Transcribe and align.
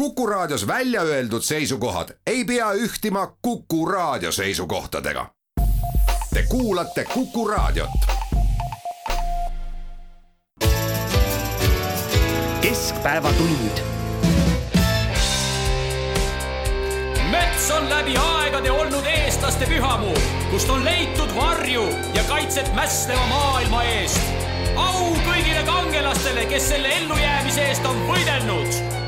Kuku 0.00 0.26
Raadios 0.26 0.66
välja 0.66 1.02
öeldud 1.02 1.42
seisukohad 1.42 2.08
ei 2.26 2.44
pea 2.44 2.72
ühtima 2.72 3.36
Kuku 3.42 3.86
Raadio 3.86 4.32
seisukohtadega. 4.32 5.26
Te 6.34 6.42
kuulate 6.48 7.04
Kuku 7.04 7.48
Raadiot. 7.48 7.90
keskpäevatund. 12.60 13.80
mets 17.30 17.70
on 17.70 17.90
läbi 17.90 18.16
aegade 18.16 18.70
olnud 18.70 19.04
eestlaste 19.04 19.66
pühamuu, 19.66 20.18
kust 20.50 20.70
on 20.70 20.84
leitud 20.84 21.34
varju 21.36 21.88
ja 22.14 22.22
kaitset 22.28 22.74
mässleva 22.74 23.26
maailma 23.26 23.82
eest. 23.82 24.20
au 24.76 25.16
kõigile 25.28 25.62
kangelastele, 25.66 26.46
kes 26.46 26.68
selle 26.68 26.88
ellujäämise 26.88 27.68
eest 27.68 27.86
on 27.86 28.08
võidelnud 28.08 28.99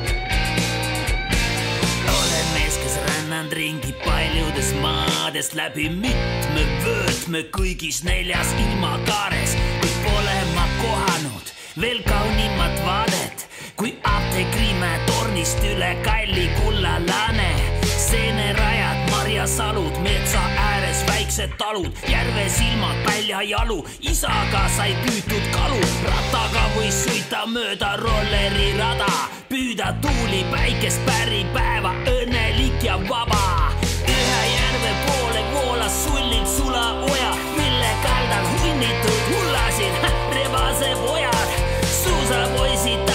rännanud 3.33 3.53
ringi 3.53 3.93
paljudes 4.05 4.75
maades 4.83 5.55
läbi 5.57 5.89
mitme 5.89 6.65
vöötme 6.85 7.41
kõigis 7.57 8.03
neljas 8.05 8.51
ilmakaares, 8.61 9.55
kuid 9.81 9.95
pole 10.05 10.35
ma 10.53 10.67
kohanud 10.83 11.53
veel 11.81 12.03
kaunimat 12.05 12.77
vaadet 12.85 13.47
kui 13.81 13.95
apteekrimäe 14.05 14.99
tornist 15.09 15.65
üle 15.65 15.95
kalli 16.05 16.45
kulla 16.61 16.99
lane. 17.07 17.49
seenerajad, 17.97 19.02
marjasalud, 19.33 19.99
metsa 20.03 20.41
ääres 20.59 21.07
väiksed 21.09 21.51
talud, 21.59 21.89
järve 22.09 22.49
silmad, 22.49 22.97
päljajalu, 23.05 23.85
isaga 24.01 24.69
sai 24.77 24.93
püütud 25.05 25.47
kalu, 25.55 25.81
rattaga 26.05 26.65
võis 26.77 26.99
sõita 27.07 27.47
mööda 27.49 27.95
rollerirada, 27.97 29.09
püüda 29.49 29.95
tuuli, 30.05 30.45
päikest, 30.53 31.01
päripäeva, 31.07 31.95
õnnelik 32.13 32.85
ja 32.85 32.99
vaba. 33.09 33.73
ühe 34.05 34.43
järve 34.53 34.93
poole 35.07 35.47
voolas 35.55 36.05
sullilt 36.05 36.53
sulaoja, 36.57 37.33
mille 37.57 37.95
kaldal 38.05 38.53
hunnitud 38.53 39.25
hullasid 39.31 40.13
rebase 40.37 40.93
pojad, 41.07 41.57
suusapoisid 42.03 43.12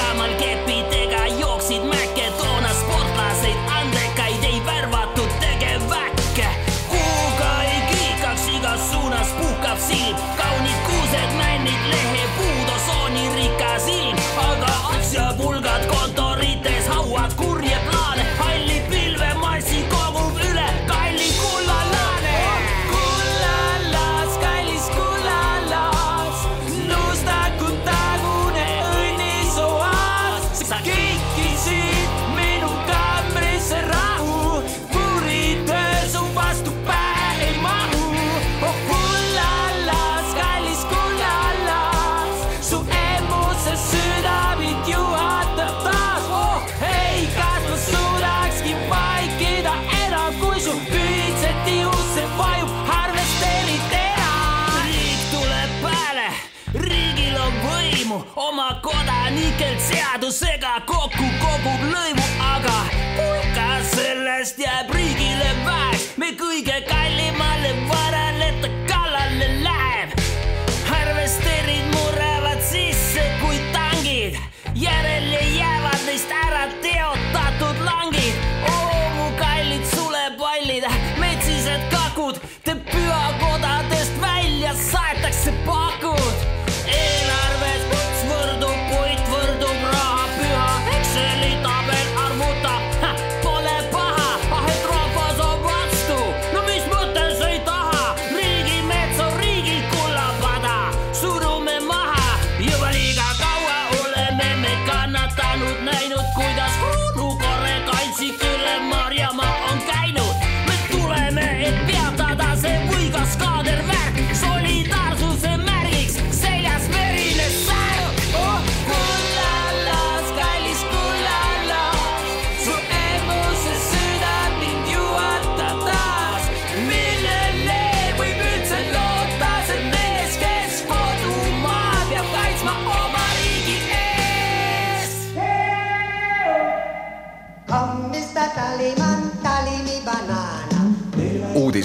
seadusega 60.28 60.82
kokku 60.86 61.24
kogub 61.40 61.84
lõivu, 61.88 62.26
aga. 62.44 62.76
Hulka 63.18 63.68
sellest 63.96 64.60
jääb 64.60 64.92
riigile 64.92 65.17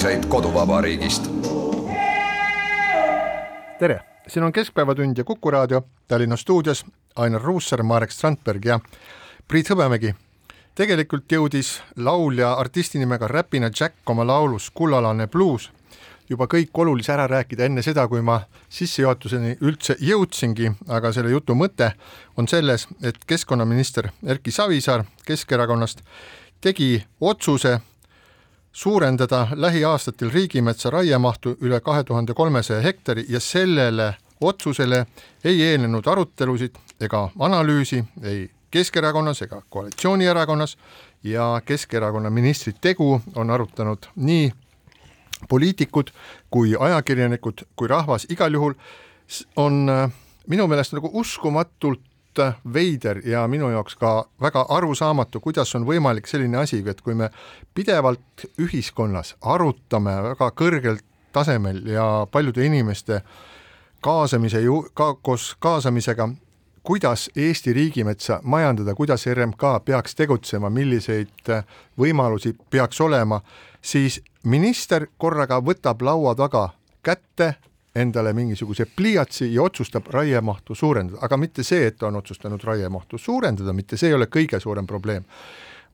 uudiseid 0.03 0.27
koduvabariigist. 0.27 1.31
tere, 3.79 4.01
siin 4.29 4.43
on 4.43 4.53
Keskpäevatund 4.53 5.19
ja 5.19 5.25
Kuku 5.25 5.51
raadio 5.51 5.83
Tallinna 6.09 6.37
stuudios 6.37 6.87
Ainar 7.17 7.43
Ruussaar, 7.43 7.83
Marek 7.83 8.11
Strandberg 8.11 8.65
ja 8.65 8.81
Priit 9.49 9.71
Hõbemägi. 9.71 10.15
tegelikult 10.75 11.33
jõudis 11.33 11.83
laulja 11.97 12.53
artisti 12.53 12.99
nimega 12.99 13.29
Räpina 13.29 13.71
Jack 13.81 14.11
oma 14.11 14.27
laulus 14.27 14.71
Kullalane 14.75 15.27
bluus 15.27 15.71
juba 16.29 16.47
kõik 16.47 16.71
olulise 16.75 17.13
ära 17.13 17.27
rääkida 17.27 17.65
enne 17.65 17.83
seda, 17.83 18.09
kui 18.09 18.23
ma 18.23 18.41
sissejuhatuseni 18.69 19.57
üldse 19.61 19.97
jõudsingi, 20.01 20.73
aga 20.89 21.13
selle 21.13 21.31
jutu 21.31 21.55
mõte 21.55 21.93
on 22.37 22.49
selles, 22.49 22.89
et 23.03 23.25
keskkonnaminister 23.27 24.11
Erki 24.27 24.51
Savisaar 24.51 25.05
Keskerakonnast 25.27 26.03
tegi 26.61 27.05
otsuse 27.21 27.79
suurendada 28.73 29.47
lähiaastatel 29.55 30.31
riigimetsa 30.31 30.91
raiemahtu 30.91 31.57
üle 31.61 31.81
kahe 31.81 32.05
tuhande 32.05 32.35
kolmesaja 32.35 32.81
hektari 32.81 33.25
ja 33.29 33.41
sellele 33.41 34.15
otsusele 34.41 35.07
ei 35.45 35.63
eelnenud 35.63 36.07
arutelusid 36.07 36.75
ega 37.01 37.29
analüüsi 37.39 38.05
ei 38.23 38.51
Keskerakonnas 38.73 39.43
ega 39.43 39.63
koalitsioonierakonnas 39.69 40.79
ja 41.25 41.61
Keskerakonna 41.65 42.31
ministri 42.31 42.73
tegu 42.81 43.21
on 43.35 43.51
arutanud 43.51 43.99
nii 44.17 44.53
poliitikud 45.49 46.11
kui 46.51 46.77
ajakirjanikud 46.79 47.67
kui 47.77 47.89
rahvas, 47.89 48.27
igal 48.31 48.55
juhul 48.55 48.75
on 49.57 49.89
äh, 49.89 50.11
minu 50.47 50.67
meelest 50.67 50.97
nagu 50.97 51.11
uskumatult 51.13 52.01
äh, 52.39 52.55
veider 52.75 53.21
ja 53.29 53.47
minu 53.49 53.71
jaoks 53.71 53.97
ka 53.97 54.27
väga 54.41 54.67
arusaamatu, 54.69 55.41
kuidas 55.41 55.75
on 55.75 55.87
võimalik 55.87 56.27
selline 56.27 56.59
asi, 56.59 56.83
et 56.87 57.01
kui 57.01 57.15
me 57.15 57.31
pidevalt 57.75 58.47
ühiskonnas 58.61 59.37
arutame 59.41 60.15
väga 60.23 60.51
kõrgel 60.57 61.01
tasemel 61.33 61.83
ja 61.89 62.27
paljude 62.31 62.65
inimeste 62.67 63.23
kaasamise 64.03 64.61
ju 64.61 64.83
ka 64.95 65.15
koos 65.15 65.57
kaasamisega, 65.59 66.29
kuidas 66.83 67.31
Eesti 67.37 67.73
riigimetsa 67.73 68.41
majandada, 68.43 68.95
kuidas 68.95 69.27
RMK 69.27 69.85
peaks 69.85 70.15
tegutsema, 70.15 70.71
milliseid 70.71 71.51
äh, 71.51 71.65
võimalusi 71.99 72.57
peaks 72.71 73.01
olema, 73.01 73.41
siis 73.81 74.21
minister 74.45 75.07
korraga 75.19 75.61
võtab 75.63 76.03
laua 76.03 76.35
taga 76.35 76.69
kätte 77.03 77.55
endale 77.95 78.33
mingisuguse 78.33 78.87
pliiatsi 78.97 79.55
ja 79.55 79.63
otsustab 79.63 80.07
raiemahtu 80.11 80.75
suurendada, 80.75 81.19
aga 81.23 81.37
mitte 81.37 81.63
see, 81.63 81.87
et 81.87 81.99
ta 81.99 82.09
on 82.09 82.17
otsustanud 82.17 82.65
raiemahtu 82.65 83.19
suurendada, 83.19 83.73
mitte 83.73 83.97
see 84.01 84.09
ei 84.09 84.17
ole 84.17 84.31
kõige 84.33 84.61
suurem 84.61 84.87
probleem, 84.87 85.27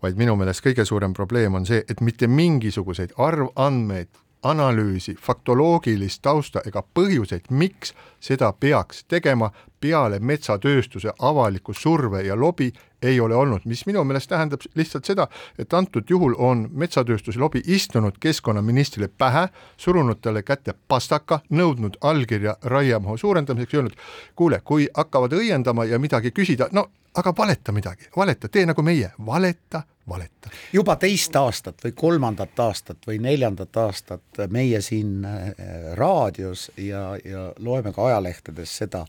vaid 0.03 0.19
minu 0.19 0.37
meelest 0.39 0.63
kõige 0.65 0.87
suurem 0.87 1.15
probleem 1.15 1.59
on 1.59 1.67
see, 1.67 1.83
et 1.91 2.01
mitte 2.01 2.31
mingisuguseid 2.31 3.17
arvandmeid, 3.19 4.09
analüüsi, 4.43 5.17
faktoloogilist 5.21 6.23
tausta 6.23 6.63
ega 6.67 6.83
põhjuseid, 6.95 7.51
miks 7.51 7.95
seda 8.21 8.53
peaks 8.53 9.05
tegema, 9.09 9.51
peale 9.81 10.19
metsatööstuse 10.19 11.13
avaliku 11.19 11.75
surve 11.75 12.23
ja 12.27 12.37
lobi 12.37 12.73
ei 13.03 13.21
ole 13.21 13.35
olnud, 13.35 13.63
mis 13.65 13.85
minu 13.87 14.03
meelest 14.05 14.31
tähendab 14.31 14.65
lihtsalt 14.75 15.07
seda, 15.07 15.29
et 15.59 15.75
antud 15.75 16.11
juhul 16.11 16.35
on 16.39 16.67
metsatööstuse 16.73 17.39
lobi 17.39 17.63
istunud 17.67 18.19
keskkonnaministrile 18.21 19.09
pähe, 19.09 19.49
surunud 19.77 20.19
talle 20.21 20.43
kätte 20.43 20.75
pastaka, 20.89 21.41
nõudnud 21.51 22.01
allkirja 22.01 22.57
raiemahu 22.63 23.17
suurendamiseks, 23.17 23.75
öelnud 23.75 24.01
kuule, 24.37 24.61
kui 24.65 24.89
hakkavad 24.95 25.33
õiendama 25.39 25.87
ja 25.87 25.99
midagi 25.99 26.35
küsida, 26.35 26.69
no 26.73 26.89
aga 27.15 27.33
valeta 27.39 27.73
midagi, 27.73 28.11
valeta, 28.17 28.49
tee 28.49 28.67
nagu 28.67 28.83
meie, 28.83 29.13
valeta, 29.27 29.83
valeta. 30.09 30.51
juba 30.73 30.97
teist 30.97 31.37
aastat 31.37 31.85
või 31.85 31.93
kolmandat 31.95 32.61
aastat 32.61 33.07
või 33.07 33.19
neljandat 33.23 33.77
aastat 33.77 34.43
meie 34.49 34.81
siin 34.81 35.25
äh, 35.25 35.53
raadios 35.95 36.71
ja, 36.77 37.13
ja 37.25 37.53
loeme 37.59 37.93
ka 37.93 38.07
ajalehtedes 38.07 38.77
seda, 38.83 39.05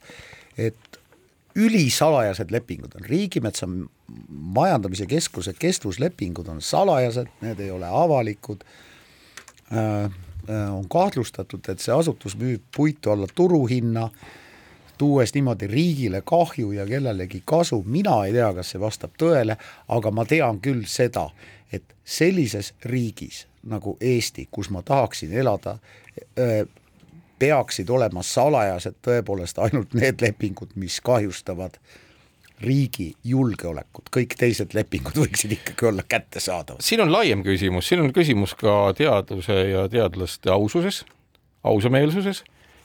et 0.57 0.99
ülisalajased 1.59 2.51
lepingud 2.51 2.95
on, 2.95 3.05
Riigimetsa 3.05 3.67
Majandamise 4.29 5.05
Keskuse 5.05 5.53
kestvuslepingud 5.59 6.47
on 6.47 6.61
salajased, 6.61 7.29
need 7.41 7.59
ei 7.59 7.71
ole 7.71 7.87
avalikud. 7.87 8.63
Äh,, 9.73 10.05
äh 10.49 10.75
on 10.75 10.87
kahtlustatud, 10.89 11.65
et 11.69 11.81
see 11.83 11.93
asutus 11.93 12.37
müüb 12.37 12.63
puitu 12.75 13.11
alla 13.11 13.27
turuhinna, 13.35 14.09
tuues 14.99 15.33
niimoodi 15.33 15.67
riigile 15.71 16.21
kahju 16.25 16.73
ja 16.75 16.85
kellelegi 16.85 17.41
kasu, 17.45 17.83
mina 17.85 18.17
ei 18.25 18.35
tea, 18.35 18.51
kas 18.57 18.73
see 18.73 18.81
vastab 18.81 19.15
tõele, 19.19 19.55
aga 19.87 20.11
ma 20.11 20.25
tean 20.27 20.59
küll 20.63 20.83
seda, 20.89 21.29
et 21.71 21.95
sellises 22.03 22.73
riigis 22.83 23.45
nagu 23.69 23.95
Eesti, 24.01 24.47
kus 24.51 24.69
ma 24.73 24.81
tahaksin 24.85 25.33
elada, 25.35 25.77
peaksid 27.39 27.89
olema 27.89 28.23
salajased 28.23 28.99
tõepoolest 29.05 29.59
ainult 29.63 29.95
need 29.97 30.21
lepingud, 30.23 30.75
mis 30.75 30.99
kahjustavad 31.03 31.79
riigi 32.59 33.13
julgeolekut, 33.23 34.09
kõik 34.11 34.35
teised 34.39 34.75
lepingud 34.75 35.15
võiksid 35.15 35.55
ikkagi 35.55 35.87
olla 35.87 36.03
kättesaadavad. 36.03 36.83
siin 36.83 37.01
on 37.05 37.11
laiem 37.11 37.43
küsimus, 37.43 37.87
siin 37.87 38.03
on 38.03 38.11
küsimus 38.15 38.55
ka 38.59 38.93
teaduse 38.97 39.55
ja 39.71 39.87
teadlaste 39.91 40.51
aususes, 40.51 41.05
ausameelsuses 41.63 42.43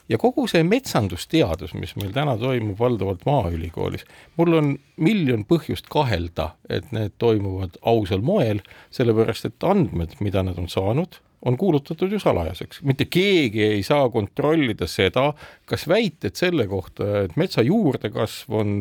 ja 0.09 0.19
kogu 0.21 0.47
see 0.51 0.65
metsandusteadus, 0.67 1.75
mis 1.79 1.95
meil 1.99 2.13
täna 2.15 2.37
toimub 2.41 2.79
valdavalt 2.81 3.25
Maaülikoolis, 3.29 4.05
mul 4.39 4.59
on 4.59 4.73
miljon 5.01 5.45
põhjust 5.49 5.89
kahelda, 5.93 6.53
et 6.69 6.91
need 6.95 7.17
toimuvad 7.23 7.79
ausal 7.81 8.25
moel, 8.25 8.61
sellepärast 8.95 9.49
et 9.49 9.69
andmed, 9.69 10.17
mida 10.25 10.45
nad 10.45 10.61
on 10.61 10.69
saanud, 10.69 11.21
on 11.45 11.59
kuulutatud 11.61 12.13
ju 12.13 12.21
salajaseks, 12.21 12.83
mitte 12.89 13.05
keegi 13.13 13.65
ei 13.67 13.83
saa 13.85 14.07
kontrollida 14.13 14.89
seda, 14.89 15.31
kas 15.69 15.89
väited 15.89 16.37
selle 16.41 16.69
kohta, 16.69 17.25
et 17.25 17.37
metsa 17.41 17.65
juurdekasv 17.65 18.61
on 18.61 18.79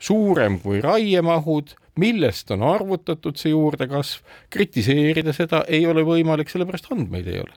suurem 0.00 0.60
kui 0.60 0.80
raiemahud, 0.84 1.76
millest 2.00 2.50
on 2.52 2.64
arvutatud 2.64 3.36
see 3.40 3.54
juurdekasv, 3.54 4.24
kritiseerida 4.52 5.32
seda 5.36 5.62
ei 5.68 5.86
ole 5.88 6.04
võimalik, 6.04 6.52
sellepärast 6.52 6.92
andmeid 6.92 7.28
ei 7.32 7.40
ole 7.44 7.56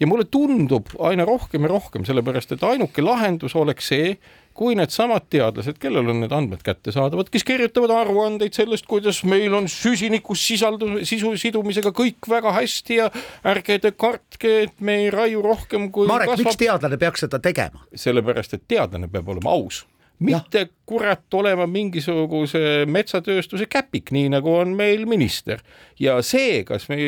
ja 0.00 0.06
mulle 0.06 0.24
tundub 0.30 0.92
aina 0.98 1.26
rohkem 1.28 1.66
ja 1.66 1.74
rohkem, 1.74 2.06
sellepärast 2.06 2.56
et 2.56 2.64
ainuke 2.66 3.04
lahendus 3.04 3.54
oleks 3.58 3.90
see, 3.92 4.16
kui 4.54 4.76
needsamad 4.78 5.26
teadlased, 5.34 5.80
kellel 5.82 6.12
on 6.12 6.20
need 6.22 6.34
andmed 6.34 6.62
kättesaadavad, 6.66 7.30
kes 7.32 7.44
kirjutavad 7.46 7.90
aruandeid 7.96 8.54
sellest, 8.54 8.86
kuidas 8.90 9.24
meil 9.26 9.54
on 9.58 9.66
süsinikus 9.70 10.44
sisaldus, 10.46 11.00
sisu 11.08 11.34
sidumisega 11.40 11.90
kõik 11.94 12.30
väga 12.30 12.54
hästi 12.60 13.00
ja 13.00 13.08
ärge 13.50 13.80
te 13.82 13.94
kartke, 13.98 14.54
et 14.68 14.76
me 14.78 15.00
ei 15.02 15.10
raiu 15.14 15.42
rohkem 15.42 15.90
kui 15.94 16.06
Marek, 16.10 16.30
kasvab. 16.34 16.52
miks 16.52 16.62
teadlane 16.62 17.00
peaks 17.02 17.26
seda 17.26 17.42
tegema? 17.42 17.82
sellepärast, 18.04 18.54
et 18.54 18.68
teadlane 18.70 19.10
peab 19.10 19.34
olema 19.34 19.56
aus 19.58 19.82
mitte 20.22 20.68
kurat 20.86 21.34
olema 21.34 21.66
mingisuguse 21.70 22.84
metsatööstuse 22.90 23.68
käpik, 23.70 24.12
nii 24.14 24.28
nagu 24.36 24.52
on 24.58 24.74
meil 24.76 25.06
minister. 25.08 25.62
ja 26.00 26.18
see, 26.26 26.64
kas 26.66 26.88
me 26.90 26.98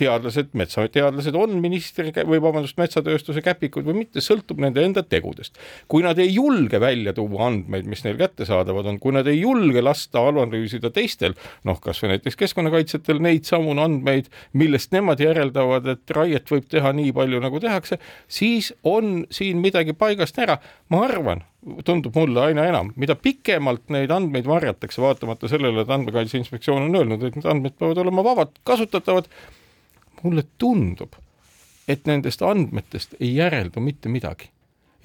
teadlased, 0.00 0.52
metsateadlased 0.56 1.36
on 1.36 1.56
ministri 1.60 2.12
või 2.14 2.40
vabandust, 2.40 2.78
metsatööstuse 2.80 3.42
käpikud 3.44 3.84
või 3.84 4.04
mitte, 4.04 4.22
sõltub 4.24 4.60
nende 4.62 4.84
enda 4.84 5.02
tegudest. 5.02 5.58
kui 5.88 6.04
nad 6.06 6.18
ei 6.18 6.32
julge 6.32 6.80
välja 6.80 7.12
tuua 7.16 7.48
andmeid, 7.50 7.88
mis 7.90 8.04
neil 8.06 8.16
kättesaadavad 8.20 8.86
on, 8.86 9.00
kui 9.02 9.12
nad 9.16 9.28
ei 9.28 9.40
julge 9.40 9.82
lasta 9.82 10.22
analüüsida 10.30 10.92
teistel, 10.94 11.36
noh, 11.68 11.80
kasvõi 11.82 12.14
näiteks 12.14 12.38
keskkonnakaitsjatel 12.40 13.20
neid 13.20 13.48
samu 13.48 13.76
andmeid, 13.80 14.30
millest 14.52 14.94
nemad 14.96 15.20
järeldavad, 15.20 15.86
et 15.92 16.16
raiet 16.16 16.48
võib 16.50 16.70
teha 16.70 16.94
nii 16.96 17.12
palju, 17.16 17.42
nagu 17.44 17.60
tehakse, 17.60 18.00
siis 18.28 18.72
on 18.84 19.26
siin 19.30 19.60
midagi 19.60 19.92
paigast 19.92 20.38
ära. 20.38 20.58
ma 20.88 21.04
arvan, 21.06 21.44
tundub 21.84 22.16
mulle 22.16 22.40
aina 22.48 22.64
enam, 22.68 22.90
mida 22.96 23.09
pikemalt 23.14 23.88
neid 23.88 24.10
andmeid 24.10 24.46
varjatakse, 24.46 25.02
vaatamata 25.02 25.48
sellele, 25.48 25.82
et 25.82 25.90
Andmekaitse 25.90 26.38
Inspektsioon 26.38 26.88
on 26.88 26.96
öelnud, 26.96 27.24
et 27.24 27.36
need 27.36 27.48
andmed 27.48 27.76
peavad 27.78 27.98
olema 28.04 28.24
vabad 28.24 28.54
kasutatavad, 28.64 29.28
mulle 30.22 30.44
tundub, 30.58 31.16
et 31.88 32.06
nendest 32.06 32.42
andmetest 32.42 33.14
ei 33.20 33.34
järeldu 33.36 33.80
mitte 33.80 34.08
midagi. 34.08 34.50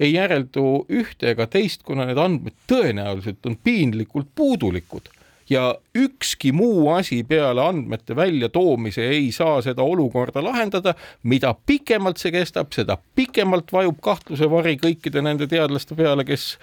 ei 0.00 0.12
järeldu 0.12 0.84
ühte 0.92 1.30
ega 1.30 1.46
teist, 1.48 1.80
kuna 1.82 2.04
need 2.04 2.18
andmed 2.20 2.52
tõenäoliselt 2.68 3.46
on 3.48 3.54
piinlikult 3.64 4.26
puudulikud 4.34 5.08
ja 5.50 5.74
ükski 5.94 6.52
muu 6.52 6.90
asi 6.90 7.22
peale 7.24 7.62
andmete 7.62 8.16
väljatoomise 8.16 9.08
ei 9.08 9.32
saa 9.32 9.62
seda 9.62 9.82
olukorda 9.82 10.44
lahendada. 10.44 10.94
mida 11.22 11.54
pikemalt 11.66 12.16
see 12.16 12.32
kestab, 12.32 12.72
seda 12.72 12.98
pikemalt 13.14 13.72
vajub 13.72 14.00
kahtluse 14.02 14.50
vari 14.50 14.76
kõikide 14.76 15.22
nende 15.22 15.46
teadlaste 15.46 15.94
peale, 15.94 16.24
kes 16.24 16.58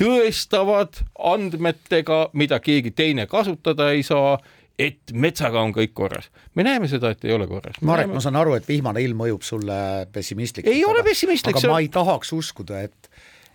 tõestavad 0.00 1.00
andmetega, 1.18 2.28
mida 2.32 2.60
keegi 2.60 2.90
teine 2.90 3.26
kasutada 3.30 3.92
ei 3.94 4.02
saa 4.02 4.38
et 4.78 5.12
metsaga 5.14 5.62
on 5.62 5.72
kõik 5.74 5.92
korras. 5.94 6.30
me 6.54 6.64
näeme 6.66 6.88
seda, 6.90 7.12
et 7.14 7.24
ei 7.24 7.34
ole 7.34 7.46
korras. 7.46 7.78
Marek 7.80 8.08
näeme..., 8.08 8.18
ma 8.18 8.24
saan 8.24 8.36
aru, 8.40 8.56
et 8.58 8.66
vihmane 8.68 9.02
ilm 9.04 9.22
mõjub 9.22 9.46
sulle 9.46 10.08
pessimistlikult. 10.12 10.74
ei 10.74 10.84
ole 10.84 11.04
pessimistlik. 11.06 11.56
aga 11.56 11.70
ma 11.70 11.80
ei 11.84 11.88
tahaks 11.94 12.32
uskuda, 12.34 12.82
et 12.88 13.10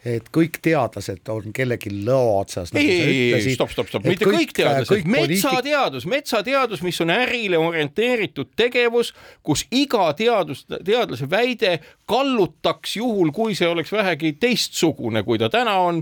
et 0.07 0.29
kõik 0.31 0.61
teadlased 0.63 1.27
on 1.27 1.51
kellegi 1.55 1.91
lõo 1.91 2.37
otsas. 2.39 2.71
Nagu 2.71 2.85
ei, 2.87 3.01
ei, 3.01 3.33
ei, 3.35 3.55
stopp, 3.55 3.73
stopp, 3.73 3.89
stopp, 3.91 4.05
mitte 4.07 4.23
kõik, 4.23 4.37
kõik 4.37 4.53
teadlased, 4.55 5.09
metsateadus, 5.11 6.05
metsateadus, 6.07 6.83
mis 6.87 7.01
on 7.03 7.11
ärile 7.11 7.59
orienteeritud 7.59 8.53
tegevus, 8.55 9.11
kus 9.43 9.65
iga 9.75 10.07
teadus, 10.15 10.63
teadlase 10.71 11.27
väide 11.27 11.73
kallutaks 12.07 12.95
juhul, 13.01 13.33
kui 13.35 13.57
see 13.59 13.67
oleks 13.67 13.91
vähegi 13.91 14.37
teistsugune, 14.39 15.25
kui 15.27 15.41
ta 15.41 15.51
täna 15.51 15.75
on 15.83 15.99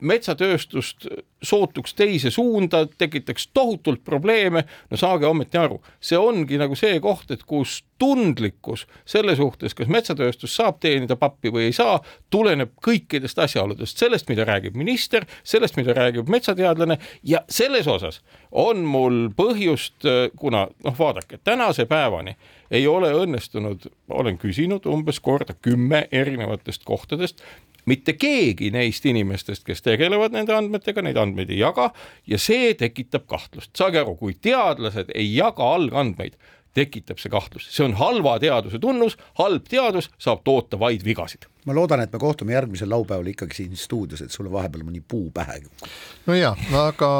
metsatööstust 0.00 1.06
sootuks 1.42 1.94
teise 1.98 2.30
suunda, 2.30 2.84
tekitaks 2.98 3.48
tohutult 3.54 4.04
probleeme, 4.04 4.64
no 4.90 4.98
saage 4.98 5.26
ometi 5.26 5.58
aru, 5.58 5.80
see 6.00 6.18
ongi 6.18 6.58
nagu 6.60 6.76
see 6.78 7.00
koht, 7.02 7.30
et 7.34 7.42
kus 7.48 7.80
tundlikkus 8.02 8.84
selle 9.06 9.34
suhtes, 9.38 9.74
kas 9.78 9.90
metsatööstus 9.90 10.54
saab 10.58 10.80
teenida 10.82 11.16
pappi 11.18 11.52
või 11.54 11.68
ei 11.68 11.74
saa, 11.76 11.98
tuleneb 12.30 12.72
kõikidest 12.82 13.38
asjaoludest, 13.42 13.98
sellest, 13.98 14.30
mida 14.30 14.46
räägib 14.48 14.78
minister, 14.78 15.26
sellest, 15.46 15.78
mida 15.78 15.94
räägib 15.98 16.30
metsateadlane 16.30 16.98
ja 17.26 17.42
selles 17.50 17.90
osas 17.90 18.20
on 18.50 18.82
mul 18.86 19.28
põhjust, 19.38 20.06
kuna 20.38 20.66
noh, 20.84 20.98
vaadake, 20.98 21.38
tänase 21.44 21.86
päevani 21.90 22.36
ei 22.72 22.86
ole 22.88 23.12
õnnestunud, 23.14 23.90
olen 24.10 24.38
küsinud 24.40 24.86
umbes 24.88 25.20
korda 25.20 25.54
kümme 25.54 26.06
erinevatest 26.12 26.86
kohtadest, 26.88 27.42
mitte 27.90 28.14
keegi 28.18 28.70
neist 28.74 29.06
inimestest, 29.06 29.64
kes 29.66 29.82
tegelevad 29.82 30.34
nende 30.34 30.54
andmetega, 30.54 31.02
neid 31.02 31.18
andmeid 31.18 31.50
ei 31.50 31.60
jaga 31.62 31.90
ja 32.26 32.38
see 32.38 32.74
tekitab 32.78 33.26
kahtlust. 33.30 33.72
saage 33.76 34.00
aru, 34.02 34.16
kui 34.16 34.36
teadlased 34.40 35.10
ei 35.14 35.34
jaga 35.34 35.72
algandmeid, 35.74 36.36
tekitab 36.74 37.20
see 37.20 37.32
kahtlust, 37.32 37.72
see 37.74 37.84
on 37.84 37.96
halva 38.00 38.38
teaduse 38.42 38.80
tunnus, 38.80 39.18
halb 39.40 39.66
teadus 39.68 40.10
saab 40.18 40.44
toota 40.44 40.78
vaid 40.80 41.04
vigasid. 41.04 41.48
ma 41.66 41.74
loodan, 41.74 42.00
et 42.00 42.12
me 42.12 42.18
kohtume 42.18 42.52
järgmisel 42.52 42.90
laupäeval 42.90 43.26
ikkagi 43.34 43.54
siin 43.54 43.76
stuudios, 43.76 44.22
et 44.22 44.30
sulle 44.30 44.52
vahepeal 44.52 44.86
mõni 44.86 45.02
puu 45.08 45.30
pähe 45.34 45.58
ei 45.58 45.66
kuku. 45.66 45.90
no 46.26 46.34
ja, 46.34 46.56
aga 46.86 47.12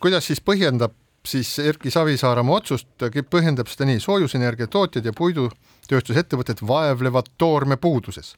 kuidas 0.00 0.26
siis 0.26 0.40
põhjendab 0.40 0.94
siis 1.26 1.58
Erki 1.58 1.90
Savisaar 1.90 2.40
oma 2.40 2.56
otsust, 2.56 2.88
põhjendab 3.30 3.68
seda 3.68 3.88
nii, 3.90 4.00
soojusenergia 4.00 4.70
tootjad 4.72 5.04
ja 5.04 5.12
puidutööstusettevõtted 5.90 6.62
vaevlevad 6.66 7.34
toorme 7.38 7.76
puuduses 7.76 8.36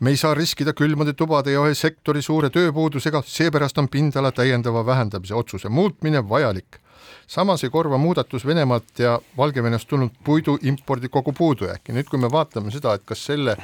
me 0.00 0.10
ei 0.10 0.16
saa 0.16 0.34
riskida 0.34 0.72
külmade 0.72 1.12
tubade 1.12 1.52
ja 1.52 1.60
ühe 1.64 1.74
sektori 1.76 2.22
suure 2.22 2.48
tööpuudusega, 2.50 3.22
seepärast 3.26 3.78
on 3.78 3.88
pindala 3.88 4.32
täiendava 4.32 4.84
vähendamise 4.86 5.34
otsuse 5.34 5.68
muutmine 5.68 6.22
vajalik. 6.28 6.80
samas 7.26 7.64
ei 7.64 7.70
korva 7.70 7.98
muudatus 7.98 8.46
Venemaalt 8.46 8.98
ja 8.98 9.20
Valgevenest 9.36 9.88
tulnud 9.88 10.10
puidu 10.24 10.58
impordi 10.62 11.08
kogu 11.08 11.32
puudujääki. 11.32 11.92
nüüd, 11.92 12.08
kui 12.08 12.18
me 12.18 12.30
vaatame 12.30 12.70
seda, 12.70 12.94
et 12.94 13.04
kas 13.04 13.26
selle 13.26 13.56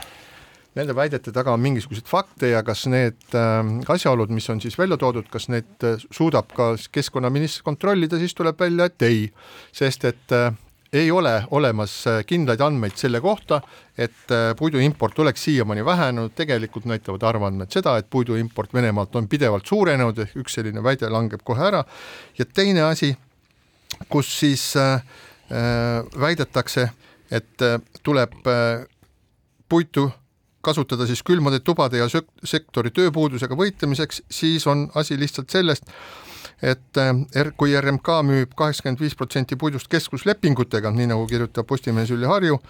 nende 0.75 0.95
väidete 0.95 1.33
taga 1.33 1.53
on 1.53 1.61
mingisuguseid 1.61 2.07
fakte 2.07 2.49
ja 2.49 2.63
kas 2.63 2.87
need 2.87 3.17
äh, 3.35 3.65
asjaolud, 3.89 4.31
mis 4.31 4.51
on 4.51 4.61
siis 4.61 4.79
välja 4.79 4.97
toodud, 4.97 5.29
kas 5.31 5.49
need 5.49 5.85
äh, 5.85 5.97
suudab 6.11 6.53
ka 6.53 6.77
keskkonnaminister 6.93 7.65
kontrollida, 7.65 8.19
siis 8.19 8.35
tuleb 8.35 8.61
välja, 8.61 8.85
et 8.85 9.03
ei, 9.03 9.33
sest 9.73 10.05
et 10.05 10.33
äh, 10.33 10.53
ei 10.97 11.11
ole 11.11 11.33
olemas 11.51 11.95
äh, 12.07 12.21
kindlaid 12.27 12.61
andmeid 12.61 12.97
selle 12.99 13.21
kohta, 13.21 13.61
et 13.99 14.33
äh, 14.33 14.51
puidu 14.59 14.81
import 14.83 15.19
oleks 15.19 15.45
siiamaani 15.49 15.85
vähenenud, 15.85 16.35
tegelikult 16.37 16.89
näitavad 16.91 17.23
arvandmed 17.29 17.73
seda, 17.73 17.97
et 18.01 18.11
puidu 18.11 18.37
import 18.41 18.75
Venemaalt 18.75 19.17
on 19.17 19.29
pidevalt 19.29 19.67
suurenenud, 19.67 20.19
ehk 20.25 20.37
üks 20.43 20.59
selline 20.59 20.83
väide 20.85 21.11
langeb 21.13 21.45
kohe 21.45 21.65
ära, 21.69 21.85
ja 22.39 22.47
teine 22.47 22.87
asi, 22.89 23.15
kus 24.09 24.31
siis 24.41 24.69
äh, 24.81 25.01
äh 25.51 26.21
väidetakse, 26.21 26.89
et 27.31 27.63
tuleb 28.03 28.47
äh, 28.47 28.87
puitu 29.69 30.11
kasutada 30.67 31.07
siis 31.07 31.23
külmade 31.23 31.61
tubade 31.63 32.01
ja 32.01 32.07
sektori 32.45 32.91
tööpuudusega 32.95 33.55
võitlemiseks, 33.59 34.25
siis 34.31 34.67
on 34.67 34.89
asi 34.99 35.19
lihtsalt 35.19 35.53
sellest, 35.55 35.91
et 36.63 37.01
äh, 37.01 37.51
kui 37.57 37.75
RMK 37.81 38.21
müüb 38.27 38.55
kaheksakümmend 38.57 39.01
viis 39.01 39.17
protsenti 39.17 39.57
puidust 39.57 39.89
keskuslepingutega, 39.93 40.91
nii 40.91 41.11
nagu 41.13 41.27
kirjutab 41.27 41.67
Postimehes 41.67 42.11
Ülle 42.11 42.31
Harju, 42.31 42.61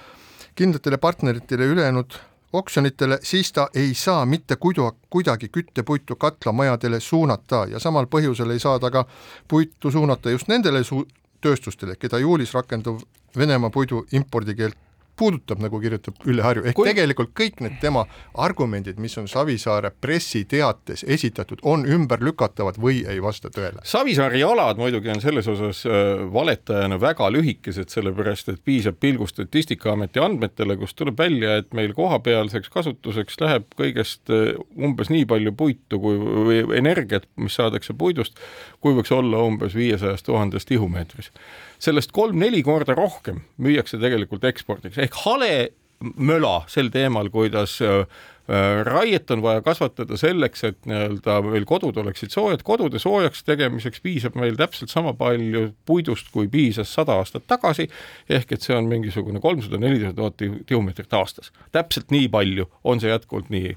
kindlatele 0.57 0.97
partneritele 0.97 1.69
ülejäänud 1.75 2.19
oksjonitele, 2.53 3.19
siis 3.23 3.53
ta 3.53 3.69
ei 3.75 3.95
saa 3.95 4.27
mitte 4.27 4.57
kuidu, 4.57 4.91
kuidagi 5.11 5.49
küttepuitu 5.49 6.17
katlamajadele 6.17 7.01
suunata 7.01 7.67
ja 7.71 7.79
samal 7.79 8.07
põhjusel 8.07 8.55
ei 8.55 8.63
saa 8.63 8.79
ta 8.79 8.91
ka 8.91 9.05
puitu 9.49 9.91
suunata 9.91 10.31
just 10.31 10.49
nendele 10.49 10.85
su-, 10.85 11.07
tööstustele, 11.41 11.97
keda 11.97 12.19
juulis 12.19 12.55
rakenduv 12.55 13.03
Venemaa 13.37 13.69
puidu 13.71 14.07
impordikeeld 14.17 14.73
puudutab, 15.17 15.61
nagu 15.65 15.81
kirjutab 15.81 16.21
Ülle 16.29 16.45
Harju, 16.45 16.65
ehk 16.69 16.77
Kui... 16.77 16.89
tegelikult 16.91 17.33
kõik 17.37 17.61
need 17.65 17.79
tema 17.81 18.05
argumendid, 18.43 19.01
mis 19.03 19.17
on 19.21 19.29
Savisaare 19.31 19.91
pressiteates 20.01 21.05
esitatud, 21.17 21.63
on 21.63 21.87
ümberlükatavad 21.89 22.79
või 22.83 23.03
ei 23.09 23.23
vasta 23.25 23.51
tõele. 23.53 23.83
Savisaare 23.87 24.41
jalad 24.41 24.81
muidugi 24.81 25.13
on 25.13 25.23
selles 25.25 25.49
osas 25.51 25.83
äh, 25.89 26.23
valetajana 26.33 27.01
väga 27.01 27.31
lühikesed, 27.33 27.93
sellepärast 27.93 28.53
et 28.53 28.63
piisab 28.65 29.01
pilgust 29.01 29.37
Statistikaameti 29.37 30.21
andmetele, 30.23 30.79
kust 30.81 30.97
tuleb 30.97 31.19
välja, 31.21 31.59
et 31.61 31.75
meil 31.77 31.93
kohapealseks 31.97 32.71
kasutuseks 32.73 33.41
läheb 33.43 33.69
kõigest 33.77 34.33
äh, 34.33 34.55
umbes 34.77 35.13
nii 35.13 35.27
palju 35.29 35.53
puitu 35.57 36.01
kui, 36.01 36.17
või 36.21 36.63
energiat, 36.79 37.29
mis 37.41 37.57
saadakse 37.59 37.97
puidust, 37.99 38.41
kui 38.81 38.97
võiks 38.97 39.13
olla 39.13 39.43
umbes 39.45 39.77
viiesajast 39.77 40.29
tuhandest 40.29 40.69
tihumeetris 40.69 41.33
sellest 41.79 42.13
kolm-neli 42.17 42.63
korda 42.67 42.97
rohkem 42.97 43.43
müüakse 43.63 44.01
tegelikult 44.01 44.45
ekspordiks. 44.49 44.99
Ehk 45.03 45.19
hale 45.25 45.53
möla 46.01 46.61
sel 46.69 46.91
teemal, 46.93 47.31
kuidas 47.33 47.79
äh, 47.83 48.05
äh, 48.51 48.85
raiet 48.85 49.31
on 49.31 49.43
vaja 49.43 49.63
kasvatada 49.65 50.19
selleks, 50.21 50.65
et 50.69 50.79
nii-öelda 50.89 51.39
meil 51.47 51.65
kodud 51.69 51.97
oleksid 52.03 52.35
soojad, 52.35 52.63
kodude 52.67 53.01
soojaks 53.03 53.45
tegemiseks 53.47 54.03
piisab 54.05 54.37
meil 54.37 54.59
täpselt 54.61 54.93
sama 54.93 55.15
palju 55.17 55.71
puidust, 55.89 56.29
kui 56.35 56.51
piisas 56.53 56.93
sada 56.93 57.17
aastat 57.21 57.47
tagasi, 57.49 57.89
ehk 58.29 58.53
et 58.53 58.67
see 58.67 58.77
on 58.77 58.91
mingisugune 58.93 59.41
kolmsada, 59.41 59.81
nelisada 59.81 60.15
tuhat 60.21 60.67
tihumeetrit 60.69 61.17
aastas. 61.17 61.53
täpselt 61.73 62.13
nii 62.13 62.29
palju 62.29 62.69
on 62.85 63.01
see 63.01 63.13
jätkuvalt 63.13 63.51
nii 63.53 63.77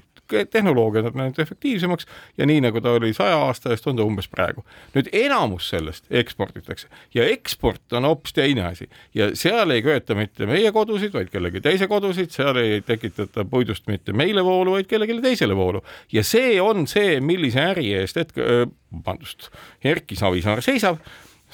tehnoloogiad 0.50 1.10
on 1.10 1.18
läinud 1.20 1.38
efektiivsemaks 1.38 2.06
ja 2.38 2.46
nii, 2.46 2.60
nagu 2.64 2.80
ta 2.80 2.92
oli 2.98 3.12
saja 3.16 3.38
aasta 3.46 3.72
eest, 3.74 3.86
on 3.86 3.98
ta 3.98 4.06
umbes 4.06 4.28
praegu. 4.28 4.64
nüüd 4.94 5.10
enamus 5.12 5.68
sellest 5.70 6.06
eksporditakse 6.10 6.88
ja 7.14 7.26
eksport 7.28 7.92
on 7.92 8.08
hoopis 8.08 8.34
teine 8.36 8.64
asi 8.66 8.88
ja 9.14 9.30
seal 9.34 9.70
ei 9.70 9.82
köeta 9.82 10.14
mitte 10.14 10.46
meie 10.46 10.72
kodusid, 10.72 11.12
vaid 11.14 11.30
kellegi 11.32 11.60
teise 11.60 11.88
kodusid, 11.88 12.30
seal 12.34 12.56
ei 12.60 12.80
tekitata 12.86 13.44
puidust 13.44 13.86
mitte 13.90 14.12
meile 14.12 14.44
voolu, 14.44 14.76
vaid 14.78 14.90
kellelegi 14.90 15.20
teisele 15.22 15.56
voolu. 15.56 15.82
ja 16.12 16.24
see 16.24 16.60
on 16.60 16.86
see, 16.86 17.20
millise 17.20 17.60
äri 17.72 17.92
eest 17.94 18.16
hetke, 18.16 18.66
vabandust, 18.92 19.50
Erki 19.84 20.16
Savisaar 20.16 20.62
seisab 20.62 20.98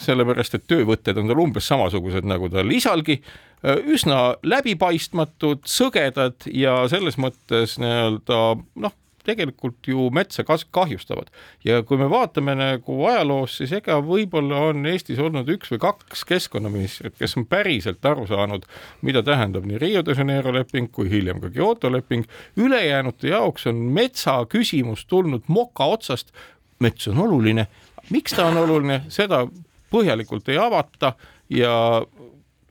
sellepärast 0.01 0.59
et 0.59 0.67
töövõtted 0.69 1.19
on 1.21 1.31
tal 1.31 1.43
umbes 1.43 1.69
samasugused 1.71 2.27
nagu 2.29 2.51
tal 2.53 2.71
isalgi, 2.75 3.21
üsna 3.65 4.37
läbipaistmatud, 4.47 5.65
sõgedad 5.69 6.47
ja 6.53 6.83
selles 6.93 7.17
mõttes 7.21 7.79
nii-öelda 7.81 8.41
noh, 8.85 8.95
tegelikult 9.27 9.89
ju 9.89 10.09
metsa 10.15 10.45
kahjustavad. 10.71 11.27
ja 11.65 11.83
kui 11.83 11.99
me 11.99 12.11
vaatame 12.11 12.55
nagu 12.55 12.99
ajaloos, 13.11 13.57
siis 13.59 13.73
ega 13.73 13.99
võib-olla 14.05 14.61
on 14.71 14.87
Eestis 14.87 15.19
olnud 15.23 15.49
üks 15.57 15.73
või 15.73 15.81
kaks 15.83 16.25
keskkonnaministrit, 16.29 17.17
kes 17.19 17.37
on 17.41 17.47
päriselt 17.51 18.05
aru 18.07 18.27
saanud, 18.31 18.67
mida 19.03 19.23
tähendab 19.27 19.67
nii 19.67 19.81
Rio 19.83 20.05
de 20.07 20.15
Janeiro 20.19 20.55
leping 20.55 20.93
kui 20.93 21.11
hiljem 21.11 21.41
ka 21.43 21.51
Kyoto 21.51 21.91
leping, 21.93 22.27
ülejäänute 22.57 23.33
jaoks 23.33 23.67
on 23.67 23.83
metsa 23.99 24.39
küsimus 24.51 25.07
tulnud 25.11 25.49
moka 25.49 25.91
otsast, 25.97 26.33
mets 26.79 27.09
on 27.09 27.19
oluline, 27.27 27.67
miks 28.11 28.37
ta 28.37 28.47
on 28.51 28.63
oluline, 28.63 29.03
seda 29.09 29.47
põhjalikult 29.91 30.49
ei 30.49 30.59
avata 30.59 31.13
ja 31.51 32.03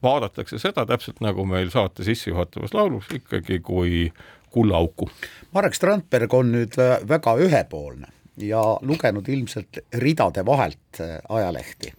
vaadatakse 0.04 0.60
seda 0.60 0.86
täpselt 0.86 1.22
nagu 1.24 1.46
meil 1.50 1.72
saate 1.74 2.06
sissejuhatavas 2.06 2.74
laulus 2.74 3.10
ikkagi 3.16 3.60
kui 3.60 4.10
kullaauku. 4.56 5.10
Marek 5.56 5.76
Strandberg 5.76 6.34
on 6.34 6.52
nüüd 6.56 6.78
väga 7.10 7.36
ühepoolne 7.44 8.12
ja 8.40 8.62
lugenud 8.82 9.28
ilmselt 9.32 9.80
ridade 10.04 10.46
vahelt 10.46 11.00
äh, 11.00 11.18
ajalehti. 11.30 11.94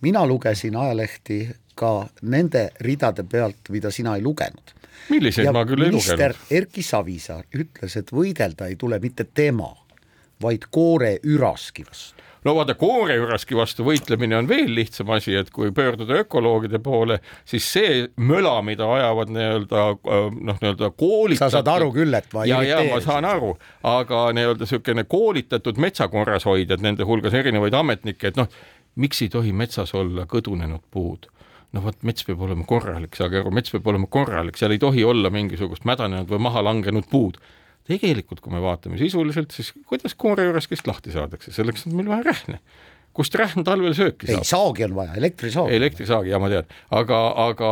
mina 0.00 0.26
lugesin 0.26 0.76
ajalehti 0.76 1.48
ka 1.74 2.06
nende 2.22 2.70
ridade 2.80 3.24
pealt, 3.24 3.68
mida 3.68 3.90
sina 3.90 4.16
ei 4.16 4.22
lugenud. 4.22 4.72
milliseid 5.08 5.46
ja 5.46 5.52
ma 5.52 5.64
küll 5.64 5.84
ei 5.84 5.92
lugenud. 5.92 6.36
Erki 6.50 6.82
Savisaar 6.82 7.44
ütles, 7.56 7.96
et 7.96 8.12
võidelda 8.12 8.68
ei 8.68 8.76
tule 8.76 8.98
mitte 8.98 9.24
tema, 9.24 9.72
vaid 10.42 10.68
koore 10.70 11.18
üraski 11.24 11.84
vastu 11.88 12.19
no 12.44 12.54
vaata, 12.56 12.74
kooreüraski 12.78 13.56
vastu 13.58 13.84
võitlemine 13.86 14.38
on 14.38 14.48
veel 14.48 14.72
lihtsam 14.74 15.10
asi, 15.14 15.34
et 15.40 15.50
kui 15.54 15.72
pöörduda 15.76 16.20
ökoloogide 16.22 16.80
poole, 16.82 17.20
siis 17.48 17.66
see 17.72 18.04
möla, 18.16 18.56
mida 18.66 18.88
ajavad 18.94 19.32
nii-öelda 19.34 19.84
äh, 19.90 20.28
noh, 20.36 20.60
nii-öelda 20.62 20.92
koolitatud. 20.96 21.44
sa 21.46 21.50
saad 21.58 21.72
aru 21.74 21.90
küll, 21.96 22.14
et 22.16 22.30
ma 22.36 22.46
ja, 22.48 22.62
ja 22.66 22.80
ma 22.88 23.00
saan 23.04 23.28
aru, 23.28 23.54
aga 23.86 24.28
nii-öelda 24.36 24.66
niisugune 24.66 25.04
koolitatud 25.10 25.80
metsa 25.82 26.08
korrashoidjad, 26.12 26.82
nende 26.84 27.08
hulgas 27.08 27.36
erinevaid 27.36 27.76
ametnikke, 27.76 28.32
et 28.32 28.40
noh, 28.40 28.48
miks 29.00 29.22
ei 29.24 29.32
tohi 29.32 29.52
metsas 29.56 29.94
olla 29.98 30.26
kõdunenud 30.30 30.84
puud? 30.90 31.30
No 31.70 31.84
vot, 31.84 32.00
mets 32.02 32.24
peab 32.26 32.40
olema 32.42 32.64
korralik, 32.66 33.14
saage 33.14 33.38
aru, 33.38 33.52
mets 33.54 33.70
peab 33.70 33.86
olema 33.86 34.08
korralik, 34.10 34.56
seal 34.58 34.72
ei 34.74 34.80
tohi 34.82 35.04
olla 35.06 35.30
mingisugust 35.30 35.84
mädanenud 35.86 36.26
või 36.32 36.40
maha 36.48 36.64
langenud 36.66 37.06
puud 37.10 37.38
tegelikult, 37.88 38.42
kui 38.44 38.52
me 38.52 38.62
vaatame 38.62 38.98
sisuliselt, 39.00 39.54
siis 39.56 39.72
kuidas 39.88 40.14
koore 40.18 40.46
juures 40.48 40.68
kest 40.70 40.88
lahti 40.90 41.14
saadakse, 41.14 41.52
selleks 41.54 41.86
on 41.88 41.96
meil 41.98 42.10
vaja 42.10 42.30
rähne 42.30 42.60
kust 43.20 43.36
rähn 43.36 43.64
talvel 43.68 43.94
sööki 43.96 44.28
saab. 44.30 44.40
ei, 44.40 44.48
saagi 44.48 44.86
on 44.86 44.96
vaja, 44.96 45.14
elektrisaagi. 45.20 45.76
elektrisaagi, 45.76 46.32
ja 46.32 46.40
ma 46.42 46.50
tean, 46.52 46.68
aga, 46.96 47.20
aga 47.46 47.70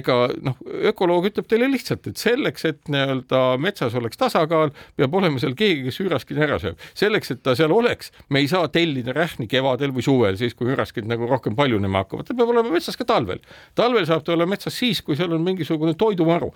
ega 0.00 0.18
noh, 0.46 0.56
ökoloog 0.90 1.28
ütleb 1.30 1.48
teile 1.50 1.68
lihtsalt, 1.70 2.08
et 2.10 2.20
selleks, 2.20 2.66
et 2.68 2.80
nii-öelda 2.92 3.42
metsas 3.60 3.96
oleks 3.98 4.20
tasakaal, 4.20 4.72
peab 4.98 5.16
olema 5.20 5.42
seal 5.42 5.56
keegi, 5.58 5.84
kes 5.88 6.00
üraskid 6.04 6.40
ära 6.40 6.60
sööb. 6.62 6.80
selleks, 6.98 7.34
et 7.34 7.42
ta 7.44 7.54
seal 7.58 7.74
oleks, 7.74 8.12
me 8.32 8.42
ei 8.42 8.48
saa 8.50 8.70
tellida 8.72 9.14
rähni 9.16 9.48
kevadel 9.50 9.92
või 9.96 10.06
suvel, 10.06 10.38
siis 10.40 10.56
kui 10.56 10.72
üraskid 10.72 11.08
nagu 11.10 11.28
rohkem 11.28 11.56
paljunema 11.58 12.04
hakkavad, 12.04 12.28
ta 12.28 12.36
peab 12.38 12.54
olema 12.54 12.72
metsas 12.72 12.98
ka 12.98 13.06
talvel. 13.08 13.42
talvel 13.78 14.08
saab 14.08 14.24
ta 14.24 14.34
olla 14.36 14.48
metsas 14.48 14.76
siis, 14.80 15.02
kui 15.04 15.18
seal 15.18 15.34
on 15.36 15.44
mingisugune 15.44 15.94
toiduvaru. 15.98 16.52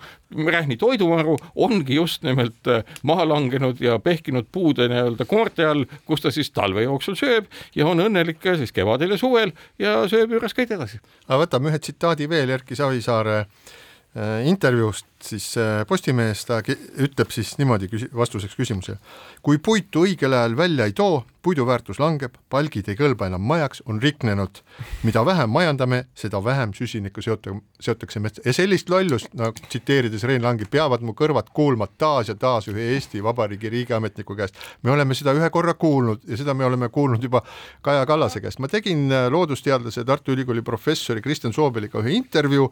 rähni 0.55 0.77
toiduvaru 0.81 1.37
ongi 1.55 1.99
just 1.99 2.23
nimelt 2.23 2.67
äh, 2.67 2.83
maha 3.03 3.27
langenud 3.27 3.81
ja 3.81 3.99
pehkinud 3.99 4.49
puude 4.51 4.87
nii-öelda 4.89 5.25
koorte 5.29 5.65
all, 5.65 5.85
kus 6.05 6.21
ta 6.23 6.31
siis 6.31 6.51
talve 6.55 6.85
jooksul 6.85 7.17
sööb 7.19 7.49
ja 7.75 7.87
on 7.87 8.01
õnnelik 8.15 8.51
siis 8.61 8.71
kevadel 8.75 9.15
ja 9.15 9.19
suvel 9.19 9.51
ja 9.81 9.95
sööb 10.11 10.31
kõik 10.39 10.71
edasi. 10.71 11.01
aga 11.27 11.41
võtame 11.43 11.71
ühe 11.71 11.79
tsitaadi 11.79 12.29
veel 12.31 12.53
Erki 12.55 12.77
Savisaare 12.79 13.37
äh, 13.43 14.47
intervjuust 14.47 15.07
siis 15.21 15.51
äh, 15.59 15.83
Postimehes, 15.87 16.45
ta 16.47 16.61
ütleb 16.63 17.31
siis 17.35 17.57
niimoodi 17.59 17.91
küsi-, 17.91 18.11
vastuseks 18.15 18.55
küsimusele. 18.55 18.97
kui 19.41 19.59
puitu 19.59 20.05
õigel 20.07 20.33
ajal 20.33 20.57
välja 20.57 20.87
ei 20.87 20.95
too, 20.95 21.25
puidu 21.45 21.65
väärtus 21.67 21.99
langeb, 22.01 22.39
palgid 22.49 22.87
ei 22.89 22.97
kõlba 22.97 23.27
enam 23.29 23.43
majaks, 23.45 23.83
on 23.85 23.99
riknenud. 24.01 24.61
mida 25.05 25.21
vähem 25.25 25.49
majandame, 25.53 26.05
seda 26.17 26.41
vähem 26.43 26.73
süsinikku 26.73 27.21
seota-, 27.21 27.53
seotakse 27.79 28.19
metsa 28.19 28.41
ja 28.45 28.53
sellist 28.53 28.89
lollust, 28.89 29.29
no 29.37 29.51
tsiteerides 29.53 30.25
Rein 30.25 30.41
Langi, 30.43 30.65
peavad 30.71 31.05
mu 31.05 31.13
kõrvad 31.13 31.51
kuulma 31.53 31.87
taas 31.87 32.31
ja 32.31 32.35
taas 32.35 32.69
ühe 32.71 32.89
Eesti 32.95 33.21
Vabariigi 33.23 33.69
riigiametniku 33.69 34.35
käest. 34.35 34.57
me 34.81 34.91
oleme 34.91 35.13
seda 35.13 35.35
ühe 35.37 35.49
korra 35.53 35.73
kuulnud 35.73 36.25
ja 36.27 36.37
seda 36.37 36.53
me 36.53 36.65
oleme 36.65 36.89
kuulnud 36.89 37.23
juba 37.23 37.43
Kaja 37.81 38.05
Kallase 38.05 38.41
käest. 38.41 38.59
ma 38.59 38.67
tegin 38.67 39.11
äh, 39.11 39.29
loodusteadlase 39.29 40.03
Tartu 40.03 40.33
Ülikooli 40.33 40.61
professori 40.61 41.21
Kristjan 41.21 41.53
Soobeliga 41.53 42.01
ühe 42.01 42.17
intervjuu 42.17 42.71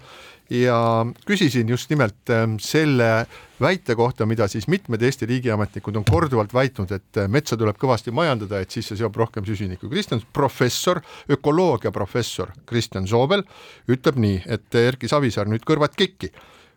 ja 0.49 1.05
küsisin 1.27 1.69
just 1.69 1.89
nimelt 1.93 2.29
äh, 2.29 2.47
selle 2.59 3.25
väite 3.63 3.95
kohta, 3.95 4.27
mida 4.29 4.47
siis 4.51 4.67
mitmed 4.67 5.01
Eesti 5.01 5.27
riigiametnikud 5.29 5.95
on 5.99 6.05
korduvalt 6.07 6.53
väitnud, 6.53 6.91
et 6.91 7.21
metsa 7.31 7.57
tuleb 7.57 7.79
kõvasti 7.81 8.13
majandada, 8.15 8.59
et 8.59 8.71
siis 8.71 8.91
see 8.91 8.99
seob 8.99 9.15
rohkem 9.17 9.45
süsinikku. 9.47 9.89
Kristjan, 9.91 10.21
professor, 10.33 11.01
ökoloogia 11.31 11.91
professor 11.95 12.51
Kristjan 12.69 13.07
Soobel 13.07 13.45
ütleb 13.87 14.19
nii, 14.19 14.41
et 14.45 14.83
Erki 14.83 15.09
Savisaar 15.11 15.49
nüüd 15.49 15.65
kõrvad 15.67 15.95
kikki 15.97 16.33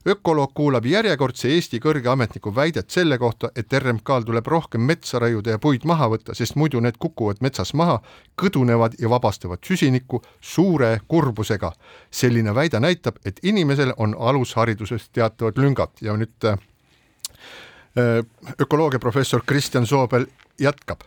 ökoloog 0.07 0.53
kuulab 0.55 0.87
järjekordse 0.87 1.49
Eesti 1.51 1.81
kõrge 1.83 2.11
ametniku 2.11 2.53
väidet 2.55 2.91
selle 2.95 3.19
kohta, 3.19 3.51
et 3.57 3.73
RMK-l 3.75 4.27
tuleb 4.27 4.47
rohkem 4.47 4.85
metsa 4.87 5.19
raiuda 5.19 5.57
ja 5.57 5.59
puid 5.63 5.87
maha 5.89 6.09
võtta, 6.13 6.35
sest 6.35 6.55
muidu 6.57 6.81
need 6.81 6.99
kukuvad 7.03 7.43
metsas 7.43 7.75
maha, 7.75 7.99
kõdunevad 8.39 8.95
ja 9.03 9.11
vabastavad 9.11 9.65
süsinikku 9.67 10.23
suure 10.41 11.01
kurbusega. 11.09 11.73
selline 12.11 12.55
väide 12.55 12.81
näitab, 12.81 13.19
et 13.25 13.41
inimesel 13.43 13.93
on 13.97 14.15
alushariduses 14.19 15.09
teatavad 15.09 15.59
lüngad 15.59 15.91
ja 16.01 16.17
nüüd 16.17 16.45
äh, 16.45 16.59
ökoloogiaprofessor 18.61 19.43
Kristjan 19.47 19.87
Soobel 19.87 20.27
jätkab. 20.61 21.01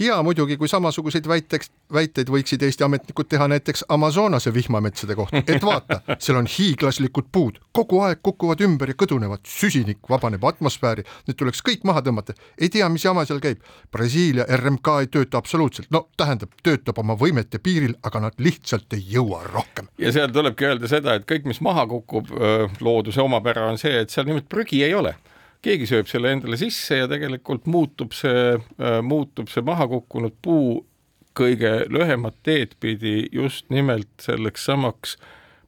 Hea 0.00 0.22
muidugi, 0.22 0.56
kui 0.56 0.68
samasuguseid 0.68 1.26
väiteks, 1.28 1.68
väiteid 1.92 2.30
võiksid 2.32 2.62
Eesti 2.64 2.84
ametnikud 2.86 3.28
teha 3.28 3.44
näiteks 3.52 3.84
Amazonase 3.92 4.48
vihmametsade 4.54 5.14
kohta, 5.14 5.42
et 5.44 5.64
vaata, 5.64 5.98
seal 6.16 6.38
on 6.40 6.46
hiiglaslikud 6.48 7.26
puud, 7.32 7.58
kogu 7.76 8.00
aeg 8.06 8.22
kukuvad 8.24 8.62
ümber 8.64 8.88
ja 8.88 8.96
kõdunevad, 8.96 9.44
süsinik 9.44 10.08
vabaneb 10.08 10.44
atmosfääri, 10.48 11.04
need 11.28 11.36
tuleks 11.36 11.60
kõik 11.66 11.84
maha 11.84 12.00
tõmmata, 12.06 12.32
ei 12.56 12.70
tea, 12.72 12.88
mis 12.88 13.04
jama 13.04 13.26
seal 13.28 13.42
käib. 13.44 13.60
Brasiilia 13.92 14.46
RMK 14.56 14.94
ei 15.02 15.10
tööta 15.12 15.42
absoluutselt, 15.42 15.90
no 15.92 16.06
tähendab, 16.16 16.56
töötab 16.64 17.02
oma 17.04 17.18
võimete 17.20 17.60
piiril, 17.60 17.92
aga 18.02 18.30
nad 18.30 18.40
lihtsalt 18.40 18.96
ei 18.96 19.04
jõua 19.12 19.42
rohkem. 19.50 19.92
ja 19.98 20.14
seal 20.16 20.32
tulebki 20.32 20.70
öelda 20.70 20.88
seda, 20.88 21.18
et 21.20 21.28
kõik, 21.28 21.44
mis 21.52 21.60
maha 21.60 21.84
kukub, 21.90 22.32
looduse 22.80 23.20
omapära 23.20 23.68
on 23.68 23.76
see, 23.78 24.00
et 24.06 24.10
seal 24.10 24.24
nimelt 24.24 24.48
prügi 24.48 24.80
ei 24.88 24.96
ole 24.96 25.12
keegi 25.62 25.86
sööb 25.88 26.08
selle 26.10 26.32
endale 26.34 26.58
sisse 26.60 27.02
ja 27.02 27.10
tegelikult 27.10 27.68
muutub 27.70 28.16
see, 28.16 28.56
äh, 28.58 28.98
muutub 29.06 29.50
see 29.52 29.64
maha 29.66 29.86
kukkunud 29.90 30.34
puu 30.42 30.80
kõige 31.38 31.86
lühemat 31.92 32.36
teed 32.44 32.74
pidi 32.80 33.28
just 33.32 33.68
nimelt 33.72 34.10
selleks 34.20 34.66
samaks 34.68 35.16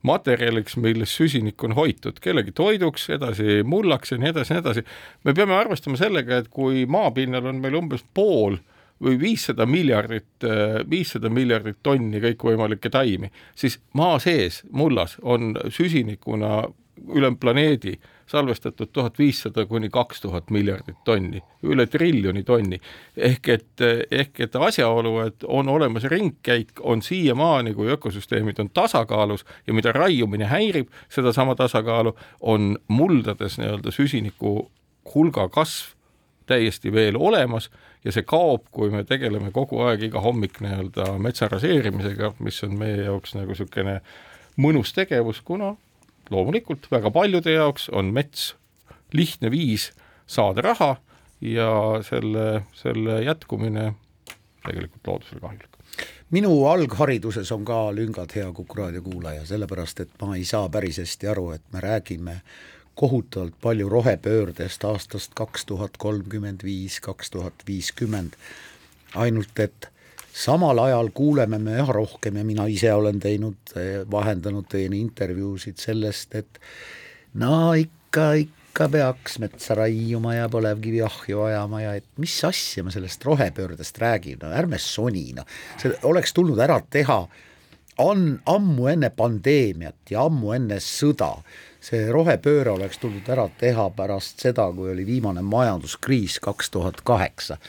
materjaliks, 0.05 0.77
milles 0.77 1.15
süsinik 1.17 1.63
on 1.65 1.73
hoitud, 1.79 2.19
kellegi 2.21 2.53
toiduks, 2.53 3.07
edasi 3.15 3.63
mullaks 3.65 4.13
ja 4.13 4.19
nii 4.21 4.35
edasi 4.35 4.53
ja 4.53 4.59
nii 4.59 4.65
edasi. 4.67 4.85
me 5.25 5.33
peame 5.33 5.57
arvestama 5.57 5.97
sellega, 5.97 6.43
et 6.43 6.51
kui 6.53 6.85
maapinnal 6.85 7.49
on 7.49 7.63
meil 7.63 7.79
umbes 7.81 8.05
pool 8.15 8.59
või 9.05 9.17
viissada 9.21 9.67
miljardit, 9.67 10.45
äh, 10.45 10.83
viissada 10.91 11.31
miljardit 11.33 11.81
tonni 11.83 12.21
kõikvõimalikke 12.21 12.93
taimi, 12.93 13.33
siis 13.57 13.79
maa 13.97 14.19
sees 14.23 14.63
mullas 14.71 15.17
on 15.23 15.55
süsinikuna 15.73 16.67
üle 17.15 17.33
planeedi 17.41 17.97
salvestatud 18.26 18.88
tuhat 18.93 19.19
viissada 19.19 19.66
kuni 19.66 19.88
kaks 19.93 20.21
tuhat 20.21 20.50
miljardit 20.50 20.97
tonni, 21.04 21.43
üle 21.62 21.87
triljoni 21.87 22.43
tonni. 22.43 22.81
ehk 23.16 23.49
et, 23.49 23.85
ehk 24.11 24.40
et 24.40 24.57
asjaolu, 24.57 25.19
et 25.26 25.45
on 25.45 25.69
olemas 25.69 26.04
ringkäik, 26.04 26.81
on 26.81 27.02
siiamaani, 27.02 27.75
kui 27.75 27.90
ökosüsteemid 27.90 28.59
on 28.59 28.71
tasakaalus 28.71 29.45
ja 29.66 29.75
mida 29.75 29.93
raiumine 29.93 30.45
häirib 30.45 30.88
sedasama 31.09 31.54
tasakaalu, 31.54 32.16
on 32.40 32.78
muldades 32.88 33.59
nii-öelda 33.59 33.90
süsiniku 33.90 34.71
hulga 35.14 35.49
kasv 35.49 35.95
täiesti 36.47 36.93
veel 36.93 37.16
olemas 37.16 37.71
ja 38.04 38.12
see 38.12 38.25
kaob, 38.28 38.66
kui 38.71 38.90
me 38.93 39.04
tegeleme 39.04 39.50
kogu 39.52 39.81
aeg 39.87 40.02
iga 40.09 40.21
hommik 40.21 40.61
nii-öelda 40.61 41.14
metsa 41.19 41.49
raseerimisega, 41.49 42.35
mis 42.45 42.61
on 42.64 42.76
meie 42.78 43.07
jaoks 43.07 43.35
nagu 43.37 43.54
niisugune 43.54 44.00
mõnus 44.61 44.93
tegevus, 44.95 45.40
kuna 45.45 45.75
loomulikult 46.31 46.87
väga 46.90 47.11
paljude 47.11 47.52
jaoks 47.52 47.88
on 47.93 48.12
mets 48.14 48.54
lihtne 49.12 49.50
viis 49.50 49.93
saada 50.26 50.62
raha 50.62 50.97
ja 51.40 51.71
selle, 52.02 52.64
selle 52.73 53.23
jätkumine 53.23 53.93
tegelikult 54.66 55.07
loodusele 55.07 55.40
kahjulik. 55.40 55.69
minu 56.31 56.66
alghariduses 56.66 57.52
on 57.52 57.64
ka 57.64 57.95
lüngad, 57.95 58.33
hea 58.35 58.52
Kuku 58.52 58.75
raadio 58.75 59.02
kuulaja, 59.02 59.47
sellepärast 59.47 60.00
et 60.00 60.11
ma 60.23 60.37
ei 60.37 60.45
saa 60.45 60.69
päris 60.69 60.99
hästi 60.99 61.28
aru, 61.28 61.50
et 61.50 61.62
me 61.73 61.81
räägime 61.81 62.40
kohutavalt 62.95 63.54
palju 63.61 63.88
rohepöördest 63.88 64.85
aastast 64.85 65.35
kaks 65.35 65.66
tuhat 65.66 65.97
kolmkümmend 65.99 66.62
viis, 66.64 67.00
kaks 67.00 67.31
tuhat 67.31 67.66
viiskümmend, 67.66 68.38
ainult 69.14 69.59
et 69.59 69.90
samal 70.35 70.79
ajal 70.83 71.12
kuuleme 71.14 71.59
me 71.62 71.79
üha 71.79 71.95
rohkem 71.95 72.41
ja 72.41 72.45
mina 72.45 72.67
ise 72.71 72.93
olen 72.93 73.21
teinud, 73.23 73.75
vahendanud 74.11 74.67
teieni 74.71 74.99
intervjuusid 75.05 75.79
sellest, 75.79 76.35
et 76.35 76.61
no 77.38 77.73
ikka, 77.79 78.33
ikka 78.42 78.88
peaks 78.90 79.38
metsa 79.42 79.79
raiuma 79.79 80.35
ja 80.35 80.51
põlevkivi 80.51 81.05
ahju 81.07 81.47
ajama 81.47 81.85
ja 81.85 81.94
et 82.01 82.09
mis 82.18 82.35
asja 82.44 82.83
ma 82.85 82.94
sellest 82.94 83.25
rohepöördest 83.25 83.99
räägin, 84.03 84.42
no 84.42 84.51
ärme 84.51 84.83
soni, 84.83 85.29
noh, 85.38 85.47
see 85.79 85.94
oleks 86.11 86.35
tulnud 86.35 86.59
ära 86.59 86.81
teha 86.83 87.23
on 88.03 88.40
ammu 88.51 88.88
enne 88.90 89.11
pandeemiat 89.14 90.11
ja 90.11 90.27
ammu 90.27 90.51
enne 90.57 90.81
sõda, 90.83 91.31
see 91.79 92.09
rohepööre 92.11 92.75
oleks 92.75 92.99
tulnud 92.99 93.29
ära 93.31 93.47
teha 93.59 93.87
pärast 93.94 94.42
seda, 94.42 94.66
kui 94.75 94.90
oli 94.90 95.07
viimane 95.07 95.44
majanduskriis 95.47 96.40
kaks 96.42 96.75
tuhat 96.75 97.05
kaheksa 97.07 97.61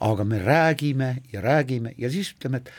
aga 0.00 0.24
me 0.24 0.38
räägime 0.38 1.16
ja 1.32 1.40
räägime 1.40 1.94
ja 1.98 2.10
siis 2.10 2.32
ütleme, 2.36 2.62
et 2.62 2.70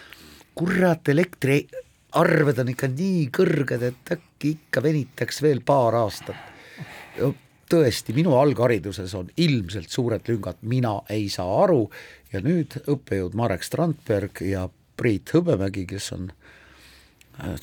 kurat, 0.55 1.09
elektriarved 1.09 2.61
on 2.63 2.71
ikka 2.73 2.89
nii 2.91 3.27
kõrged, 3.35 3.83
et 3.91 4.13
äkki 4.15 4.55
ikka 4.55 4.83
venitaks 4.83 5.41
veel 5.43 5.61
paar 5.65 5.95
aastat. 5.99 6.35
tõesti, 7.69 8.15
minu 8.17 8.33
alghariduses 8.33 9.13
on 9.13 9.27
ilmselt 9.37 9.89
suured 9.89 10.25
lüngad, 10.27 10.57
mina 10.61 11.01
ei 11.09 11.27
saa 11.29 11.63
aru 11.63 11.89
ja 12.33 12.41
nüüd 12.41 12.79
õppejõud 12.89 13.35
Marek 13.37 13.63
Strandberg 13.63 14.41
ja 14.41 14.69
Priit 14.97 15.29
Hõbemägi, 15.33 15.85
kes 15.85 16.11
on 16.15 16.31
äh, 17.43 17.59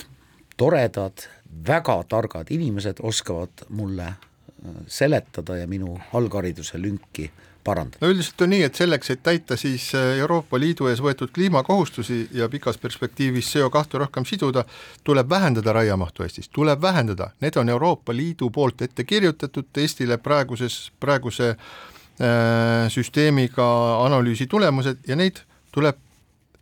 toredad, 0.57 1.27
väga 1.67 2.05
targad 2.09 2.53
inimesed, 2.55 3.03
oskavad 3.03 3.67
mulle 3.69 4.07
äh, 4.07 4.79
seletada 4.87 5.57
ja 5.57 5.67
minu 5.67 5.99
alghariduse 6.15 6.79
lünki 6.79 7.27
parandada? 7.67 8.01
no 8.01 8.11
üldiselt 8.13 8.45
on 8.47 8.53
nii, 8.55 8.63
et 8.67 8.79
selleks, 8.79 9.11
et 9.13 9.23
täita 9.27 9.59
siis 9.61 9.89
äh, 9.99 10.15
Euroopa 10.23 10.61
Liidu 10.61 10.89
ees 10.91 11.03
võetud 11.03 11.33
kliimakohustusi 11.35 12.21
ja 12.39 12.49
pikas 12.53 12.79
perspektiivis 12.83 13.51
CO2 13.55 14.01
rohkem 14.05 14.29
siduda, 14.29 14.65
tuleb 15.05 15.31
vähendada 15.31 15.75
raiemahtu 15.77 16.27
Eestis, 16.27 16.49
tuleb 16.49 16.83
vähendada, 16.83 17.31
need 17.45 17.59
on 17.61 17.73
Euroopa 17.73 18.15
Liidu 18.17 18.51
poolt 18.55 18.87
ette 18.87 19.05
kirjutatud 19.05 19.83
Eestile 19.83 20.19
praeguses, 20.23 20.79
praeguse 21.01 21.53
äh, 21.53 22.87
süsteemiga 22.93 23.69
analüüsi 24.07 24.47
tulemused 24.47 25.05
ja 25.09 25.19
neid 25.19 25.43
tuleb 25.75 25.99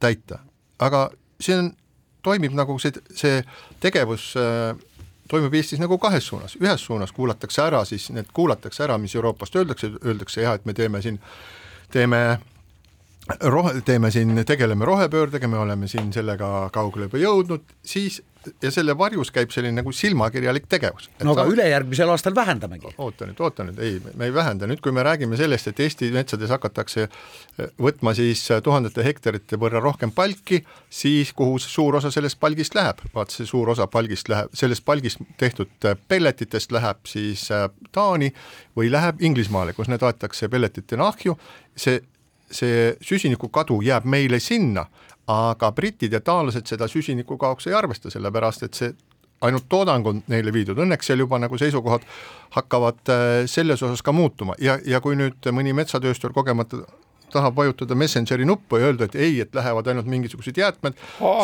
täita, 0.00 0.40
aga 0.82 1.08
see 1.40 1.56
on, 1.58 1.70
toimib 2.24 2.54
nagu 2.56 2.78
see, 2.80 2.92
see 3.12 3.40
tegevus 3.84 4.32
äh, 4.40 4.72
toimub 5.28 5.54
Eestis 5.54 5.80
nagu 5.80 5.98
kahes 5.98 6.26
suunas, 6.26 6.56
ühes 6.60 6.84
suunas 6.84 7.12
kuulatakse 7.12 7.62
ära 7.64 7.84
siis 7.88 8.10
need, 8.12 8.28
kuulatakse 8.32 8.84
ära, 8.84 8.98
mis 8.98 9.14
Euroopast 9.16 9.56
öeldakse, 9.56 9.92
öeldakse 10.04 10.44
jah, 10.44 10.58
et 10.58 10.66
me 10.68 10.74
teeme 10.76 11.00
siin, 11.02 11.20
teeme 11.92 12.20
rohe, 13.40 13.80
teeme 13.84 14.10
siin, 14.10 14.36
tegeleme 14.46 14.84
rohepöördega, 14.84 15.48
me 15.48 15.58
oleme 15.58 15.88
siin 15.88 16.12
sellega 16.12 16.68
kaugele 16.72 17.08
juba 17.08 17.22
jõudnud, 17.22 17.74
siis 17.84 18.20
ja 18.62 18.70
selle 18.74 18.94
varjus 18.98 19.30
käib 19.34 19.52
selline 19.54 19.80
nagu 19.80 19.92
silmakirjalik 19.92 20.66
tegevus. 20.70 21.08
no 21.22 21.32
aga 21.32 21.44
ta... 21.44 21.52
ülejärgmisel 21.54 22.10
aastal 22.12 22.34
vähendamegi. 22.36 22.94
oota 22.98 23.28
nüüd, 23.28 23.40
oota 23.40 23.66
nüüd, 23.68 23.80
ei, 23.82 23.98
me 24.14 24.28
ei 24.28 24.34
vähenda, 24.34 24.68
nüüd 24.70 24.82
kui 24.84 24.92
me 24.92 25.04
räägime 25.06 25.38
sellest, 25.40 25.70
et 25.70 25.82
Eesti 25.84 26.10
metsades 26.14 26.52
hakatakse 26.54 27.06
eh, 27.06 27.74
võtma 27.80 28.14
siis 28.16 28.44
tuhandete 28.64 29.04
hektarite 29.06 29.58
võrra 29.60 29.82
rohkem 29.84 30.12
palki, 30.14 30.62
siis 30.90 31.32
kuhu 31.36 31.58
suur 31.62 32.00
osa 32.00 32.12
sellest 32.14 32.40
palgist 32.40 32.76
läheb, 32.78 33.02
vaat 33.14 33.34
see 33.34 33.48
suur 33.48 33.74
osa 33.74 33.86
palgist 33.90 34.30
läheb, 34.32 34.52
sellest 34.56 34.84
palgist 34.84 35.22
tehtud 35.40 35.88
eh, 35.88 35.98
pelletitest 36.08 36.74
läheb 36.74 37.04
siis 37.10 37.48
eh, 37.54 37.68
Taani 37.92 38.32
või 38.76 38.90
läheb 38.92 39.22
Inglismaale, 39.24 39.76
kus 39.76 39.90
need 39.92 40.02
aetakse 40.02 40.48
pelletitena 40.52 41.08
ahju, 41.12 41.38
see 41.76 42.02
see 42.54 42.92
süsiniku 43.02 43.48
kadu 43.48 43.80
jääb 43.82 44.04
meile 44.08 44.38
sinna, 44.42 44.84
aga 45.26 45.72
britid 45.72 46.12
ja 46.12 46.20
taanlased 46.20 46.66
seda 46.68 46.88
süsiniku 46.88 47.38
kaoks 47.40 47.66
ei 47.66 47.74
arvesta, 47.74 48.10
sellepärast 48.10 48.66
et 48.66 48.74
see 48.80 48.94
ainult 49.44 49.68
toodang 49.68 50.06
on 50.06 50.22
neile 50.28 50.52
viidud, 50.52 50.78
õnneks 50.84 51.10
seal 51.10 51.20
juba 51.20 51.38
nagu 51.42 51.58
seisukohad 51.60 52.04
hakkavad 52.56 53.12
äh, 53.12 53.32
selles 53.50 53.82
osas 53.82 54.02
ka 54.02 54.12
muutuma. 54.12 54.56
Ja, 54.60 54.78
ja 54.86 55.00
kui 55.04 55.16
nüüd 55.18 55.50
mõni 55.52 55.74
metsatööstur 55.76 56.32
kogemata 56.32 56.84
tahab 57.34 57.56
vajutada 57.58 57.96
Messengeri 57.98 58.46
nuppu 58.48 58.78
ja 58.80 58.90
öelda, 58.90 59.08
et 59.08 59.18
ei, 59.18 59.40
et 59.44 59.54
lähevad 59.54 59.90
ainult 59.90 60.08
mingisugused 60.10 60.58
jäätmed, 60.58 60.96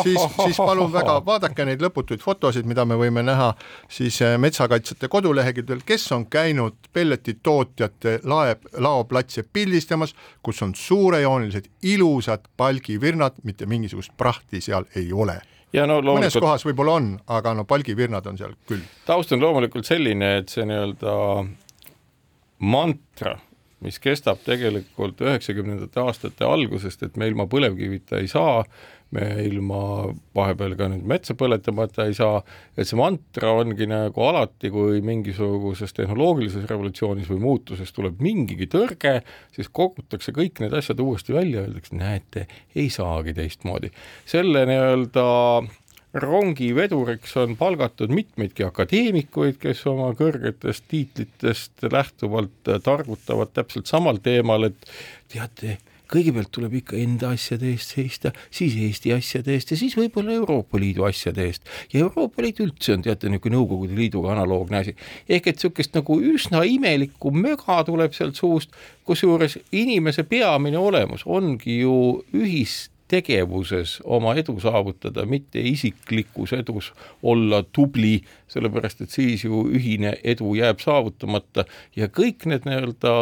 siis, 0.03 0.19
siis 0.43 0.57
palun 0.57 0.91
väga, 0.93 1.19
vaadake 1.25 1.65
neid 1.67 1.83
lõputuid 1.83 2.23
fotosid, 2.23 2.67
mida 2.69 2.85
me 2.87 2.97
võime 2.99 3.23
näha 3.25 3.51
siis 3.91 4.21
äh, 4.25 4.37
metsakaitsjate 4.41 5.11
koduleheküljel, 5.11 5.83
kes 5.85 6.07
on 6.15 6.25
käinud 6.31 6.91
pelletitootjate 6.93 8.19
laeb, 8.23 8.67
laoplatse 8.79 9.43
pildistamas, 9.53 10.15
kus 10.43 10.61
on 10.65 10.75
suurejoonelised 10.77 11.71
ilusad 11.93 12.47
palgivirnad, 12.57 13.41
mitte 13.43 13.67
mingisugust 13.69 14.15
prahti 14.17 14.61
seal 14.61 14.87
ei 14.95 15.11
ole 15.13 15.41
ja 15.73 15.85
no 15.87 15.99
loomulikult 16.01 16.19
mõnes 16.19 16.39
kohas 16.43 16.65
võib-olla 16.67 16.97
on, 16.99 17.11
aga 17.31 17.53
no 17.55 17.63
palgivirnad 17.67 18.25
on 18.27 18.39
seal 18.39 18.55
küll. 18.67 18.83
taust 19.07 19.31
on 19.31 19.43
loomulikult 19.43 19.87
selline, 19.87 20.33
et 20.41 20.51
see 20.51 20.65
nii-öelda 20.67 21.13
mantra 22.61 23.37
mis 23.81 23.99
kestab 24.01 24.41
tegelikult 24.45 25.21
üheksakümnendate 25.25 26.01
aastate 26.03 26.45
algusest, 26.45 27.03
et 27.05 27.17
me 27.17 27.29
ilma 27.31 27.47
põlevkivita 27.49 28.19
ei 28.21 28.29
saa, 28.31 28.61
me 29.11 29.25
ilma 29.43 29.81
vahepeal 30.35 30.75
ka 30.79 30.87
nüüd 30.91 31.03
metsa 31.07 31.35
põletamata 31.37 32.05
ei 32.07 32.15
saa, 32.15 32.39
et 32.77 32.87
see 32.87 32.99
mantra 32.99 33.51
ongi 33.59 33.87
nagu 33.89 34.23
alati, 34.23 34.71
kui 34.71 35.01
mingisuguses 35.05 35.91
tehnoloogilises 35.97 36.67
revolutsioonis 36.69 37.27
või 37.33 37.41
muutuses 37.43 37.91
tuleb 37.95 38.21
mingigi 38.23 38.69
tõrge, 38.71 39.17
siis 39.55 39.71
kogutakse 39.73 40.33
kõik 40.35 40.63
need 40.63 40.77
asjad 40.77 41.03
uuesti 41.03 41.35
välja, 41.35 41.65
öeldakse, 41.65 41.97
näete, 41.99 42.47
ei 42.75 42.87
saagi 42.93 43.35
teistmoodi. 43.35 43.91
selle 44.25 44.63
nii-öelda 44.69 45.27
rongi 46.13 46.71
veduriks 46.75 47.35
on 47.39 47.55
palgatud 47.59 48.11
mitmeidki 48.11 48.65
akadeemikuid, 48.67 49.59
kes 49.61 49.85
oma 49.91 50.11
kõrgetest 50.17 50.87
tiitlitest 50.91 51.87
lähtuvalt 51.91 52.73
targutavad 52.83 53.53
täpselt 53.55 53.87
samal 53.87 54.19
teemal, 54.23 54.67
et 54.67 54.91
teate, 55.31 55.77
kõigepealt 56.11 56.51
tuleb 56.51 56.75
ikka 56.81 56.97
enda 56.99 57.31
asjade 57.31 57.69
eest 57.71 57.95
seista, 57.95 58.33
siis 58.51 58.75
Eesti 58.75 59.13
asjade 59.15 59.55
eest 59.55 59.71
ja 59.71 59.79
siis 59.79 59.95
võib-olla 59.95 60.35
Euroopa 60.35 60.79
Liidu 60.81 61.07
asjade 61.07 61.45
eest. 61.47 61.63
ja 61.93 62.03
Euroopa 62.03 62.43
Liit 62.43 62.59
üldse 62.59 62.97
on 62.97 63.05
teate 63.05 63.31
niisugune 63.31 63.55
Nõukogude 63.55 63.95
Liiduga 63.95 64.33
analoogne 64.35 64.81
asi. 64.83 64.95
ehk 65.29 65.47
et 65.47 65.55
niisugust 65.55 65.95
nagu 65.95 66.19
üsna 66.19 66.65
imelikku 66.67 67.31
möga 67.31 67.83
tuleb 67.87 68.11
sealt 68.13 68.35
suust, 68.35 68.75
kusjuures 69.07 69.57
inimese 69.71 70.23
peamine 70.23 70.77
olemus 70.77 71.23
ongi 71.25 71.79
ju 71.79 72.25
ühis 72.35 72.89
tegevuses 73.11 73.97
oma 74.03 74.33
edu 74.39 74.55
saavutada, 74.63 75.25
mitte 75.27 75.59
isiklikus 75.59 76.53
edus 76.55 76.91
olla 77.23 77.61
tubli, 77.63 78.21
sellepärast 78.51 79.03
et 79.05 79.13
siis 79.13 79.43
ju 79.45 79.65
ühine 79.71 80.15
edu 80.23 80.53
jääb 80.55 80.79
saavutamata. 80.83 81.65
Ja 81.95 82.07
kõik 82.07 82.47
need 82.49 82.67
nii-öelda 82.67 83.15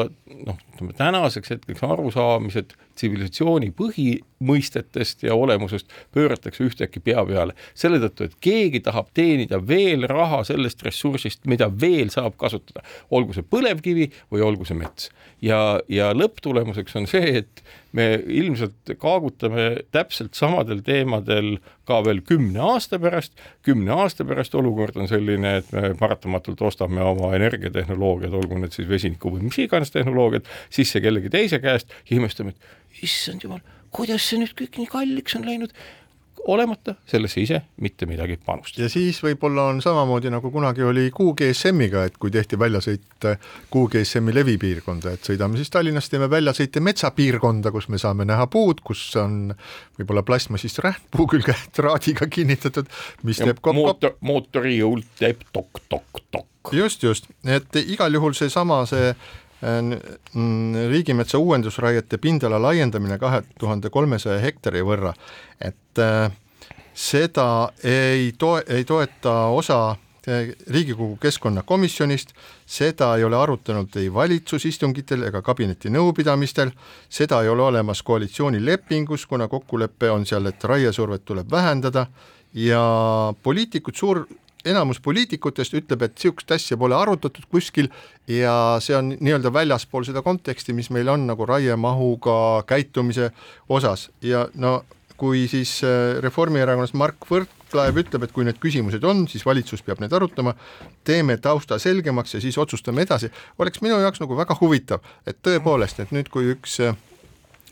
noh, 0.45 0.61
ütleme 0.75 0.95
tänaseks 0.97 1.55
hetkeks 1.55 1.83
arusaamised 1.87 2.77
tsivilisatsiooni 2.99 3.71
põhimõistetest 3.79 5.23
ja 5.27 5.37
olemusest 5.39 5.91
pööratakse 6.15 6.65
ühtäkki 6.67 7.01
pea 7.03 7.23
peale. 7.25 7.55
selle 7.73 7.99
tõttu, 8.03 8.27
et 8.27 8.37
keegi 8.43 8.83
tahab 8.85 9.09
teenida 9.13 9.61
veel 9.67 10.07
raha 10.11 10.43
sellest 10.47 10.83
ressursist, 10.85 11.45
mida 11.47 11.69
veel 11.81 12.11
saab 12.13 12.37
kasutada, 12.37 12.83
olgu 13.11 13.35
see 13.35 13.47
põlevkivi 13.47 14.09
või 14.31 14.45
olgu 14.45 14.67
see 14.67 14.77
mets. 14.77 15.09
ja, 15.41 15.79
ja 15.87 16.11
lõpptulemuseks 16.13 16.97
on 16.99 17.07
see, 17.07 17.39
et 17.43 17.63
me 17.95 18.05
ilmselt 18.27 18.91
kaagutame 19.01 19.69
täpselt 19.91 20.37
samadel 20.37 20.83
teemadel 20.85 21.57
ka 21.89 21.99
veel 22.05 22.21
kümne 22.25 22.61
aasta 22.61 22.99
pärast, 23.01 23.33
kümne 23.65 23.95
aasta 23.95 24.25
pärast 24.29 24.55
olukord 24.55 24.97
on 25.01 25.09
selline, 25.09 25.55
et 25.61 25.71
me 25.73 25.93
paratamatult 25.99 26.61
ostame 26.69 27.01
oma 27.01 27.31
energiatehnoloogiad, 27.37 28.35
olgu 28.37 28.59
need 28.61 28.75
siis 28.75 28.89
vesiniku 28.89 29.33
või 29.33 29.47
mis 29.47 29.57
iganes 29.63 29.93
tehnoloogiad, 29.95 30.45
sisse 30.73 31.01
kellegi 31.01 31.31
teise 31.33 31.61
käest 31.63 31.89
ja 32.09 32.19
imestame, 32.19 32.53
et 32.53 32.77
issand 33.05 33.45
jumal, 33.45 33.63
kuidas 33.95 34.27
see 34.29 34.41
nüüd 34.41 34.55
kõik 34.57 34.81
nii 34.81 34.91
kalliks 34.91 35.37
on 35.39 35.47
läinud 35.47 35.73
olemata 36.47 36.95
sellesse 37.09 37.41
ise 37.41 37.61
mitte 37.81 38.05
midagi 38.05 38.37
panustada. 38.45 38.85
ja 38.85 38.89
siis 38.91 39.19
võib-olla 39.23 39.67
on 39.73 39.81
samamoodi 39.83 40.31
nagu 40.31 40.51
kunagi 40.51 40.83
oli 40.85 41.09
QGSM-iga, 41.15 42.05
et 42.07 42.17
kui 42.21 42.31
tehti 42.31 42.59
väljasõit 42.59 43.27
QGSM-i 43.73 44.35
levipiirkonda, 44.35 45.15
et 45.17 45.29
sõidame 45.29 45.59
siis 45.59 45.71
Tallinnast, 45.73 46.11
teeme 46.11 46.29
väljasõite 46.31 46.83
metsapiirkonda, 46.83 47.73
kus 47.75 47.89
me 47.89 47.99
saame 48.01 48.27
näha 48.29 48.47
puud, 48.51 48.83
kus 48.85 49.03
on 49.19 49.53
võib-olla 49.99 50.23
plastmassist 50.27 50.81
rähtpuu 50.85 51.27
külge 51.33 51.55
traadiga 51.75 52.29
kinnitatud, 52.31 52.89
mis 53.23 53.41
ja 53.41 53.49
teeb 53.49 53.59
kopp-kopp. 53.59 53.83
mootor, 53.83 54.15
mootori 54.21 54.79
jõult 54.79 55.11
teeb 55.19 55.43
tok-tok-tok. 55.53 56.73
just, 56.75 57.03
just, 57.03 57.29
et 57.45 57.83
igal 57.83 58.13
juhul 58.15 58.37
seesama, 58.37 58.83
see 58.89 59.11
mm, 59.11 59.48
riigimetsa 60.89 61.37
uuendusraiete 61.37 62.17
pindala 62.17 62.61
laiendamine 62.61 63.17
kahe 63.19 63.41
tuhande 63.59 63.89
kolmesaja 63.89 64.39
hektari 64.39 64.83
võrra, 64.85 65.13
et 65.59 65.99
äh, 65.99 66.31
seda 66.93 67.71
ei 67.83 68.31
toe-, 68.37 68.63
ei 68.67 68.85
toeta 68.87 69.33
osa 69.55 69.79
äh, 69.91 69.97
Riigikogu 70.67 71.17
keskkonnakomisjonist, 71.21 72.33
seda 72.65 73.13
ei 73.17 73.23
ole 73.23 73.37
arutanud 73.37 73.95
ei 73.99 74.13
valitsusistungitel 74.13 75.27
ega 75.29 75.41
kabineti 75.41 75.91
nõupidamistel, 75.91 76.71
seda 77.09 77.41
ei 77.43 77.49
ole 77.49 77.63
olemas 77.67 78.03
koalitsioonilepingus, 78.03 79.25
kuna 79.25 79.47
kokkulepe 79.47 80.11
on 80.11 80.25
seal, 80.25 80.45
et 80.51 80.63
raiesurvet 80.63 81.25
tuleb 81.25 81.51
vähendada 81.51 82.07
ja 82.53 82.83
poliitikud, 83.43 83.95
suur 83.95 84.25
enamus 84.67 84.99
poliitikutest 84.99 85.75
ütleb, 85.79 86.03
et 86.03 86.15
niisugust 86.17 86.51
asja 86.51 86.77
pole 86.77 86.95
arutatud 86.97 87.45
kuskil 87.51 87.87
ja 88.27 88.53
see 88.83 88.97
on 88.97 89.13
nii-öelda 89.15 89.53
väljaspool 89.53 90.07
seda 90.07 90.23
konteksti, 90.25 90.75
mis 90.75 90.89
meil 90.91 91.07
on 91.09 91.27
nagu 91.29 91.47
raiemahuga 91.47 92.65
käitumise 92.67 93.31
osas. 93.69 94.09
Ja 94.21 94.47
no 94.55 94.81
kui 95.19 95.47
siis 95.51 95.81
äh, 95.83 96.19
Reformierakonnast 96.23 96.95
Mark 96.95 97.27
Võrklaev 97.29 97.99
ütleb, 98.03 98.23
et 98.23 98.33
kui 98.35 98.47
need 98.47 98.59
küsimused 98.63 99.03
on, 99.07 99.25
siis 99.31 99.43
valitsus 99.47 99.83
peab 99.85 99.99
need 100.03 100.13
arutama, 100.15 100.55
teeme 101.07 101.35
tausta 101.43 101.79
selgemaks 101.79 102.37
ja 102.37 102.43
siis 102.43 102.57
otsustame 102.61 103.03
edasi, 103.03 103.31
oleks 103.59 103.83
minu 103.83 103.99
jaoks 103.99 104.23
nagu 104.23 104.37
väga 104.39 104.55
huvitav, 104.61 105.03
et 105.27 105.41
tõepoolest, 105.45 105.99
et 106.03 106.15
nüüd, 106.15 106.31
kui 106.31 106.53
üks 106.55 106.79
äh, 106.87 106.95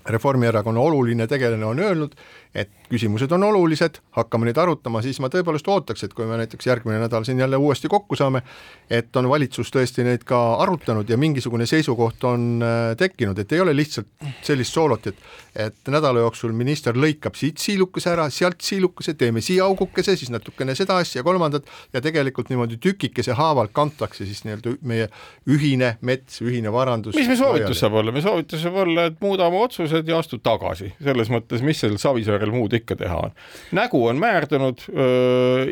Reformierakonna 0.07 0.79
oluline 0.79 1.27
tegelane 1.27 1.65
on 1.67 1.79
öelnud, 1.83 2.13
et 2.55 2.69
küsimused 2.89 3.31
on 3.35 3.43
olulised, 3.43 3.99
hakkame 4.15 4.47
neid 4.47 4.57
arutama, 4.61 5.01
siis 5.03 5.19
ma 5.23 5.29
tõepoolest 5.31 5.67
ootaks, 5.71 6.05
et 6.07 6.13
kui 6.15 6.27
me 6.27 6.37
näiteks 6.39 6.69
järgmine 6.69 6.99
nädal 7.01 7.25
siin 7.27 7.39
jälle 7.39 7.59
uuesti 7.59 7.91
kokku 7.91 8.15
saame, 8.15 8.41
et 8.89 9.15
on 9.19 9.29
valitsus 9.29 9.71
tõesti 9.73 10.05
neid 10.07 10.23
ka 10.27 10.39
arutanud 10.63 11.09
ja 11.09 11.17
mingisugune 11.19 11.67
seisukoht 11.69 12.23
on 12.29 12.47
äh, 12.63 12.93
tekkinud, 12.97 13.39
et 13.39 13.51
ei 13.51 13.63
ole 13.63 13.75
lihtsalt 13.75 14.31
sellist 14.45 14.73
soolot, 14.73 15.11
et 15.11 15.27
et 15.57 15.89
nädala 15.89 16.21
jooksul 16.21 16.51
minister 16.53 16.93
lõikab 16.93 17.33
siit 17.37 17.57
siilukese 17.57 18.11
ära, 18.11 18.27
sealt 18.33 18.61
siilukese, 18.61 19.15
teeme 19.17 19.41
siia 19.41 19.65
augukese, 19.65 20.13
siis 20.19 20.29
natukene 20.29 20.75
seda 20.77 20.99
asja, 21.01 21.23
kolmandat 21.25 21.65
ja 21.95 22.01
tegelikult 22.03 22.51
niimoodi 22.51 22.77
tükikese 22.81 23.33
haaval 23.37 23.71
kantakse 23.73 24.27
siis 24.29 24.43
nii-öelda 24.45 24.75
meie 24.85 25.07
ühine 25.49 25.95
mets, 26.05 26.43
ühine 26.45 26.69
varandus. 26.73 27.17
mis 27.17 27.29
meie 27.29 27.39
soovitus 27.39 27.81
saab 27.81 27.97
olla, 27.97 28.13
meie 28.13 28.25
soovitus 28.25 28.61
saab 28.61 28.77
olla, 28.83 29.07
et 29.09 29.17
muudame 29.23 29.57
otsused 29.63 30.07
ja 30.07 30.21
astu 30.21 30.37
tagasi, 30.37 30.91
selles 31.01 31.33
mõttes, 31.33 31.65
mis 31.65 31.81
seal 31.81 31.97
Savisaarel 32.37 32.53
muud 32.53 32.73
ikka 32.73 32.95
teha 32.95 33.17
on. 33.27 33.31
nägu 33.71 34.05
on 34.07 34.19
määrdunud, 34.19 34.83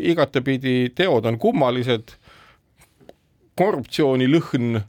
igatepidi 0.02 0.92
teod 0.96 1.26
on 1.26 1.38
kummalised, 1.38 2.16
korruptsioonilõhn 3.56 4.82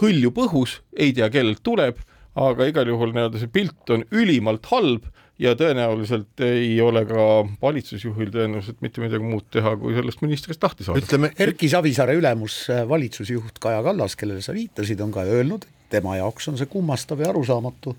hõljub 0.00 0.38
õhus, 0.46 0.80
ei 0.96 1.12
tea, 1.12 1.28
kellelt 1.30 1.62
tuleb, 1.62 1.98
aga 2.34 2.66
igal 2.66 2.88
juhul 2.88 3.12
nii-öelda 3.12 3.40
see 3.40 3.50
pilt 3.52 3.90
on 3.90 4.04
ülimalt 4.10 4.66
halb 4.70 5.04
ja 5.40 5.54
tõenäoliselt 5.56 6.40
ei 6.44 6.78
ole 6.80 7.02
ka 7.08 7.26
valitsusjuhil 7.60 8.30
tõenäoliselt 8.32 8.80
mitte 8.80 9.02
midagi 9.02 9.24
muud 9.24 9.48
teha, 9.52 9.74
kui 9.80 9.96
sellest 9.96 10.22
ministrist 10.22 10.62
lahti 10.62 10.86
saada. 10.86 11.00
ütleme, 11.00 11.32
Erki 11.40 11.68
Savisaare 11.68 12.14
ülemus, 12.16 12.62
valitsusjuht 12.88 13.60
Kaja 13.60 13.82
Kallas, 13.84 14.16
kellele 14.16 14.44
sa 14.44 14.54
viitasid, 14.56 15.00
on 15.00 15.12
ka 15.12 15.26
öelnud, 15.26 15.66
tema 15.92 16.16
jaoks 16.20 16.48
on 16.52 16.60
see 16.60 16.70
kummastav 16.70 17.20
ja 17.20 17.32
arusaamatu, 17.32 17.96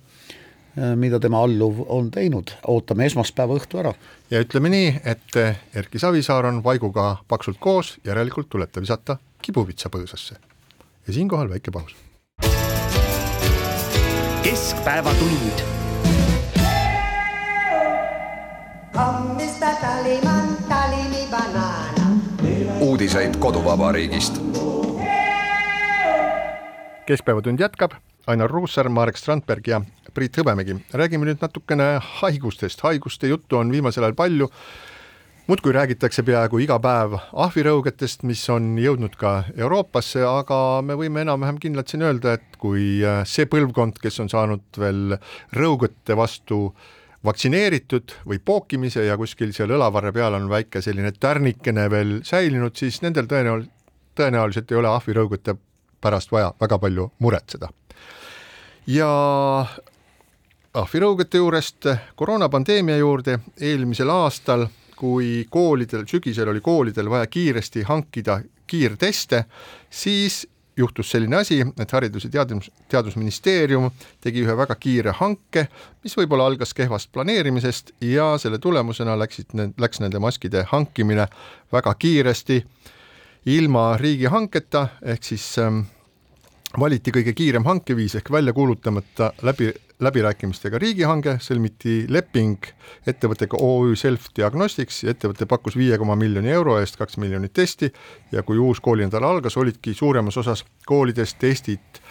mida 0.96 1.20
tema 1.20 1.42
alluv 1.44 1.82
on 1.92 2.12
teinud, 2.12 2.54
ootame 2.68 3.06
esmaspäeva 3.10 3.58
õhtu 3.60 3.82
ära. 3.82 3.94
ja 4.32 4.40
ütleme 4.44 4.72
nii, 4.72 4.94
et 5.04 5.36
Erki 5.76 6.00
Savisaar 6.00 6.48
on 6.48 6.64
Vaiguga 6.64 7.18
paksult 7.28 7.60
koos, 7.60 7.98
järelikult 8.06 8.50
tuleb 8.50 8.72
ta 8.72 8.82
visata 8.82 9.18
kibuvitsa 9.42 9.90
põõsasse. 9.90 10.40
ja 11.08 11.14
siinkohal 11.14 11.50
väike 11.50 11.72
paus. 11.72 11.96
keskpäevatund 14.44 15.70
Come 18.94 19.34
Mr. 19.34 19.76
Tallyman, 19.82 20.58
tally 20.70 21.04
me 21.10 21.28
banana. 21.32 22.08
uudiseid 22.80 23.36
koduvabariigist. 23.36 24.42
keskpäevatund 27.06 27.60
jätkab, 27.60 27.92
Ainar 28.28 28.52
Ruussaar, 28.52 28.90
Marek 28.90 29.18
Strandberg 29.18 29.68
ja 29.68 29.82
Priit 30.14 30.38
Hõbemägi. 30.38 30.76
räägime 30.94 31.26
nüüd 31.26 31.42
natukene 31.42 32.00
haigustest, 32.20 32.82
haiguste 32.82 33.28
juttu 33.28 33.58
on 33.58 33.72
viimasel 33.72 34.04
ajal 34.04 34.16
palju, 34.16 34.50
muudkui 35.48 35.74
räägitakse 35.74 36.24
peaaegu 36.24 36.60
iga 36.62 36.78
päev 36.80 37.16
ahvirõugetest, 37.34 38.24
mis 38.24 38.44
on 38.50 38.76
jõudnud 38.78 39.16
ka 39.18 39.44
Euroopasse, 39.58 40.22
aga 40.22 40.82
me 40.86 40.94
võime 41.00 41.24
enam-vähem 41.26 41.58
kindlalt 41.64 41.90
siin 41.90 42.06
öelda, 42.06 42.36
et 42.38 42.60
kui 42.62 43.02
äh, 43.02 43.24
see 43.26 43.50
põlvkond, 43.50 43.98
kes 44.04 44.20
on 44.22 44.30
saanud 44.30 44.78
veel 44.78 45.18
rõugete 45.58 46.18
vastu 46.18 46.68
vaktsineeritud 47.26 48.14
või 48.28 48.38
pookimise 48.46 49.06
ja 49.06 49.18
kuskil 49.18 49.54
seal 49.54 49.74
õlavarre 49.74 50.14
peal 50.14 50.38
on 50.38 50.50
väike 50.50 50.82
selline 50.82 51.12
tärnikene 51.18 51.90
veel 51.90 52.20
säilinud, 52.28 52.78
siis 52.78 53.02
nendel 53.02 53.26
tõenäol-, 53.26 53.68
tõenäoliselt 54.18 54.72
ei 54.72 54.82
ole 54.82 54.94
ahvirõugete 54.94 55.58
pärast 56.02 56.32
vaja 56.32 56.54
väga 56.62 56.80
palju 56.80 57.12
muretseda. 57.20 57.70
ja 58.88 59.10
ahvirõugete 60.74 61.38
juurest 61.38 61.86
koroonapandeemia 62.16 62.98
juurde 62.98 63.40
eelmisel 63.60 64.10
aastal, 64.10 64.68
kui 64.96 65.46
koolidel, 65.50 66.06
sügisel 66.08 66.50
oli 66.50 66.62
koolidel 66.62 67.10
vaja 67.10 67.28
kiiresti 67.28 67.84
hankida 67.84 68.42
kiirteste, 68.68 69.46
siis 69.90 70.48
juhtus 70.78 71.12
selline 71.12 71.36
asi, 71.36 71.66
et 71.80 71.92
Haridus- 71.92 72.24
ja 72.24 72.30
Teadus, 72.30 72.72
Teadusministeerium 72.90 73.92
tegi 74.22 74.46
ühe 74.46 74.56
väga 74.58 74.76
kiire 74.76 75.14
hanke, 75.18 75.68
mis 76.04 76.16
võib-olla 76.18 76.48
algas 76.48 76.74
kehvast 76.74 77.12
planeerimisest 77.12 77.92
ja 78.02 78.38
selle 78.38 78.60
tulemusena 78.60 79.18
läksid, 79.20 79.52
läks 79.78 80.00
nende 80.00 80.20
maskide 80.20 80.64
hankimine 80.72 81.28
väga 81.74 81.94
kiiresti 81.94 82.64
ilma 83.46 83.98
riigihanketa, 83.98 84.88
ehk 85.02 85.24
siis 85.24 85.46
ähm, 85.60 85.80
valiti 86.80 87.12
kõige 87.12 87.34
kiirem 87.34 87.66
hankeviis 87.66 88.16
ehk 88.20 88.32
välja 88.32 88.54
kuulutamata 88.54 89.32
läbi, 89.42 89.72
läbirääkimistega 90.02 90.80
riigihange, 90.82 91.38
sõlmiti 91.42 92.06
leping 92.10 92.70
ettevõttega 93.08 93.58
OÜ 93.62 93.96
Self 93.96 94.30
Diagnostics 94.38 95.04
ja 95.04 95.16
ettevõte 95.16 95.46
pakkus 95.50 95.78
viie 95.78 95.98
koma 95.98 96.16
miljoni 96.16 96.54
euro 96.54 96.78
eest 96.80 96.98
kaks 97.02 97.18
miljonit 97.22 97.54
testi 97.54 97.92
ja 98.32 98.44
kui 98.44 98.62
uus 98.62 98.82
koolinädal 98.82 99.26
algas, 99.26 99.58
olidki 99.58 99.94
suuremas 99.94 100.38
osas 100.38 100.66
koolides 100.86 101.36
testid 101.42 102.02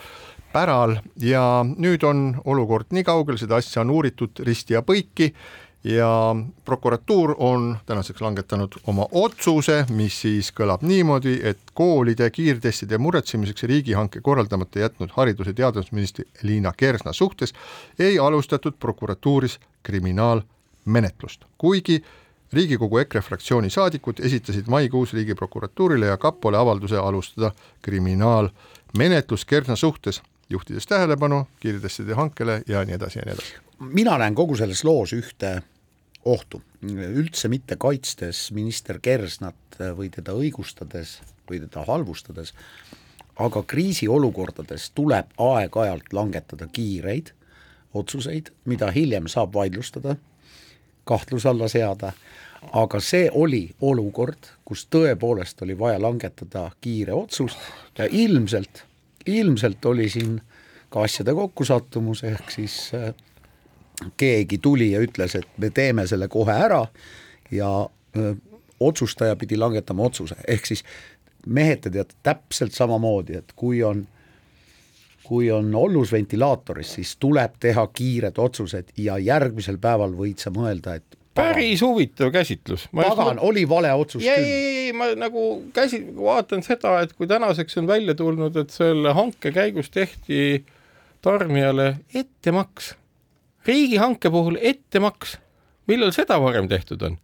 päral. 0.52 0.98
Ja 1.16 1.64
nüüd 1.64 2.04
on 2.06 2.34
olukord 2.44 2.90
nii 2.90 3.06
kaugel, 3.06 3.38
seda 3.38 3.58
asja 3.62 3.84
on 3.84 3.94
uuritud 3.94 4.42
risti 4.46 4.74
ja 4.74 4.82
põiki 4.86 5.32
ja 5.84 6.36
prokuratuur 6.64 7.34
on 7.38 7.78
tänaseks 7.86 8.20
langetanud 8.20 8.72
oma 8.86 9.06
otsuse, 9.12 9.84
mis 9.90 10.20
siis 10.20 10.52
kõlab 10.52 10.84
niimoodi, 10.84 11.38
et 11.42 11.58
koolide 11.74 12.30
kiirtestide 12.30 12.98
muretsemiseks 12.98 13.62
riigihanke 13.62 14.20
korraldamata 14.20 14.78
jätnud 14.78 15.10
haridus- 15.16 15.46
ja 15.46 15.54
teadusministri 15.54 16.24
Liina 16.42 16.72
Kersna 16.76 17.12
suhtes 17.12 17.54
ei 17.98 18.18
alustatud 18.18 18.76
prokuratuuris 18.78 19.60
kriminaalmenetlust, 19.82 21.44
kuigi 21.58 22.02
Riigikogu 22.52 22.98
EKRE 22.98 23.20
fraktsiooni 23.20 23.70
saadikud 23.70 24.18
esitasid 24.26 24.66
maikuus 24.66 25.12
Riigiprokuratuurile 25.14 26.06
ja 26.06 26.16
kapole 26.16 26.56
avalduse 26.58 26.96
alustada 26.98 27.52
kriminaalmenetlus 27.82 29.44
Kersna 29.44 29.76
suhtes, 29.76 30.22
juhtides 30.50 30.86
tähelepanu 30.86 31.44
kiirtestide 31.60 32.14
hankele 32.14 32.62
ja 32.68 32.84
nii 32.84 32.94
edasi 32.94 33.18
ja 33.18 33.26
nii 33.26 33.34
edasi. 33.34 33.54
Mina 33.80 34.18
näen 34.18 34.34
kogu 34.34 34.56
selles 34.56 34.84
loos 34.84 35.12
ühte 35.16 35.60
ohtu, 36.24 36.62
üldse 36.82 37.48
mitte 37.48 37.76
kaitstes 37.80 38.50
minister 38.52 38.98
Kersnat 39.02 39.80
või 39.96 40.10
teda 40.12 40.34
õigustades 40.36 41.20
või 41.48 41.62
teda 41.62 41.84
halvustades, 41.88 42.52
aga 43.40 43.62
kriisiolukordades 43.62 44.90
tuleb 44.94 45.32
aeg-ajalt 45.40 46.12
langetada 46.12 46.68
kiireid 46.72 47.32
otsuseid, 47.94 48.52
mida 48.64 48.90
hiljem 48.90 49.26
saab 49.28 49.54
vaidlustada, 49.54 50.16
kahtluse 51.04 51.48
alla 51.48 51.68
seada, 51.68 52.12
aga 52.76 53.00
see 53.00 53.30
oli 53.32 53.64
olukord, 53.80 54.52
kus 54.64 54.84
tõepoolest 54.92 55.62
oli 55.64 55.78
vaja 55.78 55.98
langetada 56.02 56.68
kiire 56.80 57.16
otsus 57.16 57.56
ja 57.98 58.06
ilmselt, 58.06 58.84
ilmselt 59.38 59.84
oli 59.84 60.08
siin 60.10 60.40
ka 60.90 61.04
asjade 61.06 61.34
kokkusattumus, 61.34 62.24
ehk 62.24 62.50
siis 62.50 62.76
äh, 62.94 63.14
keegi 64.16 64.58
tuli 64.58 64.92
ja 64.92 65.00
ütles, 65.04 65.36
et 65.38 65.58
me 65.58 65.70
teeme 65.70 66.06
selle 66.06 66.28
kohe 66.28 66.52
ära 66.52 66.86
ja 67.50 67.68
öö, 68.16 68.34
otsustaja 68.80 69.36
pidi 69.36 69.58
langetama 69.60 70.02
otsuse, 70.08 70.36
ehk 70.48 70.66
siis 70.66 70.84
mehed, 71.46 71.82
te 71.84 71.90
teate 71.90 72.16
täpselt 72.22 72.72
samamoodi, 72.72 73.36
et 73.42 73.52
kui 73.56 73.82
on 73.84 74.06
kui 75.30 75.46
on 75.54 75.68
ollus 75.78 76.10
ventilaatoris, 76.10 76.96
siis 76.96 77.12
tuleb 77.22 77.52
teha 77.62 77.84
kiired 77.94 78.38
otsused 78.42 78.88
ja 78.98 79.14
järgmisel 79.22 79.76
päeval 79.78 80.16
võid 80.18 80.42
sa 80.42 80.50
mõelda, 80.50 80.96
et 80.98 81.19
päris 81.34 81.82
huvitav 81.82 82.32
käsitlus. 82.34 82.88
pagan 82.94 83.38
oli 83.38 83.68
vale 83.68 83.92
otsus 83.94 84.22
ei, 84.22 84.34
küll. 84.34 84.44
ei, 84.44 84.76
ei, 84.86 84.92
ma 84.92 85.10
nagu 85.16 85.46
käsi-, 85.76 86.04
vaatan 86.16 86.62
seda, 86.66 87.00
et 87.00 87.12
kui 87.12 87.28
tänaseks 87.30 87.78
on 87.78 87.86
välja 87.86 88.14
tulnud, 88.14 88.56
et 88.56 88.70
selle 88.70 89.14
hanke 89.14 89.52
käigus 89.54 89.90
tehti 89.90 90.64
tarnijale 91.22 91.94
ettemaks 92.14 92.94
riigihanke 93.66 94.30
puhul 94.30 94.58
ettemaks, 94.60 95.36
millal 95.90 96.14
seda 96.16 96.38
varem 96.42 96.68
tehtud 96.70 97.02
on? 97.06 97.18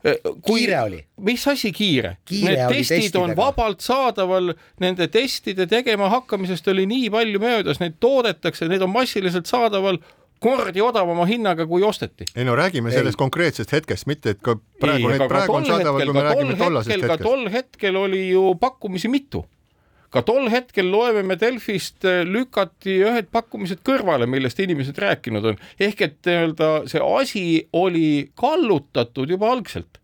Äh, 0.00 0.16
kui, 0.40 0.62
kiire 0.62 0.78
oli. 0.80 1.02
mis 1.20 1.42
asi 1.48 1.72
kiire? 1.76 2.14
kiire? 2.24 2.54
Need 2.54 2.62
testid 2.72 3.02
testidega. 3.02 3.24
on 3.24 3.34
vabalt 3.36 3.84
saadaval, 3.84 4.54
nende 4.80 5.10
testide 5.12 5.66
tegema 5.68 6.08
hakkamisest 6.08 6.70
oli 6.72 6.86
nii 6.88 7.10
palju 7.12 7.42
möödas, 7.42 7.82
neid 7.82 7.98
toodetakse, 8.00 8.68
need 8.70 8.82
on 8.86 8.94
massiliselt 8.94 9.50
saadaval 9.50 10.00
kordi 10.40 10.80
odavama 10.80 11.26
hinnaga, 11.28 11.66
kui 11.68 11.84
osteti. 11.84 12.24
ei 12.34 12.44
no 12.48 12.56
räägime 12.56 12.90
sellest 12.90 13.16
ei. 13.16 13.22
konkreetsest 13.22 13.72
hetkest, 13.76 14.08
mitte 14.10 14.36
et 14.36 14.42
ka 14.42 14.56
praegu 14.80 15.08
ei, 15.08 15.18
neid 15.18 15.28
praegu 15.28 15.58
on 15.60 15.68
saadaval, 15.68 16.04
kui 16.04 16.16
me 16.16 16.26
räägime 16.26 16.58
tollasest 16.58 16.96
hetkest. 16.96 17.16
ka 17.16 17.24
tol 17.24 17.48
hetkel 17.52 17.96
oli 18.00 18.28
ju 18.30 18.54
pakkumisi 18.60 19.12
mitu 19.12 19.44
ka 20.10 20.22
tol 20.26 20.48
hetkel 20.50 20.90
loeme 20.90 21.22
me 21.26 21.36
Delfist, 21.38 22.02
äh, 22.08 22.22
lükati 22.26 22.98
ühed 23.06 23.30
pakkumised 23.32 23.82
kõrvale, 23.86 24.26
millest 24.30 24.58
inimesed 24.62 24.98
rääkinud 24.98 25.52
on, 25.52 25.60
ehk 25.78 26.02
et 26.06 26.18
nii-öelda 26.26 26.70
see 26.90 27.02
asi 27.04 27.44
oli 27.76 28.30
kallutatud 28.38 29.30
juba 29.30 29.52
algselt. 29.54 30.00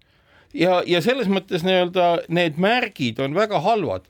ja, 0.54 0.82
ja 0.86 1.02
selles 1.04 1.28
mõttes 1.28 1.66
nii-öelda 1.66 2.28
need 2.32 2.60
märgid 2.62 3.18
on 3.20 3.34
väga 3.36 3.60
halvad. 3.60 4.06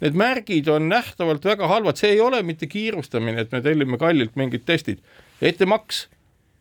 Need 0.00 0.14
märgid 0.16 0.68
on 0.72 0.86
nähtavalt 0.88 1.44
väga 1.44 1.66
halvad, 1.68 1.98
see 2.00 2.14
ei 2.14 2.20
ole 2.24 2.40
mitte 2.46 2.64
kiirustamine, 2.70 3.42
et 3.42 3.50
me 3.52 3.60
tellime 3.60 3.98
kallilt 4.00 4.38
mingid 4.38 4.64
testid, 4.64 5.02
ettemaks, 5.40 6.08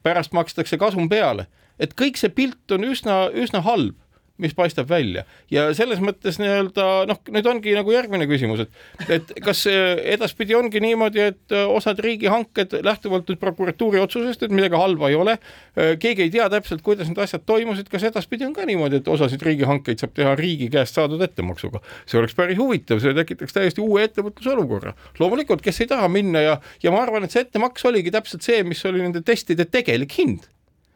pärast 0.04 0.34
makstakse 0.34 0.78
kasum 0.78 1.10
peale, 1.10 1.48
et 1.80 1.96
kõik 2.00 2.20
see 2.20 2.32
pilt 2.34 2.72
on 2.72 2.88
üsna, 2.88 3.28
üsna 3.36 3.62
halb 3.66 3.99
mis 4.40 4.56
paistab 4.56 4.90
välja. 4.90 5.26
Ja 5.52 5.68
selles 5.78 6.00
mõttes 6.04 6.40
nii-öelda 6.40 6.88
noh, 7.10 7.20
nüüd 7.36 7.48
ongi 7.50 7.74
nagu 7.76 7.94
järgmine 7.94 8.28
küsimus, 8.30 8.64
et, 8.66 9.10
et 9.20 9.34
kas 9.44 9.66
edaspidi 9.70 10.56
ongi 10.58 10.82
niimoodi, 10.84 11.24
et 11.34 11.56
äh, 11.56 11.68
osad 11.70 12.00
riigihanked 12.04 12.78
lähtuvalt 12.86 13.30
nüüd 13.30 13.42
prokuratuuri 13.42 14.02
otsusest, 14.02 14.46
et 14.46 14.56
midagi 14.56 14.80
halba 14.80 15.12
ei 15.12 15.18
ole, 15.20 15.36
äh, 15.76 15.94
keegi 16.02 16.26
ei 16.28 16.34
tea 16.34 16.48
täpselt, 16.52 16.84
kuidas 16.86 17.12
need 17.12 17.20
asjad 17.22 17.46
toimusid, 17.50 17.92
kas 17.92 18.08
edaspidi 18.10 18.48
on 18.48 18.56
ka 18.56 18.68
niimoodi, 18.70 19.02
et 19.04 19.12
osasid 19.12 19.44
riigihankeid 19.46 20.04
saab 20.04 20.16
teha 20.18 20.36
riigi 20.40 20.70
käest 20.74 20.98
saadud 20.98 21.22
ettemaksuga, 21.26 21.84
see 22.10 22.22
oleks 22.22 22.38
päris 22.38 22.60
huvitav, 22.60 23.04
see 23.04 23.16
tekitaks 23.18 23.56
täiesti 23.56 23.84
uue 23.84 24.06
ettevõtlusolukorra. 24.08 24.96
loomulikult, 25.20 25.64
kes 25.66 25.84
ei 25.84 25.92
taha 25.92 26.08
minna 26.12 26.46
ja, 26.46 26.60
ja 26.84 26.96
ma 26.96 27.04
arvan, 27.04 27.28
et 27.28 27.36
see 27.36 27.44
ettemaks 27.46 27.86
oligi 27.90 28.14
täpselt 28.16 28.46
see, 28.46 28.64
mis 28.64 28.84
oli 28.88 29.04
nende 29.04 29.24
testide 29.26 29.68
tegelik 29.68 30.16
hind. 30.20 30.48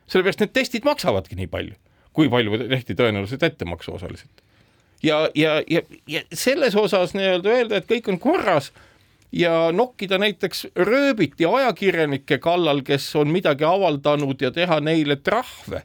Sellepärast 0.08 0.44
need 0.44 0.52
testid 0.56 0.86
maksavadki 0.88 1.38
nii 1.40 1.50
palju 1.52 1.80
kui 2.14 2.30
palju 2.30 2.58
tehti 2.70 2.96
tõenäoliselt 2.98 3.44
ettemaksu 3.44 3.96
osaliselt. 3.98 4.44
ja, 5.04 5.28
ja, 5.36 5.62
ja, 5.70 5.82
ja 6.08 6.22
selles 6.34 6.76
osas 6.76 7.14
nii-öelda 7.18 7.50
öelda, 7.50 7.82
et 7.82 7.90
kõik 7.90 8.10
on 8.14 8.20
korras 8.20 8.72
ja 9.34 9.72
nokkida 9.74 10.18
näiteks 10.22 10.68
rööbiti 10.76 11.46
ajakirjanike 11.46 12.38
kallal, 12.38 12.84
kes 12.86 13.10
on 13.16 13.34
midagi 13.34 13.66
avaldanud 13.66 14.42
ja 14.42 14.52
teha 14.52 14.80
neile 14.80 15.16
trahve. 15.16 15.84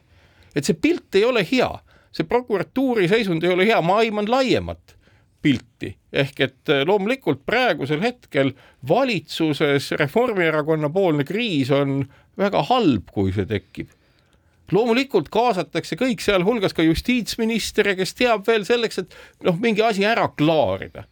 et 0.55 0.65
see 0.65 0.73
pilt 0.73 1.15
ei 1.15 1.25
ole 1.25 1.45
hea, 1.51 1.69
see 2.11 2.25
prokuratuuri 2.25 3.07
seisund 3.07 3.43
ei 3.43 3.53
ole 3.53 3.67
hea, 3.69 3.81
ma 3.81 3.99
aiman 4.03 4.29
laiemat 4.29 4.95
pilti, 5.41 5.93
ehk 6.13 6.39
et 6.41 6.71
loomulikult 6.85 7.45
praegusel 7.45 8.01
hetkel 8.01 8.51
valitsuses 8.87 9.91
Reformierakonna 9.91 10.89
poolne 10.89 11.23
kriis 11.23 11.71
on 11.71 12.01
väga 12.37 12.63
halb, 12.67 13.07
kui 13.13 13.31
see 13.35 13.47
tekib 13.47 13.93
loomulikult 14.75 15.29
kaasatakse 15.33 15.97
kõik, 15.99 16.21
sealhulgas 16.23 16.75
ka 16.77 16.85
justiitsminister, 16.85 17.93
kes 17.95 18.13
teab 18.17 18.45
veel 18.47 18.65
selleks, 18.67 19.01
et 19.03 19.17
noh, 19.47 19.57
mingi 19.61 19.83
asi 19.85 20.05
ära 20.05 20.27
klaarida. 20.37 21.05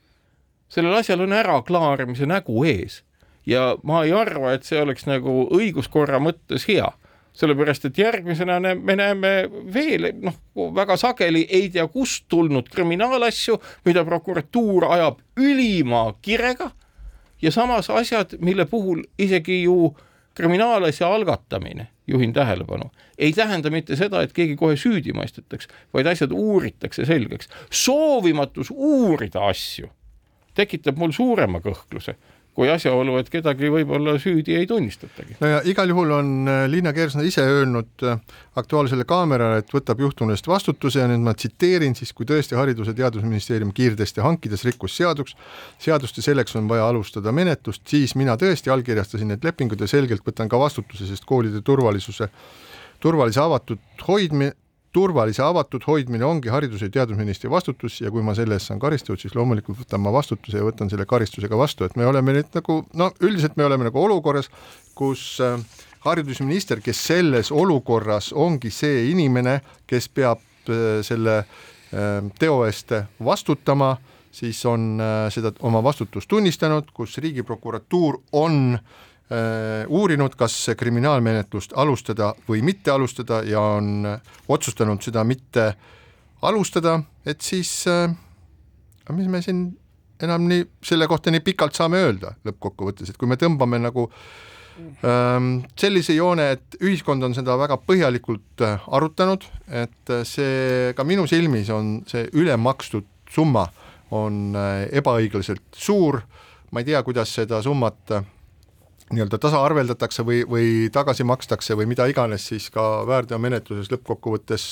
sellel 0.70 0.98
asjal 1.00 1.22
on 1.24 1.34
äraklaarimise 1.34 2.26
nägu 2.28 2.66
ees. 2.68 3.04
Ja 3.48 3.78
ma 3.84 4.04
ei 4.04 4.12
arva, 4.12 4.52
et 4.54 4.66
see 4.68 4.82
oleks 4.82 5.06
nagu 5.08 5.46
õiguskorra 5.56 6.20
mõttes 6.20 6.66
hea. 6.68 6.90
Sellepärast 7.38 7.86
et 7.86 7.98
järgmisena 7.98 8.58
me 8.60 8.96
näeme 8.98 9.32
veel 9.74 10.10
noh, 10.20 10.36
väga 10.76 10.98
sageli 10.98 11.46
ei 11.50 11.70
tea 11.70 11.86
kust 11.88 12.26
tulnud 12.28 12.68
kriminaalasju, 12.74 13.60
mida 13.86 14.04
prokuratuur 14.06 14.90
ajab 14.90 15.22
ülima 15.38 16.10
kirega. 16.22 16.72
Ja 17.42 17.52
samas 17.52 17.90
asjad, 17.94 18.34
mille 18.42 18.66
puhul 18.66 19.04
isegi 19.22 19.62
ju 19.64 19.94
kriminaalasja 20.38 21.08
algatamine 21.10 21.88
juhin 22.08 22.34
tähelepanu, 22.34 22.92
ei 23.18 23.34
tähenda 23.34 23.72
mitte 23.74 23.96
seda, 23.98 24.22
et 24.22 24.34
keegi 24.38 24.56
kohe 24.56 24.78
süüdi 24.78 25.16
mõistetakse, 25.18 25.72
vaid 25.94 26.08
asjad 26.08 26.32
uuritakse 26.32 27.06
selgeks. 27.06 27.50
soovimatus 27.72 28.70
uurida 28.72 29.48
asju 29.50 29.90
tekitab 30.58 30.98
mul 30.98 31.12
suurema 31.14 31.62
kõhkluse 31.62 32.16
kui 32.58 32.72
asjaolu, 32.74 33.20
et 33.22 33.28
kedagi 33.30 33.70
võib-olla 33.70 34.16
süüdi 34.18 34.56
ei 34.58 34.66
tunnistatagi. 34.66 35.36
no 35.38 35.50
ja 35.52 35.60
igal 35.70 35.92
juhul 35.94 36.10
on 36.16 36.30
äh, 36.50 36.64
Liina 36.72 36.90
Kersna 36.94 37.22
ise 37.28 37.44
öelnud 37.46 38.02
äh, 38.02 38.18
Aktuaalsele 38.58 39.06
Kaamerale, 39.06 39.60
et 39.62 39.70
võtab 39.76 40.02
juhtunu 40.02 40.34
eest 40.34 40.50
vastutuse 40.50 41.04
ja 41.04 41.10
nüüd 41.12 41.22
ma 41.22 41.36
tsiteerin 41.38 41.94
siis, 41.98 42.16
kui 42.18 42.26
tõesti 42.26 42.58
Haridus- 42.58 42.90
ja 42.90 42.96
Teadusministeerium 42.98 43.76
kiirteste 43.78 44.26
hankides 44.26 44.66
rikkus 44.66 44.98
seadust, 44.98 45.38
seadust 45.84 46.18
ja 46.18 46.26
selleks 46.26 46.58
on 46.58 46.70
vaja 46.72 46.88
alustada 46.90 47.32
menetlust, 47.36 47.86
siis 47.86 48.16
mina 48.18 48.34
tõesti 48.42 48.74
allkirjastasin 48.74 49.36
need 49.36 49.46
lepingud 49.46 49.86
ja 49.86 49.92
selgelt 49.94 50.26
võtan 50.26 50.50
ka 50.50 50.58
vastutuse, 50.58 51.06
sest 51.06 51.30
koolide 51.30 51.62
turvalisuse, 51.62 52.32
turvalise 53.04 53.44
avatud 53.44 54.08
hoidmine, 54.08 54.58
turvalise 54.98 55.44
avatud 55.46 55.86
hoidmine 55.86 56.26
ongi 56.26 56.50
haridus- 56.50 56.82
ja 56.82 56.90
teadusministri 56.90 57.50
vastutus 57.54 58.00
ja 58.02 58.12
kui 58.14 58.26
ma 58.26 58.34
selle 58.38 58.58
eest 58.58 58.72
saan 58.72 58.82
karistatud, 58.82 59.22
siis 59.22 59.36
loomulikult 59.38 59.78
võtan 59.84 60.02
ma 60.02 60.14
vastutuse 60.16 60.58
ja 60.58 60.66
võtan 60.66 60.90
selle 60.90 61.06
karistuse 61.06 61.50
ka 61.52 61.60
vastu, 61.60 61.86
et 61.86 61.98
me 62.00 62.08
oleme 62.10 62.40
nüüd 62.40 62.50
nagu 62.58 62.80
no 62.98 63.12
üldiselt 63.22 63.60
me 63.60 63.68
oleme 63.68 63.90
nagu 63.90 64.02
olukorras, 64.02 64.50
kus 64.98 65.36
äh, 65.46 65.60
haridusminister, 66.08 66.82
kes 66.84 67.00
selles 67.12 67.52
olukorras 67.52 68.32
ongi 68.34 68.72
see 68.74 69.08
inimene, 69.12 69.60
kes 69.90 70.10
peab 70.10 70.42
äh, 70.72 71.00
selle 71.06 71.40
äh, 71.44 72.22
teo 72.40 72.64
eest 72.68 72.96
vastutama, 73.24 73.96
siis 74.32 74.64
on 74.70 74.96
äh, 75.02 75.28
seda 75.34 75.54
oma 75.66 75.84
vastutust 75.84 76.30
tunnistanud, 76.32 76.92
kus 76.94 77.18
Riigiprokuratuur 77.24 78.22
on 78.38 78.78
uurinud, 79.88 80.36
kas 80.40 80.54
kriminaalmenetlust 80.80 81.74
alustada 81.76 82.30
või 82.48 82.62
mitte 82.64 82.94
alustada 82.94 83.42
ja 83.44 83.60
on 83.60 84.06
otsustanud 84.48 85.04
seda 85.04 85.26
mitte 85.28 85.66
alustada, 86.48 86.94
et 87.28 87.44
siis 87.44 87.74
mis 89.12 89.28
me 89.28 89.42
siin 89.44 89.66
enam 90.24 90.48
nii 90.48 90.64
selle 90.80 91.10
kohta 91.12 91.34
nii 91.34 91.44
pikalt 91.44 91.76
saame 91.76 92.00
öelda 92.08 92.38
lõppkokkuvõttes, 92.48 93.12
et 93.12 93.20
kui 93.20 93.28
me 93.28 93.36
tõmbame 93.36 93.82
nagu 93.84 94.08
äh, 94.08 94.48
Ehm, 94.78 95.64
sellise 95.78 96.14
joone, 96.14 96.52
et 96.54 96.78
ühiskond 96.86 97.26
on 97.26 97.34
seda 97.34 97.56
väga 97.58 97.80
põhjalikult 97.82 98.62
äh, 98.66 98.84
arutanud, 98.94 99.46
et 99.74 100.12
äh, 100.14 100.24
see 100.28 100.94
ka 100.98 101.06
minu 101.08 101.26
silmis 101.30 101.72
on 101.74 102.02
see 102.10 102.28
ülemakstud 102.38 103.08
summa 103.34 103.66
on 104.14 104.54
äh, 104.58 104.86
ebaõiglaselt 105.00 105.66
suur, 105.74 106.22
ma 106.72 106.84
ei 106.84 106.92
tea, 106.92 107.02
kuidas 107.06 107.34
seda 107.40 107.62
summat 107.66 108.20
nii-öelda 109.14 109.38
tasaarveldatakse 109.40 110.24
või, 110.28 110.42
või 110.50 110.70
tagasi 110.92 111.24
makstakse 111.28 111.78
või 111.80 111.88
mida 111.88 112.08
iganes 112.12 112.48
siis 112.50 112.68
ka 112.74 112.84
väärteomenetluses 113.08 113.92
lõppkokkuvõttes 113.94 114.66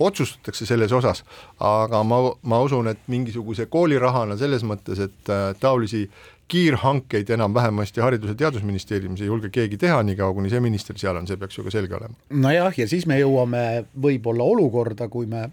otsustatakse 0.00 0.66
selles 0.66 0.92
osas, 0.96 1.24
aga 1.60 2.00
ma, 2.06 2.22
ma 2.42 2.60
usun, 2.64 2.88
et 2.88 3.02
mingisuguse 3.12 3.66
koolirahana 3.72 4.38
selles 4.40 4.64
mõttes, 4.64 5.02
et 5.02 5.32
taolisi 5.60 6.06
kiirhankeid 6.52 7.30
enam 7.30 7.54
vähemasti 7.54 8.00
Haridus- 8.00 8.28
ja 8.28 8.34
Teadusministeeriumis 8.34 9.20
ei 9.20 9.26
julge 9.26 9.48
keegi 9.48 9.76
teha, 9.76 10.02
niikaua 10.02 10.34
kuni 10.34 10.50
see 10.50 10.60
minister 10.60 10.98
seal 10.98 11.16
on, 11.16 11.26
see 11.26 11.36
peaks 11.40 11.58
ju 11.58 11.64
ka 11.64 11.72
selge 11.72 11.96
olema. 11.96 12.14
nojah, 12.30 12.72
ja 12.76 12.88
siis 12.88 13.06
me 13.06 13.16
jõuame 13.20 13.84
võib-olla 14.02 14.44
olukorda, 14.44 15.08
kui 15.08 15.26
me, 15.26 15.50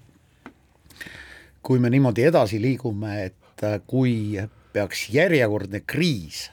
kui 1.64 1.80
me 1.80 1.90
niimoodi 1.90 2.24
edasi 2.28 2.62
liigume, 2.62 3.14
et 3.30 3.64
äh, 3.64 3.80
kui 3.88 4.40
peaks 4.74 5.08
järjekordne 5.14 5.84
kriis 5.88 6.50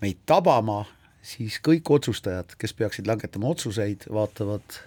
meid 0.00 0.22
tabama, 0.26 0.84
siis 1.26 1.58
kõik 1.64 1.90
otsustajad, 1.90 2.54
kes 2.58 2.74
peaksid 2.78 3.08
langetama 3.10 3.50
otsuseid, 3.50 4.06
vaatavad 4.12 4.78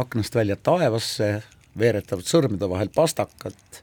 aknast 0.00 0.34
välja 0.36 0.56
taevasse, 0.56 1.30
veeretavad 1.78 2.28
sõrmede 2.28 2.68
vahel 2.70 2.90
pastakat, 2.94 3.82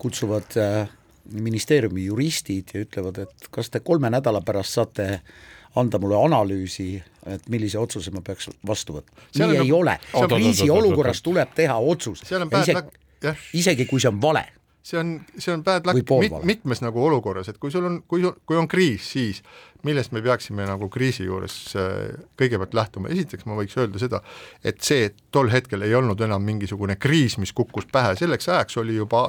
kutsuvad 0.00 0.56
äh, 0.60 0.88
ministeeriumi 1.32 2.06
juristid 2.06 2.74
ja 2.74 2.84
ütlevad, 2.84 3.22
et 3.24 3.48
kas 3.50 3.72
te 3.72 3.80
kolme 3.84 4.10
nädala 4.12 4.42
pärast 4.44 4.76
saate 4.76 5.06
anda 5.76 5.98
mulle 6.00 6.18
analüüsi, 6.20 6.90
et 7.28 7.48
millise 7.52 7.78
otsuse 7.80 8.12
ma 8.14 8.22
peaks 8.24 8.48
vastu 8.66 8.96
võtma. 8.96 9.26
nii 9.34 9.48
nagu, 9.50 9.64
ei 9.64 9.72
ole, 9.76 9.96
kriisiolukorras 10.12 11.20
tuleb 11.24 11.52
teha 11.56 11.76
otsus. 11.76 12.22
isegi, 12.28 13.34
isegi 13.60 13.88
kui 13.88 14.00
see 14.00 14.12
on 14.12 14.20
vale 14.22 14.46
see 14.86 14.98
on, 15.00 15.16
see 15.38 15.54
on 15.54 15.64
bad 15.66 15.86
luck 15.88 16.10
mit, 16.20 16.34
mitmes 16.46 16.82
nagu 16.84 17.00
olukorras, 17.02 17.50
et 17.50 17.58
kui 17.58 17.72
sul 17.74 17.88
on, 17.88 17.98
kui, 18.06 18.22
kui 18.46 18.58
on 18.58 18.68
kriis, 18.70 19.08
siis 19.16 19.42
millest 19.86 20.12
me 20.14 20.22
peaksime 20.22 20.66
nagu 20.66 20.88
kriisi 20.92 21.26
juures 21.26 21.56
äh, 21.78 22.14
kõigepealt 22.38 22.74
lähtuma, 22.76 23.10
esiteks 23.14 23.46
ma 23.48 23.58
võiks 23.58 23.74
öelda 23.78 24.00
seda, 24.02 24.22
et 24.66 24.78
see 24.86 25.08
tol 25.34 25.50
hetkel 25.52 25.82
ei 25.86 25.94
olnud 25.98 26.22
enam 26.26 26.46
mingisugune 26.46 26.98
kriis, 27.02 27.38
mis 27.42 27.54
kukkus 27.56 27.88
pähe, 27.90 28.14
selleks 28.18 28.50
ajaks 28.52 28.78
oli 28.82 28.98
juba 28.98 29.26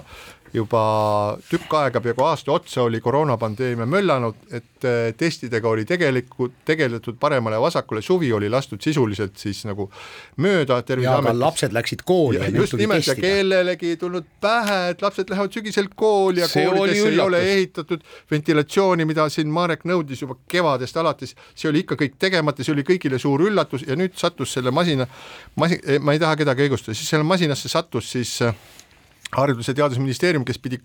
juba 0.54 1.38
tükk 1.50 1.74
aega, 1.80 2.02
peaaegu 2.02 2.24
aasta 2.24 2.52
otsa 2.52 2.84
oli 2.88 3.02
koroonapandeemia 3.04 3.86
möllanud, 3.90 4.38
et 4.52 4.86
äh, 4.88 5.12
testidega 5.18 5.70
oli 5.70 5.86
tegelikult 5.86 6.54
tegeletud 6.66 7.18
paremale-vasakule, 7.20 8.02
suvi 8.02 8.32
oli 8.34 8.50
lastud 8.50 8.82
sisuliselt 8.84 9.38
siis 9.38 9.64
nagu 9.68 9.90
mööda 10.44 10.80
ja 11.04 11.18
lapsed 11.34 11.76
läksid 11.76 12.04
kooli 12.08 12.40
ja, 12.40 12.48
ja 12.48 12.62
just 12.64 12.78
nimelt 12.80 13.08
ja 13.08 13.16
kellelegi 13.16 13.94
ei 13.94 13.98
tulnud 13.98 14.28
pähe, 14.42 14.80
et 14.94 15.02
lapsed 15.02 15.30
lähevad 15.30 15.54
sügisel 15.54 15.92
kooli 15.96 16.44
ja 16.44 16.48
see 16.52 16.66
koolidesse 16.66 17.12
ei 17.12 17.20
ole 17.20 17.44
ehitatud 17.52 18.08
ventilatsiooni, 18.32 19.06
mida 19.10 19.28
siin 19.34 19.52
Marek 19.52 19.84
nõudis 19.90 20.24
juba 20.24 20.38
kevadest 20.48 20.98
alates, 20.98 21.36
see 21.56 21.72
oli 21.72 21.84
ikka 21.84 22.00
kõik 22.00 22.18
tegemata, 22.20 22.64
see 22.64 22.76
oli 22.76 22.88
kõigile 22.88 23.20
suur 23.22 23.44
üllatus 23.50 23.84
ja 23.88 24.00
nüüd 24.00 24.16
sattus 24.20 24.56
selle 24.56 24.72
masina, 24.72 25.08
masi-, 25.60 25.82
ma 26.00 26.16
ei 26.16 26.24
taha 26.24 26.40
kedagi 26.40 26.68
õigustada, 26.68 26.96
siis 26.98 27.10
selle 27.12 27.28
masinasse 27.28 27.70
sattus 27.72 28.12
siis 28.16 28.38
äh, 28.46 28.56
haridus- 29.36 29.68
ja 29.68 29.74
Teadusministeerium, 29.74 30.46
kes 30.46 30.60
pidi, 30.60 30.80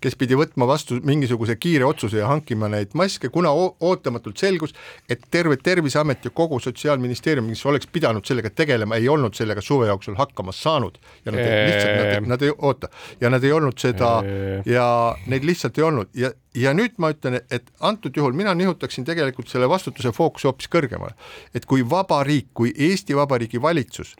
kes 0.00 0.16
pidi 0.18 0.34
võtma 0.34 0.66
vastu 0.66 0.98
mingisuguse 1.06 1.56
kiire 1.56 1.86
otsuse 1.86 2.18
ja 2.18 2.28
hankima 2.28 2.68
neid 2.68 2.94
maske, 2.98 3.28
kuna 3.28 3.52
ootamatult 3.54 4.38
selgus, 4.38 4.74
et 5.08 5.22
terve 5.30 5.56
Terviseamet 5.56 6.24
ja 6.24 6.30
kogu 6.30 6.58
Sotsiaalministeerium, 6.60 7.46
mis 7.46 7.64
oleks 7.66 7.86
pidanud 7.86 8.26
sellega 8.26 8.50
tegelema, 8.50 8.96
ei 8.96 9.08
olnud 9.08 9.34
sellega 9.34 9.62
suve 9.62 9.86
jooksul 9.86 10.18
hakkama 10.18 10.52
saanud. 10.52 10.98
Ja 11.24 11.32
nad 11.32 11.40
ei, 11.40 11.66
lihtsalt 11.70 11.96
nad, 12.00 12.28
nad 12.34 12.42
ei 12.42 12.52
oota. 12.58 12.88
Ja 13.20 13.30
nad 13.30 13.44
ei 13.44 13.52
olnud 13.52 13.78
seda 13.78 14.18
ehm. 14.24 14.66
ja 14.66 14.88
neid 15.26 15.46
lihtsalt 15.46 15.78
ei 15.78 15.84
olnud. 15.86 16.10
Ja, 16.18 16.32
ja 16.54 16.74
nüüd 16.74 16.98
ma 16.98 17.12
ütlen, 17.14 17.40
et 17.50 17.70
antud 17.80 18.16
juhul 18.16 18.34
mina 18.34 18.54
nihutaksin 18.54 19.06
tegelikult 19.06 19.48
selle 19.48 19.68
vastutuse 19.70 20.12
fookuse 20.12 20.50
hoopis 20.50 20.70
kõrgemale, 20.72 21.14
et 21.54 21.66
kui 21.66 21.86
vaba 21.90 22.22
riik, 22.26 22.50
kui 22.54 22.74
Eesti 22.74 23.16
Vabariigi 23.16 23.62
valitsus 23.62 24.16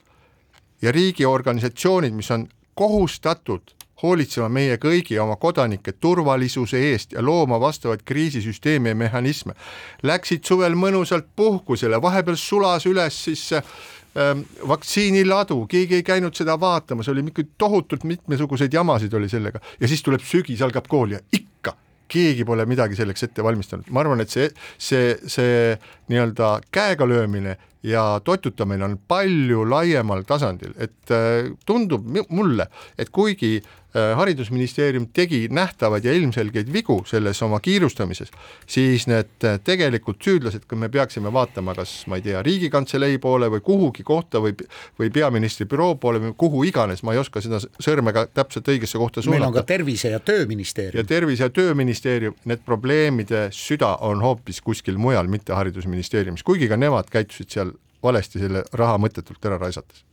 ja 0.83 0.93
riigiorganisatsioonid, 0.93 2.15
mis 2.15 2.31
on 2.31 2.47
kohustatud 2.75 3.75
hoolitsema 4.03 4.49
meie 4.53 4.77
kõigi 4.81 5.19
oma 5.23 5.37
kodanike 5.41 5.95
turvalisuse 6.01 6.81
eest 6.91 7.15
ja 7.17 7.23
looma 7.25 7.61
vastavaid 7.61 8.03
kriisisüsteeme 8.05 8.93
ja 8.93 8.99
mehhanisme. 8.99 9.55
Läksid 10.03 10.45
suvel 10.45 10.77
mõnusalt 10.79 11.31
puhkusele, 11.37 12.01
vahepeal 12.03 12.37
sulas 12.41 12.87
üles 12.91 13.21
siis 13.29 13.47
ähm, 13.55 14.45
vaktsiiniladu, 14.69 15.63
keegi 15.71 16.01
ei 16.01 16.07
käinud 16.07 16.37
seda 16.37 16.59
vaatamas, 16.61 17.09
oli 17.09 17.25
ikka 17.31 17.47
tohutult 17.59 18.05
mitmesuguseid 18.05 18.75
jamasid 18.75 19.15
oli 19.15 19.31
sellega 19.31 19.63
ja 19.81 19.89
siis 19.89 20.03
tuleb 20.03 20.25
sügis, 20.25 20.63
algab 20.63 20.91
kool 20.91 21.17
ja 21.17 21.23
ikka 21.33 21.77
keegi 22.09 22.45
pole 22.45 22.67
midagi 22.69 22.97
selleks 22.99 23.25
ette 23.27 23.43
valmistanud, 23.43 23.89
ma 23.91 24.03
arvan, 24.05 24.21
et 24.21 24.31
see, 24.31 24.51
see, 24.79 25.15
see 25.27 25.79
nii-öelda 26.13 26.59
käega 26.75 27.09
löömine 27.09 27.57
ja 27.85 28.21
toitutamine 28.25 28.85
on 28.85 28.99
palju 29.09 29.65
laiemal 29.69 30.25
tasandil, 30.27 30.73
et 30.81 31.13
äh, 31.13 31.53
tundub 31.67 32.07
mulle, 32.33 32.67
et 32.99 33.11
kuigi 33.13 33.59
äh, 33.59 34.15
haridusministeerium 34.17 35.11
tegi 35.13 35.43
nähtavaid 35.53 36.05
ja 36.09 36.15
ilmselgeid 36.17 36.73
vigu 36.73 37.03
selles 37.07 37.43
oma 37.45 37.61
kiirustamises, 37.61 38.33
siis 38.67 39.05
need 39.11 39.45
äh, 39.45 39.59
tegelikult 39.65 40.23
süüdlased, 40.25 40.65
kui 40.69 40.81
me 40.81 40.89
peaksime 40.89 41.33
vaatama, 41.33 41.75
kas 41.77 41.93
ma 42.09 42.17
ei 42.17 42.25
tea, 42.25 42.41
Riigikantselei 42.47 43.21
poole 43.21 43.51
või 43.53 43.61
kuhugi 43.69 44.07
kohta 44.07 44.41
või, 44.41 44.57
või 45.01 45.13
peaministri 45.13 45.69
büroo 45.69 45.99
poole 46.01 46.23
või 46.25 46.33
kuhu 46.41 46.65
iganes, 46.65 47.05
ma 47.05 47.13
ei 47.13 47.21
oska 47.21 47.45
seda 47.45 47.61
sõrmega 47.61 48.27
täpselt 48.33 48.73
õigesse 48.73 49.01
kohta 49.01 49.21
suunata. 49.21 49.45
meil 49.45 49.49
on 49.51 49.59
ka 49.61 49.67
Tervise- 49.69 50.15
ja 50.17 50.25
Tööministeerium. 50.25 51.03
ja 51.03 51.05
Tervise- 51.05 51.45
ja 51.45 51.53
Tööministeerium, 51.53 52.41
need 52.49 52.65
probleemide 52.65 53.51
süda 53.53 53.99
on 54.01 54.25
hoopis 54.25 54.65
kuskil 54.65 54.97
mujal, 54.97 55.29
mitte 55.29 55.53
haridusministeeriumis, 55.53 56.43
kuigi 56.43 56.73
ka 56.73 56.81
nemad 56.81 57.13
käitusid 57.13 57.53
seal 57.53 57.74
valesti 58.05 58.43
selle 58.43 58.65
raha 58.73 58.99
mõttetult 59.01 59.47
ära 59.49 59.59
raisates. 59.61 60.05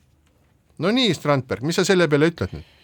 no 0.79 0.91
nii, 0.91 1.13
Strandberg, 1.13 1.65
mis 1.67 1.79
sa 1.79 1.87
selle 1.87 2.07
peale 2.11 2.31
ütled 2.31 2.55
nüüd? 2.55 2.77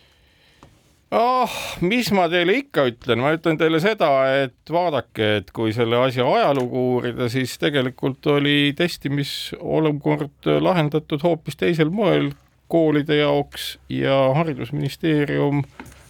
oh, 1.15 1.53
mis 1.81 2.09
ma 2.15 2.27
teile 2.31 2.57
ikka 2.61 2.87
ütlen, 2.91 3.21
ma 3.23 3.31
ütlen 3.35 3.59
teile 3.59 3.79
seda, 3.83 4.09
et 4.43 4.71
vaadake, 4.71 5.29
et 5.41 5.53
kui 5.55 5.71
selle 5.75 5.99
asja 6.03 6.27
ajalugu 6.27 6.83
uurida, 6.95 7.29
siis 7.31 7.55
tegelikult 7.61 8.27
oli 8.33 8.73
testimisolukord 8.77 10.51
lahendatud 10.61 11.23
hoopis 11.23 11.59
teisel 11.59 11.93
moel 11.93 12.33
koolide 12.67 13.21
jaoks 13.21 13.77
ja 13.89 14.17
Haridusministeerium 14.35 15.63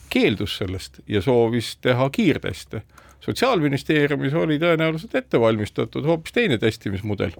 keeldus 0.09 0.57
sellest 0.57 1.01
ja 1.07 1.21
soovis 1.21 1.75
teha 1.81 2.09
kiirteste. 2.09 2.81
sotsiaalministeeriumis 3.19 4.33
oli 4.33 4.57
tõenäoliselt 4.59 5.15
ette 5.15 5.39
valmistatud 5.39 6.05
hoopis 6.05 6.33
teine 6.33 6.57
testimismudel 6.57 7.35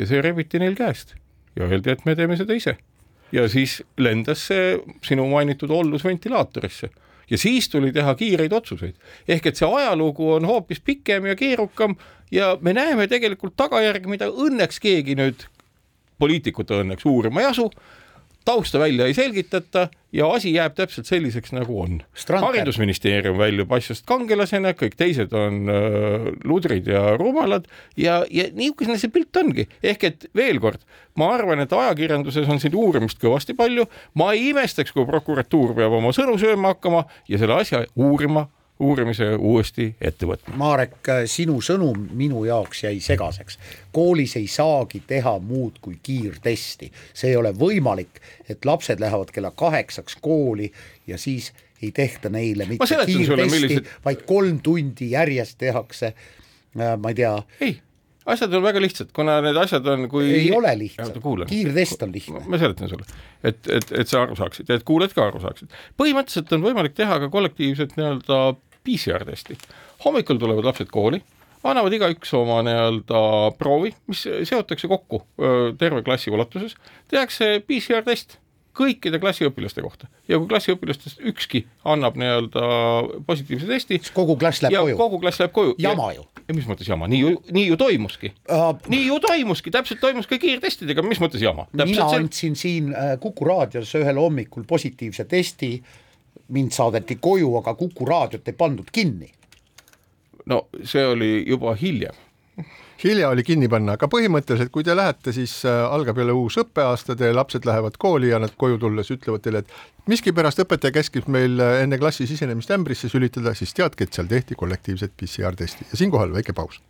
ja 0.00 0.08
see 0.08 0.22
rebiti 0.24 0.60
neil 0.62 0.78
käest 0.78 1.14
ja 1.58 1.68
öeldi, 1.68 1.92
et 1.92 2.06
me 2.08 2.16
teeme 2.16 2.38
seda 2.40 2.56
ise. 2.56 2.76
ja 3.32 3.46
siis 3.48 3.80
lendas 3.98 4.46
see 4.50 4.74
sinu 5.06 5.28
mainitud 5.30 5.70
ollus 5.70 6.04
ventilaatorisse 6.04 6.90
ja 7.30 7.38
siis 7.38 7.68
tuli 7.68 7.92
teha 7.92 8.14
kiireid 8.14 8.52
otsuseid. 8.52 8.94
ehk 9.28 9.46
et 9.46 9.56
see 9.56 9.68
ajalugu 9.68 10.32
on 10.38 10.48
hoopis 10.48 10.80
pikem 10.80 11.26
ja 11.26 11.36
keerukam 11.36 11.96
ja 12.30 12.56
me 12.60 12.72
näeme 12.72 13.06
tegelikult 13.08 13.56
tagajärgi, 13.56 14.08
mida 14.08 14.30
õnneks 14.30 14.80
keegi 14.82 15.16
nüüd, 15.18 15.46
poliitikute 16.18 16.82
õnneks 16.82 17.06
uurima 17.06 17.40
ei 17.40 17.50
asu, 17.50 17.70
tausta 18.44 18.78
välja 18.78 19.06
ei 19.06 19.14
selgitata 19.14 19.88
ja 20.12 20.28
asi 20.34 20.52
jääb 20.54 20.74
täpselt 20.78 21.08
selliseks, 21.08 21.52
nagu 21.54 21.76
on. 21.82 22.00
Haridusministeerium 22.42 23.38
väljub 23.38 23.72
asjast 23.76 24.06
kangelasena, 24.08 24.72
kõik 24.78 24.96
teised 24.98 25.34
on 25.36 25.70
äh, 25.70 26.28
ludrid 26.44 26.90
ja 26.90 27.16
rumalad 27.20 27.68
ja, 27.96 28.20
ja 28.30 28.48
niisugune 28.56 28.98
see 29.00 29.12
pilt 29.14 29.36
ongi, 29.40 29.66
ehk 29.82 30.06
et 30.10 30.28
veel 30.36 30.60
kord, 30.62 30.82
ma 31.20 31.32
arvan, 31.36 31.62
et 31.64 31.74
ajakirjanduses 31.74 32.48
on 32.50 32.62
siin 32.62 32.76
uurimist 32.78 33.20
kõvasti 33.22 33.56
palju, 33.58 33.86
ma 34.18 34.32
ei 34.34 34.50
imestaks, 34.50 34.94
kui 34.94 35.06
prokuratuur 35.08 35.76
peab 35.78 35.98
oma 36.00 36.14
sõnu 36.16 36.38
sööma 36.40 36.74
hakkama 36.74 37.06
ja 37.30 37.40
selle 37.40 37.60
asja 37.62 37.84
uurima 37.94 38.48
uurimise 38.80 39.34
uuesti 39.36 39.88
ette 40.00 40.28
võtma. 40.28 40.56
Marek, 40.60 41.10
sinu 41.30 41.58
sõnum 41.64 42.06
minu 42.16 42.44
jaoks 42.48 42.84
jäi 42.84 43.00
segaseks. 43.04 43.58
koolis 43.92 44.36
ei 44.40 44.46
saagi 44.50 45.02
teha 45.06 45.36
muud 45.38 45.80
kui 45.80 45.98
kiirtesti, 46.02 46.90
see 47.14 47.32
ei 47.32 47.36
ole 47.36 47.52
võimalik, 47.56 48.22
et 48.48 48.64
lapsed 48.64 49.00
lähevad 49.00 49.32
kella 49.34 49.50
kaheksaks 49.50 50.16
kooli 50.20 50.70
ja 51.06 51.18
siis 51.18 51.52
ei 51.82 51.92
tehta 51.92 52.28
neile 52.28 52.66
mitte 52.68 52.86
kiirtesti, 53.06 53.50
millised... 53.50 53.92
vaid 54.04 54.24
kolm 54.28 54.60
tundi 54.64 55.12
järjest 55.12 55.58
tehakse, 55.58 56.14
äh, 56.76 56.96
ma 56.96 57.12
ei 57.12 57.22
tea. 57.22 57.36
ei 57.60 57.78
asjad 58.30 58.54
on 58.54 58.62
väga 58.62 58.80
lihtsad, 58.82 59.10
kuna 59.16 59.38
need 59.44 59.56
asjad 59.58 59.86
on, 59.90 60.06
kui 60.10 60.28
ei 60.34 60.48
ole 60.54 60.72
lihtsad, 60.78 61.16
kiirtest 61.48 62.02
on 62.04 62.12
lihtne. 62.14 62.42
ma 62.46 62.60
seletan 62.60 62.90
sulle, 62.90 63.06
et, 63.42 63.60
et, 63.68 63.92
et 64.02 64.08
sa 64.08 64.24
aru 64.24 64.36
saaksid 64.38 64.68
ja 64.70 64.78
et 64.78 64.84
kuulajad 64.86 65.16
ka 65.16 65.28
aru 65.30 65.40
saaksid. 65.42 65.72
põhimõtteliselt 66.00 66.52
on 66.56 66.66
võimalik 66.66 66.96
teha 66.98 67.18
ka 67.24 67.30
kollektiivset 67.32 67.96
nii-öelda 67.98 68.40
PCR 68.90 69.24
testi. 69.24 69.58
hommikul 70.04 70.38
tulevad 70.42 70.66
lapsed 70.66 70.90
kooli, 70.90 71.22
annavad 71.64 71.94
igaüks 71.94 72.34
oma 72.34 72.60
nii-öelda 72.66 73.24
proovi, 73.58 73.94
mis 74.10 74.26
seotakse 74.26 74.88
kokku 74.90 75.24
terve 75.78 76.02
klassi 76.02 76.32
ulatuses, 76.34 76.76
tehakse 77.08 77.58
PCR 77.66 78.06
test 78.06 78.40
kõikide 78.76 79.18
klassiõpilaste 79.20 79.82
kohta 79.82 80.08
ja 80.30 80.38
kui 80.38 80.48
klassiõpilastest 80.50 81.22
ükski 81.30 81.64
annab 81.88 82.16
nii-öelda 82.20 82.66
positiivse 83.26 83.68
testi. 83.68 83.98
kogu 84.14 84.36
klass 84.40 84.62
läheb 84.62 84.76
koju. 84.78 84.98
kogu 84.98 85.20
klass 85.22 85.42
läheb 85.42 85.54
koju. 85.54 85.74
jama 85.78 86.12
ju. 86.14 86.26
ja 86.46 86.56
mis 86.56 86.68
mõttes 86.70 86.88
jama, 86.88 87.08
nii 87.10 87.20
ju, 87.20 87.32
nii 87.50 87.66
ju 87.66 87.78
toimuski 87.80 88.32
uh,. 88.46 88.70
nii 88.88 89.06
ju 89.08 89.18
toimuski, 89.24 89.72
täpselt 89.74 90.02
toimus 90.02 90.30
ka 90.30 90.38
kiirtestidega, 90.40 91.04
mis 91.06 91.22
mõttes 91.22 91.42
jama? 91.42 91.66
mina 91.74 92.06
andsin 92.14 92.56
siin 92.58 92.94
äh, 92.94 93.16
Kuku 93.20 93.48
raadios 93.48 93.92
ühel 93.98 94.22
hommikul 94.22 94.64
positiivse 94.68 95.26
testi 95.28 95.74
mind 96.50 96.74
saadeti 96.74 97.18
koju, 97.20 97.54
aga 97.60 97.74
Kuku 97.74 98.06
raadiot 98.06 98.48
ei 98.48 98.56
pandud 98.56 98.90
kinni. 98.92 99.30
no 100.46 100.66
see 100.84 101.06
oli 101.06 101.44
juba 101.46 101.74
hiljem 101.74 102.16
hilja 103.04 103.28
oli 103.28 103.44
kinni 103.44 103.68
panna, 103.68 103.94
aga 103.96 104.08
põhimõtteliselt, 104.10 104.70
kui 104.72 104.84
te 104.84 104.94
lähete, 104.96 105.32
siis 105.32 105.60
äh, 105.68 105.80
algab 105.92 106.18
jälle 106.20 106.34
uus 106.36 106.58
õppeaasta, 106.60 107.16
teie 107.16 107.32
lapsed 107.36 107.66
lähevad 107.68 107.96
kooli 108.00 108.32
ja 108.32 108.40
nad 108.42 108.54
koju 108.60 108.78
tulles 108.82 109.10
ütlevad 109.14 109.44
teile, 109.44 109.64
et 109.64 110.10
miskipärast 110.10 110.60
õpetaja 110.64 110.94
käskis 111.00 111.28
meil 111.28 111.60
äh, 111.60 111.80
enne 111.84 111.98
klassi 112.00 112.28
sisenemist 112.30 112.72
ämbrisse 112.76 113.08
sülitada, 113.12 113.54
siis 113.54 113.74
teadke, 113.76 114.04
et 114.04 114.16
seal 114.16 114.28
tehti 114.30 114.58
kollektiivset 114.58 115.16
PCR 115.16 115.56
testi 115.56 115.86
ja 115.90 116.00
siinkohal 116.02 116.34
väike 116.34 116.52
paus. 116.56 116.80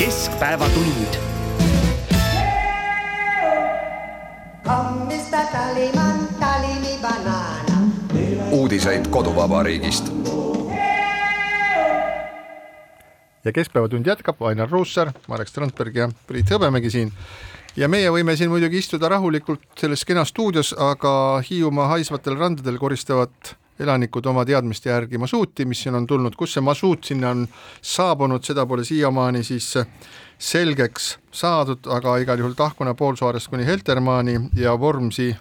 keskpäevatund. 0.00 1.20
Come 4.64 5.04
Mr. 5.04 6.19
uudiseid 8.50 9.06
koduvabariigist. 9.10 10.12
ja 13.44 13.52
Keskpäevatund 13.52 14.06
jätkab, 14.06 14.42
Ainar 14.42 14.70
Ruussaar, 14.70 15.12
Marek 15.28 15.48
Strandberg 15.48 15.96
ja 15.96 16.08
Priit 16.26 16.50
Hõbemägi 16.50 16.90
siin. 16.90 17.12
ja 17.76 17.88
meie 17.88 18.10
võime 18.10 18.36
siin 18.36 18.50
muidugi 18.50 18.78
istuda 18.78 19.08
rahulikult 19.08 19.62
selles 19.78 20.04
kenas 20.04 20.28
stuudios, 20.28 20.74
aga 20.78 21.42
Hiiumaa 21.50 21.88
haisvatel 21.88 22.36
randadel 22.36 22.78
koristavad 22.78 23.54
elanikud 23.80 24.26
oma 24.26 24.44
teadmiste 24.44 24.90
järgi 24.90 25.18
masuuti, 25.18 25.64
mis 25.64 25.82
siin 25.82 25.94
on 25.94 26.06
tulnud, 26.06 26.34
kus 26.36 26.52
see 26.52 26.60
masuut 26.60 27.04
sinna 27.04 27.30
on 27.30 27.46
saabunud, 27.82 28.44
seda 28.44 28.66
pole 28.66 28.84
siiamaani 28.84 29.44
siis 29.44 29.72
selgeks 30.38 31.18
saadud, 31.32 31.86
aga 31.86 32.16
igal 32.18 32.38
juhul 32.38 32.58
Tahkuna 32.58 32.94
poolsaarest 32.94 33.48
kuni 33.48 33.66
Heltermaani 33.66 34.40
ja 34.56 34.80
Vormsi 34.80 35.36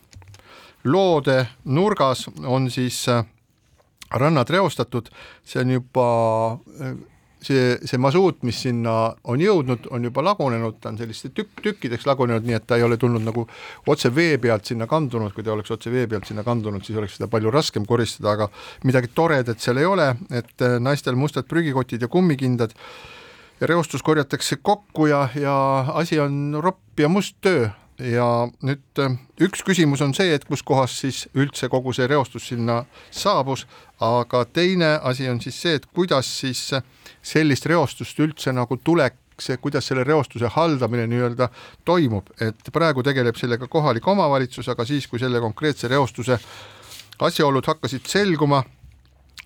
loode 0.83 1.45
nurgas 1.65 2.27
on 2.45 2.69
siis 2.71 3.05
rannad 4.11 4.49
reostatud, 4.49 5.09
see 5.45 5.61
on 5.61 5.71
juba 5.77 6.05
see, 7.41 7.77
see 7.87 7.99
masuut, 8.01 8.41
mis 8.47 8.59
sinna 8.65 8.93
on 9.31 9.41
jõudnud, 9.41 9.87
on 9.95 10.07
juba 10.09 10.23
lagunenud, 10.25 10.79
ta 10.81 10.91
on 10.91 10.99
selliste 10.99 11.31
tükk, 11.35 11.61
tükkideks 11.63 12.07
lagunenud, 12.09 12.45
nii 12.47 12.57
et 12.57 12.65
ta 12.67 12.79
ei 12.79 12.85
ole 12.85 12.97
tulnud 12.99 13.23
nagu 13.25 13.45
otse 13.89 14.11
vee 14.15 14.37
pealt 14.41 14.69
sinna 14.69 14.87
kandunud, 14.89 15.33
kui 15.35 15.45
ta 15.45 15.53
oleks 15.55 15.71
otse 15.75 15.91
vee 15.93 16.07
pealt 16.11 16.27
sinna 16.29 16.43
kandunud, 16.47 16.83
siis 16.85 16.99
oleks 16.99 17.19
seda 17.19 17.29
palju 17.31 17.53
raskem 17.53 17.87
koristada, 17.89 18.35
aga 18.35 18.49
midagi 18.87 19.11
toredat 19.15 19.63
seal 19.63 19.79
ei 19.81 19.87
ole, 19.87 20.11
et 20.31 20.65
äh, 20.65 20.77
naistel 20.83 21.19
mustad 21.19 21.47
prügikotid 21.49 22.03
ja 22.03 22.11
kummikindad 22.11 22.75
ja 23.59 23.67
reostus 23.67 24.03
korjatakse 24.05 24.59
kokku 24.61 25.09
ja, 25.11 25.27
ja 25.35 25.55
asi 25.99 26.19
on 26.19 26.57
ropp 26.63 26.99
ja 26.99 27.11
must 27.11 27.39
töö 27.43 27.69
ja 27.99 28.47
nüüd 28.63 29.01
äh, 29.03 29.15
üks 29.43 29.63
küsimus 29.67 30.01
on 30.05 30.13
see, 30.15 30.31
et 30.33 30.45
kuskohast 30.47 31.03
siis 31.03 31.25
üldse 31.35 31.69
kogu 31.71 31.93
see 31.95 32.07
reostus 32.07 32.47
sinna 32.51 32.83
saabus, 33.11 33.65
aga 33.99 34.45
teine 34.45 34.97
asi 35.03 35.29
on 35.29 35.41
siis 35.43 35.59
see, 35.61 35.75
et 35.79 35.87
kuidas 35.93 36.29
siis 36.39 36.69
sellist 37.21 37.67
reostust 37.69 38.19
üldse 38.19 38.53
nagu 38.55 38.79
tuleks, 38.83 39.51
kuidas 39.61 39.87
selle 39.87 40.03
reostuse 40.07 40.49
haldamine 40.51 41.07
nii-öelda 41.11 41.49
toimub, 41.87 42.31
et 42.41 42.71
praegu 42.75 43.03
tegeleb 43.03 43.37
sellega 43.39 43.67
kohalik 43.71 44.07
omavalitsus, 44.07 44.67
aga 44.71 44.85
siis, 44.87 45.07
kui 45.07 45.19
selle 45.19 45.39
konkreetse 45.43 45.87
reostuse 45.91 46.39
asjaolud 47.19 47.67
hakkasid 47.67 48.07
selguma, 48.07 48.63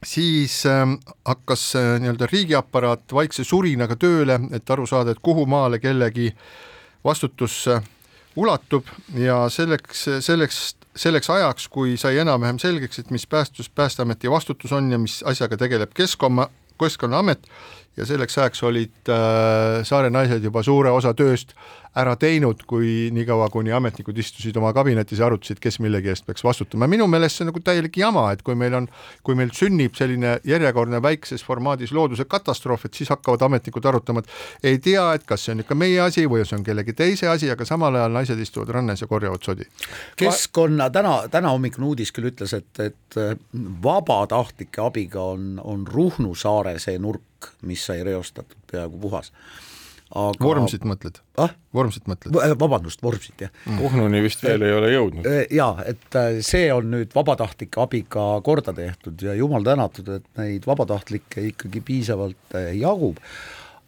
siis 0.06 0.66
äh, 0.66 0.86
hakkas 1.26 1.76
äh, 1.76 1.96
nii-öelda 2.02 2.28
riigiaparaat 2.32 3.14
vaikse 3.14 3.44
surinaga 3.48 3.98
tööle, 4.00 4.40
et 4.54 4.70
aru 4.70 4.86
saada, 4.90 5.14
et 5.14 5.22
kuhu 5.24 5.46
maale 5.50 5.80
kellegi 5.80 6.30
vastutus 7.06 7.64
äh, 7.72 7.84
ulatub 8.36 8.88
ja 9.18 9.44
selleks, 9.50 10.08
selleks, 10.26 10.64
selleks 10.96 11.30
ajaks, 11.30 11.68
kui 11.74 11.98
sai 11.98 12.18
enam-vähem 12.24 12.60
selgeks, 12.62 13.00
et 13.00 13.14
mis 13.14 13.28
päästus, 13.28 13.70
Päästeameti 13.70 14.32
vastutus 14.32 14.72
on 14.72 14.92
ja 14.92 15.00
mis 15.00 15.22
asjaga 15.28 15.58
tegeleb 15.58 15.94
keskkonna, 15.94 16.50
Keskkonnaamet 16.80 17.48
ja 17.98 18.06
selleks 18.06 18.38
ajaks 18.38 18.64
olid 18.64 19.10
äh, 19.10 19.84
saare 19.86 20.10
naised 20.10 20.44
juba 20.44 20.64
suure 20.66 20.92
osa 20.92 21.14
tööst 21.14 21.54
ära 22.00 22.16
teinud, 22.18 22.64
kui 22.70 23.10
niikaua, 23.14 23.48
kuni 23.54 23.74
ametnikud 23.76 24.18
istusid 24.18 24.58
oma 24.58 24.72
kabinetis 24.74 25.20
ja 25.22 25.28
arutasid, 25.28 25.60
kes 25.62 25.78
millegi 25.84 26.10
eest 26.10 26.26
peaks 26.26 26.44
vastutama. 26.44 26.88
minu 26.90 27.06
meelest 27.08 27.38
see 27.38 27.46
on 27.46 27.52
nagu 27.52 27.62
täielik 27.62 27.98
jama, 27.98 28.26
et 28.34 28.42
kui 28.46 28.56
meil 28.58 28.74
on, 28.78 28.88
kui 29.24 29.38
meil 29.38 29.52
sünnib 29.54 29.94
selline 29.98 30.40
järjekordne 30.50 31.02
väikses 31.04 31.44
formaadis 31.46 31.94
looduse 31.94 32.26
katastroof, 32.30 32.88
et 32.88 32.98
siis 32.98 33.12
hakkavad 33.14 33.46
ametnikud 33.46 33.86
arutama, 33.86 34.24
et 34.24 34.72
ei 34.74 34.80
tea, 34.82 35.06
et 35.14 35.28
kas 35.30 35.46
see 35.46 35.54
on 35.54 35.62
ikka 35.62 35.78
meie 35.78 36.00
asi 36.02 36.26
või 36.30 36.46
see 36.48 36.58
on 36.58 36.66
kellegi 36.66 36.96
teise 36.98 37.30
asi, 37.30 37.52
aga 37.54 37.68
samal 37.70 38.00
ajal 38.00 38.18
naised 38.18 38.42
istuvad 38.42 38.74
rannas 38.74 39.06
ja 39.06 39.08
korjavad 39.08 39.46
sodi. 39.46 39.68
keskkonna, 40.18 40.90
täna, 40.90 41.20
täna 41.32 41.54
hommikune 41.54 41.92
uudis 41.92 42.14
küll 42.16 42.32
ütles, 42.32 42.56
et, 42.58 42.74
et 42.82 43.20
vabatahtlike 43.84 44.82
abiga 44.82 45.22
on, 45.36 45.60
on 45.64 45.86
Ruhnu 45.88 46.34
saare 46.36 46.80
see 46.82 46.98
nurk, 46.98 47.54
mis 47.70 47.86
sai 47.86 48.02
reostatud 48.08 48.58
peaaegu 48.72 48.98
puhas 48.98 49.30
aga 50.14 50.46
Vormsit 50.46 50.84
mõtled 50.88 51.20
ah?? 51.42 51.54
Vormsit 51.74 52.10
mõtled? 52.10 52.36
vabandust, 52.62 53.02
Vormsit 53.04 53.46
jah 53.46 53.52
mm.. 53.66 53.80
Kuhnuni 53.82 54.22
vist 54.26 54.44
veel 54.46 54.66
ei 54.68 54.76
ole 54.76 54.92
jõudnud. 54.94 55.30
Äh, 55.30 55.46
jaa, 55.54 55.86
et 55.90 56.20
äh, 56.20 56.38
see 56.46 56.68
on 56.74 56.92
nüüd 56.94 57.16
vabatahtlike 57.16 57.82
abiga 57.82 58.28
korda 58.46 58.76
tehtud 58.78 59.24
ja 59.26 59.34
jumal 59.38 59.66
tänatud, 59.66 60.12
et 60.20 60.30
neid 60.40 60.68
vabatahtlikke 60.70 61.48
ikkagi 61.54 61.82
piisavalt 61.86 62.60
äh, 62.60 62.72
jagub, 62.78 63.20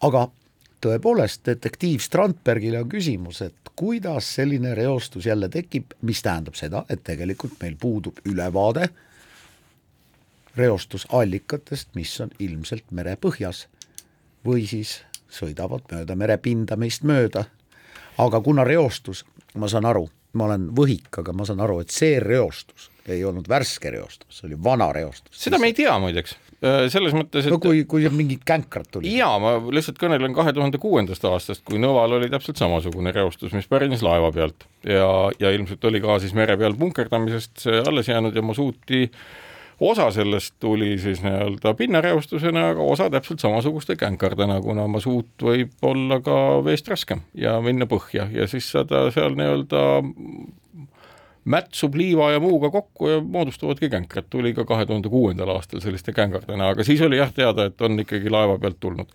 aga 0.06 0.26
tõepoolest, 0.86 1.44
detektiiv 1.46 2.02
Strandbergile 2.04 2.82
on 2.82 2.90
küsimus, 2.90 3.40
et 3.46 3.72
kuidas 3.76 4.28
selline 4.38 4.74
reostus 4.76 5.26
jälle 5.28 5.48
tekib, 5.52 5.94
mis 6.06 6.22
tähendab 6.24 6.56
seda, 6.58 6.84
et 6.92 7.02
tegelikult 7.04 7.58
meil 7.62 7.76
puudub 7.80 8.20
ülevaade 8.28 8.88
reostusallikatest, 10.56 11.92
mis 11.94 12.14
on 12.24 12.32
ilmselt 12.40 12.88
merepõhjas 12.96 13.66
või 14.46 14.64
siis 14.68 15.00
sõidavad 15.32 15.86
mööda 15.92 16.16
merepinda 16.16 16.76
meist 16.76 17.06
mööda. 17.06 17.46
aga 18.18 18.40
kuna 18.40 18.64
reostus, 18.64 19.24
ma 19.54 19.68
saan 19.68 19.84
aru, 19.84 20.06
ma 20.32 20.44
olen 20.44 20.70
võhik, 20.76 21.10
aga 21.18 21.32
ma 21.36 21.44
saan 21.44 21.60
aru, 21.60 21.80
et 21.80 21.92
see 21.92 22.20
reostus 22.20 22.90
ei 23.06 23.24
olnud 23.24 23.46
värske 23.48 23.90
reostus, 23.90 24.38
see 24.38 24.48
oli 24.48 24.56
vana 24.64 24.88
reostus. 24.92 25.36
seda 25.38 25.58
me 25.58 25.70
ei 25.70 25.76
tea 25.76 25.98
muideks 26.02 26.36
selles 26.90 27.12
mõttes, 27.12 27.44
et 27.44 27.52
no 27.52 27.58
kui, 27.60 27.82
kui 27.84 28.08
mingid 28.08 28.40
känkrad 28.48 28.88
tulid. 28.90 29.12
jaa, 29.12 29.36
ma 29.38 29.56
lihtsalt 29.60 29.98
kõnelen 30.00 30.34
kahe 30.34 30.54
tuhande 30.56 30.80
kuuendast 30.80 31.24
aastast, 31.28 31.62
kui 31.68 31.78
Nõval 31.82 32.16
oli 32.16 32.30
täpselt 32.32 32.56
samasugune 32.56 33.12
reostus, 33.12 33.52
mis 33.52 33.68
pärines 33.68 34.02
laeva 34.02 34.32
pealt 34.32 34.64
ja, 34.82 35.10
ja 35.38 35.52
ilmselt 35.52 35.84
oli 35.84 36.00
ka 36.00 36.16
siis 36.22 36.32
mere 36.34 36.56
peal 36.56 36.74
punkerdamisest 36.80 37.68
alles 37.84 38.08
jäänud 38.08 38.34
ja 38.34 38.42
masuuti 38.42 39.04
äh, 39.04 39.20
osa 39.80 40.10
sellest 40.10 40.54
tuli 40.60 40.98
siis 40.98 41.22
nii-öelda 41.22 41.74
pinnareostusena, 41.74 42.68
aga 42.72 42.82
osa 42.82 43.10
täpselt 43.10 43.40
samasuguste 43.40 43.96
känkardena, 43.96 44.60
kuna 44.60 44.86
masuut 44.88 45.42
võib 45.42 45.74
olla 45.82 46.20
ka 46.24 46.36
veest 46.64 46.88
raskem 46.88 47.20
ja 47.34 47.58
minna 47.60 47.88
põhja 47.90 48.28
ja 48.32 48.48
siis 48.48 48.70
seda 48.72 49.06
seal 49.14 49.36
nii-öelda 49.36 49.82
mätsub 51.46 51.94
liiva 51.94 52.32
ja 52.32 52.40
muuga 52.42 52.70
kokku 52.70 53.08
ja 53.08 53.20
moodustavadki 53.20 53.90
känkrat, 53.90 54.26
tuli 54.30 54.54
ka 54.54 54.64
kahe 54.64 54.86
tuhande 54.86 55.08
kuuendal 55.08 55.52
aastal 55.54 55.80
selliste 55.84 56.12
känkardena, 56.12 56.72
aga 56.74 56.84
siis 56.84 57.02
oli 57.06 57.20
jah 57.20 57.32
teada, 57.32 57.68
et 57.68 57.80
on 57.80 58.00
ikkagi 58.02 58.32
laeva 58.32 58.58
pealt 58.58 58.80
tulnud. 58.80 59.12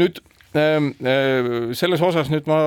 nüüd 0.00 0.18
selles 0.50 2.02
osas 2.02 2.30
nüüd 2.32 2.48
ma 2.50 2.58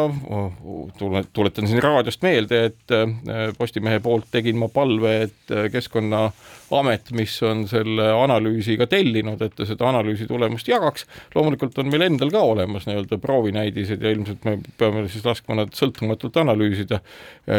tuletan 1.35 1.67
siin 1.67 1.81
raadiost 1.83 2.23
meelde, 2.23 2.61
et 2.69 2.93
ehm, 2.95 3.17
Postimehe 3.57 3.99
poolt 4.03 4.29
tegin 4.31 4.55
ma 4.61 4.69
palve, 4.71 5.13
et 5.25 5.53
Keskkonnaamet, 5.73 7.11
mis 7.17 7.35
on 7.43 7.65
selle 7.67 8.07
analüüsi 8.15 8.77
ka 8.79 8.87
tellinud, 8.87 9.43
et 9.43 9.55
ta 9.57 9.67
seda 9.67 9.89
analüüsi 9.91 10.29
tulemust 10.29 10.71
jagaks. 10.71 11.07
loomulikult 11.35 11.77
on 11.83 11.91
meil 11.91 12.07
endal 12.07 12.31
ka 12.31 12.39
olemas 12.53 12.87
nii-öelda 12.87 13.19
proovinäidised 13.19 14.01
ja 14.01 14.15
ilmselt 14.15 14.47
me 14.47 14.57
peame 14.79 15.07
siis 15.11 15.27
laskma 15.27 15.59
nad 15.59 15.75
sõltumatult 15.75 16.39
analüüsida, 16.39 17.03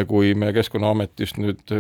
kui 0.09 0.33
me 0.35 0.53
Keskkonnaametist 0.57 1.37
nüüd 1.43 1.77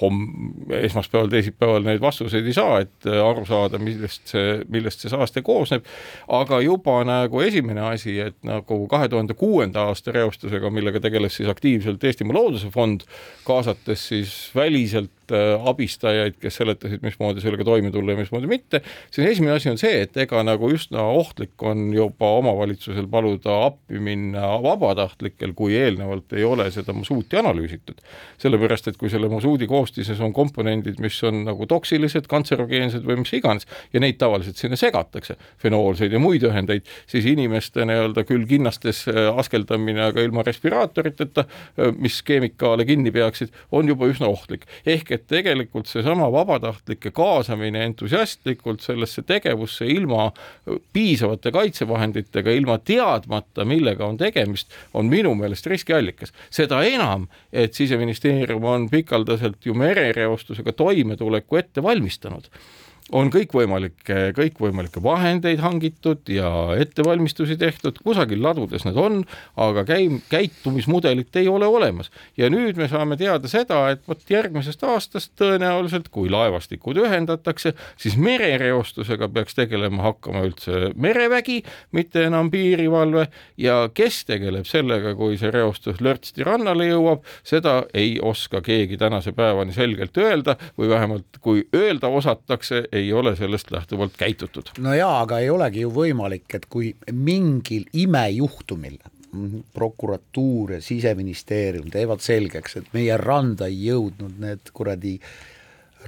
homm-, 0.00 0.72
esmaspäeval, 0.80 1.30
teisipäeval 1.32 1.86
neid 1.86 2.02
vastuseid 2.02 2.46
ei 2.46 2.56
saa, 2.56 2.80
et 2.84 3.08
äh, 3.08 3.20
aru 3.22 3.44
saada, 3.48 3.78
millest 3.82 4.34
see, 4.34 4.58
millest 4.72 5.04
see 5.04 5.12
saaste 5.12 5.42
koosneb. 5.46 5.86
aga 6.28 6.60
juba 6.64 7.00
nagu 7.06 7.40
esimene 7.44 7.84
asi, 7.92 8.18
et 8.20 8.36
nagu 8.46 8.84
kahe 8.90 9.08
tuhande 9.08 9.36
kuuenda 9.38 9.88
aasta 9.90 10.14
reostusega, 10.14 10.70
millega 10.70 11.00
tegeles 11.00 11.38
siis 11.40 11.48
aktiivselt 11.50 12.04
Eestimaa 12.04 12.38
Looduse 12.38 12.70
Fond, 12.74 13.06
kaasates 13.46 14.08
siis 14.08 14.34
väliselt 14.54 15.23
abistajaid, 15.32 16.36
kes 16.40 16.60
seletasid, 16.60 17.02
mismoodi 17.04 17.42
sellega 17.44 17.64
toime 17.64 17.90
tulla 17.94 18.14
ja 18.14 18.20
mismoodi 18.20 18.50
mitte, 18.50 18.80
siis 19.10 19.28
esimene 19.30 19.54
asi 19.56 19.70
on 19.70 19.78
see, 19.80 20.02
et 20.04 20.16
ega 20.24 20.42
nagu 20.46 20.68
üsna 20.72 21.04
ohtlik 21.14 21.62
on 21.62 21.86
juba 21.94 22.30
omavalitsusel 22.40 23.08
paluda 23.10 23.56
appi 23.68 24.00
minna 24.02 24.54
vabatahtlikel, 24.62 25.54
kui 25.56 25.76
eelnevalt 25.78 26.34
ei 26.36 26.44
ole 26.44 26.70
seda 26.74 26.94
masuuti 26.96 27.38
analüüsitud. 27.40 28.00
sellepärast, 28.38 28.88
et 28.88 28.96
kui 29.00 29.08
selle 29.10 29.28
masuudi 29.32 29.66
koostises 29.70 30.20
on 30.20 30.32
komponendid, 30.32 30.98
mis 31.00 31.16
on 31.24 31.44
nagu 31.46 31.66
toksilised, 31.70 32.26
kantserogeensed 32.28 33.04
või 33.06 33.20
mis 33.22 33.32
iganes 33.36 33.68
ja 33.92 34.02
neid 34.02 34.18
tavaliselt 34.20 34.60
sinna 34.60 34.76
segatakse, 34.76 35.36
fenoolseid 35.62 36.12
ja 36.12 36.20
muid 36.20 36.44
ühendeid, 36.44 36.84
siis 37.10 37.26
inimeste 37.30 37.86
nii-öelda 37.88 38.24
küll 38.28 38.46
kinnastes 38.48 39.04
äh, 39.08 39.30
askeldamine, 39.38 40.02
aga 40.10 40.24
ilma 40.24 40.44
respiraatoriteta, 40.46 41.46
äh, 41.46 41.94
mis 41.96 42.20
keemikaale 42.26 42.86
kinni 42.88 43.12
peaksid, 43.14 43.54
on 43.72 43.88
juba 43.88 44.08
üsna 44.10 44.28
ohtlik. 44.30 44.66
ehk 44.86 45.13
et 45.14 45.26
tegelikult 45.30 45.88
seesama 45.90 46.28
vabatahtlike 46.32 47.10
kaasamine 47.14 47.84
entusiastlikult 47.88 48.84
sellesse 48.84 49.22
tegevusse 49.26 49.86
ilma 49.90 50.28
piisavate 50.92 51.52
kaitsevahenditega, 51.54 52.54
ilma 52.54 52.78
teadmata, 52.78 53.64
millega 53.68 54.06
on 54.06 54.18
tegemist, 54.20 54.72
on 54.94 55.10
minu 55.10 55.34
meelest 55.38 55.66
riskiallikas. 55.70 56.32
seda 56.50 56.82
enam, 56.84 57.28
et 57.52 57.74
siseministeerium 57.74 58.64
on 58.64 58.88
pikaldaselt 58.90 59.66
ju 59.66 59.74
merereostusega 59.74 60.72
toimetuleku 60.72 61.56
ette 61.62 61.82
valmistanud 61.82 62.50
on 63.12 63.28
kõikvõimalikke, 63.28 64.32
kõikvõimalikke 64.36 65.02
vahendeid 65.04 65.60
hangitud 65.60 66.24
ja 66.32 66.48
ettevalmistusi 66.80 67.56
tehtud, 67.60 67.98
kusagil 68.04 68.40
ladudes 68.42 68.86
need 68.86 68.96
on, 68.96 69.18
aga 69.60 69.84
käim-, 69.88 70.22
käitumismudelit 70.30 71.36
ei 71.36 71.48
ole 71.48 71.66
olemas. 71.66 72.10
ja 72.36 72.48
nüüd 72.50 72.78
me 72.80 72.88
saame 72.88 73.16
teada 73.20 73.48
seda, 73.48 73.90
et 73.92 74.00
vot 74.08 74.20
järgmisest 74.30 74.84
aastast 74.88 75.34
tõenäoliselt, 75.40 76.08
kui 76.10 76.30
laevastikud 76.32 76.96
ühendatakse, 77.04 77.74
siis 78.00 78.16
merereostusega 78.16 79.28
peaks 79.28 79.54
tegelema 79.54 80.02
hakkama 80.08 80.46
üldse 80.48 80.94
merevägi, 80.96 81.60
mitte 81.92 82.24
enam 82.24 82.48
piirivalve 82.50 83.26
ja 83.60 83.90
kes 83.94 84.22
tegeleb 84.24 84.64
sellega, 84.64 85.12
kui 85.14 85.36
see 85.40 85.52
reostus 85.52 86.00
lörtsti 86.00 86.46
rannale 86.46 86.88
jõuab, 86.88 87.28
seda 87.44 87.82
ei 87.92 88.16
oska 88.22 88.64
keegi 88.64 88.96
tänase 88.96 89.36
päevani 89.36 89.76
selgelt 89.76 90.16
öelda 90.16 90.56
või 90.78 90.88
vähemalt 90.88 91.42
kui 91.44 91.66
öelda 91.76 92.08
osatakse, 92.08 92.84
ei 92.94 93.12
ole 93.12 93.34
sellest 93.36 93.70
lähtuvalt 93.74 94.16
käitutud. 94.18 94.70
no 94.78 94.94
jaa, 94.94 95.20
aga 95.24 95.40
ei 95.42 95.50
olegi 95.50 95.82
ju 95.84 95.90
võimalik, 95.94 96.46
et 96.54 96.66
kui 96.70 96.94
mingil 97.12 97.88
imejuhtumil 97.92 98.98
prokuratuur 99.74 100.76
ja 100.76 100.82
siseministeerium 100.82 101.88
teevad 101.90 102.22
selgeks, 102.22 102.76
et 102.78 102.92
meie 102.94 103.16
randa 103.18 103.66
ei 103.66 103.80
jõudnud 103.88 104.38
need 104.42 104.70
kuradi 104.72 105.16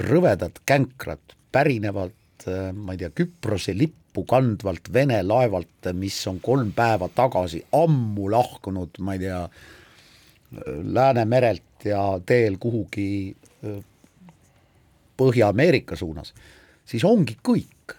rõvedad 0.06 0.62
känkrad 0.66 1.34
pärinevalt 1.52 2.14
ma 2.46 2.94
ei 2.94 3.00
tea, 3.00 3.10
Küprose 3.10 3.74
lippu 3.74 4.22
kandvalt 4.28 4.92
Vene 4.92 5.18
laevalt, 5.26 5.88
mis 5.98 6.18
on 6.30 6.38
kolm 6.44 6.72
päeva 6.76 7.08
tagasi 7.14 7.62
ammu 7.74 8.30
lahkunud, 8.30 9.00
ma 9.00 9.16
ei 9.16 9.24
tea, 9.24 9.40
Läänemerelt 10.94 11.84
ja 11.84 12.02
teel 12.26 12.54
kuhugi 12.62 13.34
Põhja-Ameerika 15.16 15.96
suunas 15.98 16.30
siis 16.86 17.04
ongi 17.06 17.36
kõik. 17.46 17.94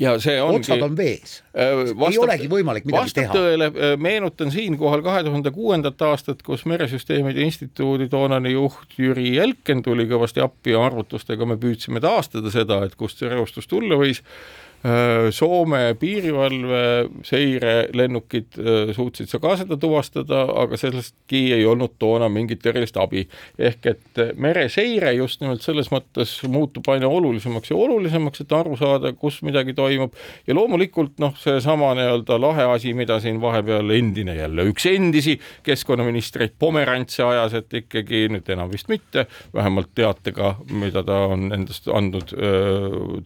ja 0.00 0.14
see 0.22 0.36
ongi. 0.42 0.62
otsad 0.62 0.84
on 0.86 0.96
vees 0.96 1.40
äh,. 1.50 1.82
ei 2.08 2.18
olegi 2.22 2.48
võimalik 2.50 2.86
midagi 2.88 3.16
teha. 3.18 3.34
tõele, 3.34 3.70
äh, 3.74 3.96
meenutan 3.98 4.52
siinkohal 4.54 5.02
kahe 5.06 5.24
tuhande 5.26 5.50
kuuendat 5.54 6.02
aastat, 6.06 6.42
kus 6.46 6.64
Meresüsteemide 6.70 7.42
Instituudi 7.44 8.08
toonane 8.08 8.54
juht 8.54 8.96
Jüri 8.98 9.34
Elken 9.42 9.82
tuli 9.86 10.06
kõvasti 10.10 10.44
appi 10.44 10.76
ja 10.76 10.84
arvutustega 10.86 11.46
me 11.46 11.58
püüdsime 11.60 12.02
taastada 12.02 12.54
seda, 12.54 12.84
et 12.86 12.96
kust 12.96 13.18
see 13.18 13.30
reostus 13.32 13.68
tulla 13.70 13.98
võis 14.00 14.22
Soome 15.30 15.94
piirivalve 16.00 17.10
seirelennukid 17.28 18.56
äh, 18.56 18.92
suutsid 18.96 19.28
ka 19.42 19.52
seda 19.60 19.76
tuvastada, 19.76 20.46
aga 20.62 20.78
sellestki 20.80 21.42
ei 21.52 21.66
olnud 21.68 21.98
toona 22.00 22.30
mingit 22.32 22.64
erilist 22.64 22.96
abi. 22.96 23.26
ehk 23.58 23.86
et 23.92 24.20
äh, 24.22 24.30
mereseire 24.40 25.12
just 25.18 25.42
nimelt 25.44 25.60
selles 25.60 25.90
mõttes 25.92 26.32
muutub 26.48 26.88
aina 26.88 27.10
olulisemaks 27.12 27.74
ja 27.74 27.76
olulisemaks, 27.76 28.40
et 28.40 28.54
aru 28.56 28.78
saada, 28.80 29.12
kus 29.12 29.42
midagi 29.44 29.74
toimub. 29.76 30.16
Ja 30.48 30.56
loomulikult 30.56 31.20
noh, 31.20 31.36
seesama 31.36 31.92
nii-öelda 31.98 32.40
lahe 32.40 32.70
asi, 32.72 32.94
mida 32.96 33.20
siin 33.20 33.42
vahepeal 33.42 33.92
endine 33.98 34.38
jälle 34.38 34.64
üks 34.70 34.88
endisi 34.88 35.36
keskkonnaministreid 35.66 36.56
Pomerantse 36.58 37.26
ajas, 37.28 37.58
et 37.60 37.80
ikkagi 37.82 38.30
nüüd 38.32 38.48
enam 38.48 38.72
vist 38.72 38.88
mitte, 38.88 39.26
vähemalt 39.52 39.92
teatega, 39.94 40.54
mida 40.72 41.04
ta 41.04 41.20
on 41.34 41.50
endast 41.52 41.92
andnud, 41.92 42.32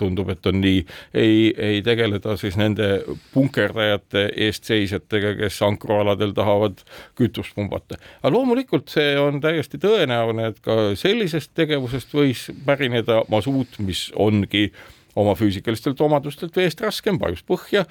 tundub, 0.02 0.34
et 0.34 0.50
on 0.50 0.60
nii, 0.64 0.84
ei 1.14 1.43
ei, 1.44 1.54
ei 1.76 1.82
tegeleda 1.82 2.36
siis 2.40 2.56
nende 2.60 2.88
punkerdajate 3.34 4.26
eestseisjatega, 4.46 5.34
kes 5.42 5.60
ankrualadel 5.66 6.34
tahavad 6.36 6.82
kütust 7.18 7.54
pumbata. 7.54 7.98
aga 8.22 8.34
loomulikult 8.34 8.88
see 8.92 9.14
on 9.20 9.40
täiesti 9.44 9.80
tõenäoline, 9.82 10.50
et 10.52 10.60
ka 10.64 10.94
sellisest 10.98 11.54
tegevusest 11.54 12.14
võis 12.14 12.48
pärineda 12.66 13.22
masuut, 13.32 13.78
mis 13.78 14.08
ongi 14.16 14.70
oma 15.20 15.34
füüsikalistelt 15.38 16.00
omadustelt 16.04 16.56
veest 16.56 16.80
raskem, 16.84 17.18
vajus 17.20 17.44
põhja, 17.46 17.84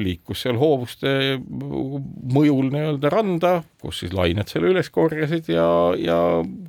liikus 0.00 0.44
seal 0.44 0.58
hoovuste 0.60 1.12
mõjul 1.42 2.72
nii-öelda 2.72 3.12
randa, 3.12 3.52
kus 3.82 4.02
siis 4.02 4.14
lained 4.16 4.50
selle 4.50 4.72
üles 4.72 4.90
korjasid 4.94 5.50
ja, 5.52 5.66
ja 5.98 6.18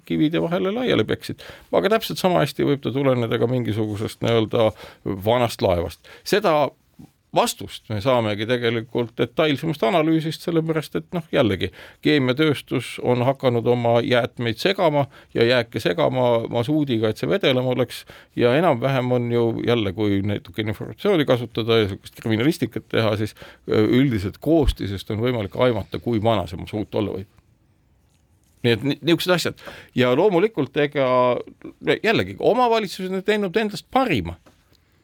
kivide 0.10 0.42
vahele 0.44 0.74
laiali 0.76 1.06
peksid. 1.08 1.44
aga 1.72 1.96
täpselt 1.96 2.22
sama 2.22 2.44
hästi 2.44 2.68
võib 2.68 2.84
ta 2.84 2.94
tuleneda 2.94 3.40
ka 3.42 3.50
mingisugusest 3.50 4.22
nii-öelda 4.26 4.72
vanast 5.26 5.66
laevast. 5.66 6.02
seda 6.24 6.70
vastust. 7.36 7.88
Me 7.90 8.00
saamegi 8.02 8.46
tegelikult 8.50 9.14
detailsemast 9.18 9.84
analüüsist, 9.88 10.46
sellepärast 10.46 10.98
et 11.00 11.08
noh, 11.16 11.26
jällegi 11.34 11.72
keemiatööstus 12.06 12.96
on 13.04 13.26
hakanud 13.26 13.68
oma 13.68 13.96
jäätmeid 14.06 14.62
segama 14.62 15.08
ja 15.34 15.46
jääke 15.48 15.82
segama 15.82 16.48
masuudiga, 16.54 17.10
et 17.10 17.22
see 17.22 17.30
vedelam 17.30 17.68
oleks 17.74 18.04
ja 18.40 18.54
enam-vähem 18.60 19.12
on 19.12 19.32
ju 19.32 19.46
jälle, 19.68 19.94
kui 19.94 20.22
natukene 20.22 20.74
informatsiooni 20.74 21.26
kasutada 21.26 21.80
ja 21.80 21.88
niisugust 21.88 22.22
kriminalistikat 22.22 22.88
teha, 22.94 23.16
siis 23.18 23.36
üldiselt 23.68 24.38
koostisest 24.40 25.12
on 25.12 25.24
võimalik 25.24 25.58
aimata, 25.58 26.00
kui 26.00 26.22
vana 26.24 26.46
see 26.48 26.62
masuut 26.62 26.96
olla 26.96 27.18
võib. 27.18 27.30
Nii 28.64 28.78
et 28.78 28.84
niisugused 28.88 29.34
asjad. 29.36 29.60
Ja 29.96 30.14
loomulikult 30.16 30.78
ega 30.80 31.06
jällegi 32.04 32.38
omavalitsused 32.40 33.12
on 33.12 33.24
teinud 33.26 33.58
endast 33.60 33.90
parima, 33.92 34.38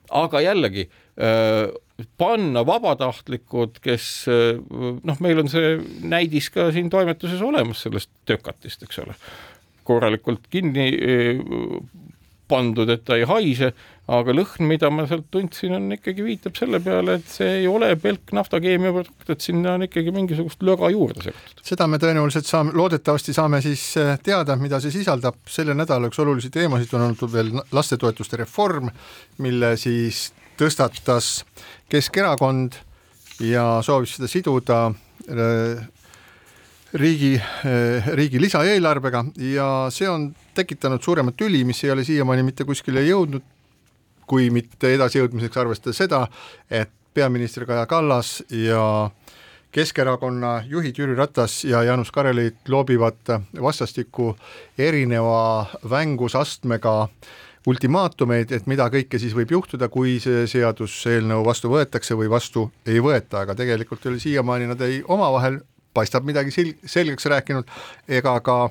aga 0.09 0.41
jällegi 0.41 0.88
panna 1.20 2.61
vabatahtlikud, 2.63 3.82
kes 3.84 4.05
noh, 4.30 5.17
meil 5.20 5.41
on 5.41 5.49
see 5.51 5.74
näidis 6.07 6.47
ka 6.53 6.70
siin 6.72 6.88
toimetuses 6.91 7.41
olemas 7.43 7.82
sellest 7.84 8.11
tökatist, 8.30 8.86
eks 8.88 9.01
ole, 9.03 9.17
korralikult 9.84 10.47
kinni 10.53 10.88
pandud, 12.49 12.89
et 12.89 13.03
ta 13.05 13.17
ei 13.19 13.25
haise, 13.29 13.71
aga 14.09 14.33
lõhn, 14.33 14.65
mida 14.69 14.89
ma 14.93 15.05
sealt 15.09 15.27
tundsin, 15.33 15.75
on 15.77 15.93
ikkagi, 15.93 16.23
viitab 16.25 16.57
selle 16.57 16.79
peale, 16.83 17.19
et 17.19 17.29
see 17.29 17.59
ei 17.61 17.67
ole 17.69 17.91
pelk 18.01 18.33
naftakeemia 18.35 18.93
produkt, 18.95 19.29
et 19.29 19.45
sinna 19.45 19.75
on 19.77 19.85
ikkagi 19.85 20.13
mingisugust 20.15 20.65
löga 20.65 20.89
juurde 20.93 21.27
segatud. 21.27 21.63
seda 21.69 21.87
me 21.87 22.01
tõenäoliselt 22.01 22.49
saame, 22.49 22.73
loodetavasti 22.77 23.35
saame 23.37 23.61
siis 23.65 23.85
äh, 24.01 24.15
teada, 24.25 24.57
mida 24.59 24.81
see 24.83 24.93
sisaldab, 24.97 25.37
selle 25.49 25.77
nädala 25.77 26.09
üks 26.09 26.21
olulisi 26.23 26.51
teemasid 26.53 26.93
on 26.97 27.07
olnud 27.09 27.33
veel 27.33 27.53
lastetoetuste 27.75 28.41
reform, 28.41 28.89
mille 29.45 29.75
siis 29.79 30.29
tõstatas 30.59 31.43
Keskerakond 31.89 32.75
ja 33.45 33.79
soovis 33.85 34.17
seda 34.17 34.29
siduda 34.31 34.81
äh, 34.89 35.87
riigi, 36.93 37.41
riigi 38.13 38.41
lisaeelarvega 38.41 39.23
ja 39.53 39.69
see 39.93 40.09
on 40.09 40.29
tekitanud 40.57 41.03
suuremat 41.03 41.37
tüli, 41.37 41.63
mis 41.65 41.83
ei 41.83 41.91
ole 41.93 42.03
siiamaani 42.03 42.43
mitte 42.47 42.65
kuskile 42.65 43.03
jõudnud, 43.05 43.43
kui 44.29 44.49
mitte 44.53 44.93
edasijõudmiseks 44.95 45.57
arvestada 45.57 45.95
seda, 45.97 46.23
et 46.69 46.91
peaminister 47.13 47.65
Kaja 47.65 47.85
Kallas 47.89 48.39
ja 48.49 49.09
Keskerakonna 49.71 50.63
juhid 50.65 50.97
Jüri 50.97 51.15
Ratas 51.17 51.63
ja 51.63 51.83
Jaanus 51.85 52.09
Karilaid 52.11 52.71
loobivad 52.73 53.35
vastastikku 53.61 54.31
erineva 54.77 55.65
vängusastmega 55.89 56.93
ultimaatumeid, 57.69 58.51
et 58.55 58.69
mida 58.71 58.87
kõike 58.89 59.19
siis 59.21 59.35
võib 59.37 59.51
juhtuda, 59.53 59.89
kui 59.93 60.17
see 60.23 60.47
seaduseelnõu 60.49 61.43
vastu 61.45 61.69
võetakse 61.69 62.17
või 62.17 62.29
vastu 62.31 62.69
ei 62.87 63.01
võeta, 63.03 63.43
aga 63.43 63.53
tegelikult 63.55 64.07
ole 64.09 64.21
siiamaani 64.21 64.71
nad 64.71 64.81
ei 64.81 65.03
omavahel 65.05 65.59
paistab 65.93 66.27
midagi 66.27 66.53
sel-, 66.53 66.75
selgeks 66.85 67.27
rääkinud 67.31 67.71
ega 68.19 68.37
ka 68.45 68.61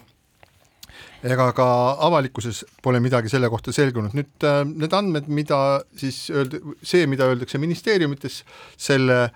ega 1.26 1.50
ka 1.56 1.66
avalikkuses 2.06 2.62
pole 2.82 3.00
midagi 3.02 3.30
selle 3.32 3.50
kohta 3.50 3.74
selgunud, 3.74 4.14
nüüd 4.16 4.46
äh, 4.46 4.62
need 4.68 4.94
andmed, 4.94 5.30
mida 5.32 5.80
siis 5.98 6.28
öelda, 6.30 6.60
see, 6.82 7.06
mida 7.10 7.28
öeldakse 7.30 7.60
ministeeriumites 7.62 8.42
selle 8.78 9.28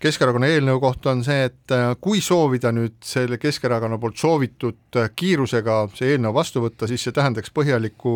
Keskerakonna 0.00 0.48
eelnõu 0.48 0.78
kohta 0.80 1.10
on 1.12 1.18
see, 1.26 1.42
et 1.50 1.72
äh, 1.76 1.90
kui 2.00 2.22
soovida 2.24 2.70
nüüd 2.72 2.94
selle 3.04 3.36
Keskerakonna 3.40 3.98
poolt 4.00 4.16
soovitud 4.16 4.96
äh, 4.96 5.10
kiirusega 5.12 5.82
see 5.98 6.14
eelnõu 6.14 6.32
vastu 6.38 6.64
võtta, 6.64 6.88
siis 6.88 7.04
see 7.04 7.12
tähendaks 7.16 7.52
põhjalikku 7.52 8.14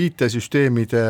IT-süsteemide 0.00 1.04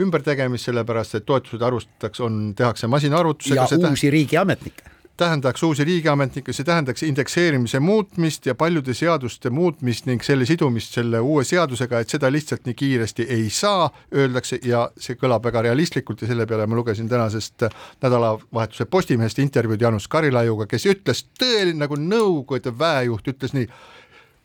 ümbertegemist, 0.00 0.70
sellepärast 0.70 1.18
et 1.18 1.26
toetused 1.26 1.66
arvustatakse, 1.66 2.22
on, 2.22 2.38
tehakse 2.56 2.86
masinaarvutusega. 2.88 3.66
ja 3.66 3.90
uusi 3.90 4.14
riigiametnikke 4.14 4.99
tähendaks 5.20 5.62
uusi 5.62 5.84
riigiametnikke, 5.84 6.52
see 6.56 6.64
tähendaks 6.64 7.02
indekseerimise 7.04 7.80
muutmist 7.84 8.46
ja 8.48 8.54
paljude 8.54 8.94
seaduste 8.96 9.50
muutmist 9.52 10.06
ning 10.08 10.24
selle 10.24 10.46
sidumist 10.48 10.96
selle 10.96 11.20
uue 11.20 11.44
seadusega, 11.44 12.00
et 12.00 12.14
seda 12.14 12.30
lihtsalt 12.32 12.64
nii 12.68 12.76
kiiresti 12.78 13.26
ei 13.36 13.50
saa, 13.52 13.90
öeldakse 14.16 14.60
ja 14.64 14.86
see 14.96 15.18
kõlab 15.20 15.44
väga 15.44 15.66
realistlikult 15.68 16.24
ja 16.24 16.30
selle 16.30 16.46
peale 16.48 16.66
ma 16.66 16.78
lugesin 16.78 17.08
tänasest 17.08 17.68
nädalavahetuse 18.02 18.88
Postimehest 18.90 19.38
intervjuud 19.44 19.80
Jaanus 19.80 20.08
Karilaiuga, 20.08 20.66
kes 20.70 20.88
ütles 20.88 21.26
tõeline 21.40 21.84
nagu 21.84 22.00
Nõukogude 22.00 22.72
väejuht, 22.78 23.28
ütles 23.34 23.52
nii, 23.56 23.68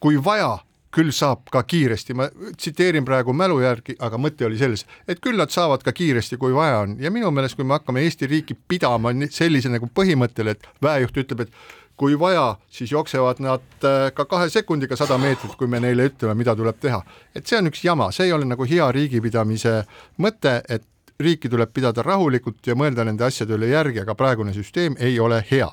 kui 0.03 0.19
vaja, 0.23 0.57
küll 0.95 1.11
saab 1.15 1.49
ka 1.51 1.63
kiiresti, 1.67 2.15
ma 2.15 2.27
tsiteerin 2.55 3.05
praegu 3.07 3.33
mälu 3.35 3.59
järgi, 3.63 3.97
aga 3.99 4.19
mõte 4.21 4.47
oli 4.47 4.59
selles, 4.59 4.85
et 5.07 5.19
küll 5.23 5.39
nad 5.39 5.51
saavad 5.51 5.83
ka 5.83 5.93
kiiresti, 5.95 6.39
kui 6.41 6.55
vaja 6.55 6.83
on. 6.85 6.95
Ja 7.03 7.11
minu 7.11 7.31
meelest, 7.35 7.57
kui 7.59 7.67
me 7.67 7.75
hakkame 7.75 8.05
Eesti 8.05 8.29
riiki 8.31 8.55
pidama 8.67 9.11
sellise 9.33 9.71
nagu 9.73 9.89
põhimõttel, 9.91 10.53
et 10.53 10.67
väejuht 10.83 11.19
ütleb, 11.25 11.45
et 11.45 11.59
kui 11.99 12.17
vaja, 12.19 12.55
siis 12.71 12.91
jooksevad 12.91 13.39
nad 13.43 13.87
äh, 13.87 14.09
ka 14.15 14.25
kahe 14.27 14.49
sekundiga 14.51 14.97
sada 14.99 15.17
meetrit, 15.19 15.55
kui 15.59 15.67
me 15.71 15.79
neile 15.83 16.09
ütleme, 16.09 16.35
mida 16.35 16.55
tuleb 16.55 16.79
teha. 16.81 17.01
et 17.35 17.47
see 17.47 17.59
on 17.59 17.71
üks 17.71 17.83
jama, 17.83 18.11
see 18.11 18.27
ei 18.27 18.35
ole 18.35 18.47
nagu 18.47 18.67
hea 18.67 18.89
riigipidamise 18.91 19.81
mõte, 20.19 20.59
et 20.69 20.83
riiki 21.19 21.49
tuleb 21.49 21.71
pidada 21.71 22.03
rahulikult 22.03 22.67
ja 22.67 22.75
mõelda 22.75 23.05
nende 23.07 23.23
asjade 23.23 23.55
üle 23.55 23.71
järgi, 23.71 24.03
aga 24.03 24.15
praegune 24.15 24.53
süsteem 24.53 24.99
ei 24.99 25.19
ole 25.19 25.39
hea 25.51 25.71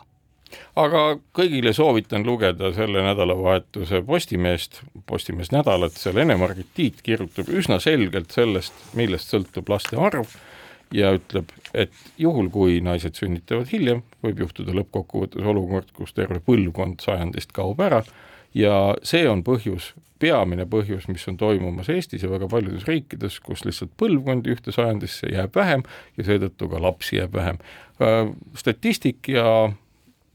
aga 0.76 1.02
kõigile 1.36 1.72
soovitan 1.76 2.26
lugeda 2.26 2.72
selle 2.76 3.04
nädalavahetuse 3.04 4.02
Postimeest, 4.06 4.82
Postimees 5.06 5.52
nädalat, 5.54 5.96
seal 5.98 6.20
Ene-Margit 6.22 6.72
Tiit 6.74 7.02
kirjutab 7.02 7.50
üsna 7.52 7.80
selgelt 7.82 8.34
sellest, 8.34 8.74
millest 8.98 9.32
sõltub 9.32 9.68
laste 9.72 9.98
arv 10.00 10.36
ja 10.92 11.14
ütleb, 11.16 11.52
et 11.74 11.92
juhul, 12.20 12.50
kui 12.52 12.80
naised 12.84 13.16
sünnitavad 13.16 13.70
hiljem, 13.72 14.02
võib 14.24 14.44
juhtuda 14.44 14.74
lõppkokkuvõttes 14.76 15.48
olukord, 15.48 15.92
kus 15.96 16.12
terve 16.16 16.42
põlvkond 16.44 17.00
sajandist 17.04 17.54
kaob 17.56 17.80
ära 17.80 18.02
ja 18.54 18.94
see 19.06 19.24
on 19.28 19.42
põhjus, 19.46 19.92
peamine 20.22 20.66
põhjus, 20.70 21.08
mis 21.10 21.24
on 21.30 21.38
toimumas 21.40 21.90
Eestis 21.92 22.22
ja 22.22 22.30
väga 22.30 22.48
paljudes 22.50 22.86
riikides, 22.88 23.40
kus 23.42 23.64
lihtsalt 23.66 23.94
põlvkondi 23.98 24.52
ühte 24.54 24.74
sajandisse 24.74 25.32
jääb 25.32 25.56
vähem 25.56 25.84
ja 26.18 26.26
seetõttu 26.28 26.68
ka 26.70 26.82
lapsi 26.82 27.18
jääb 27.18 27.34
vähem. 27.34 27.58
Äh, 28.02 28.30
statistik 28.58 29.32
ja 29.32 29.72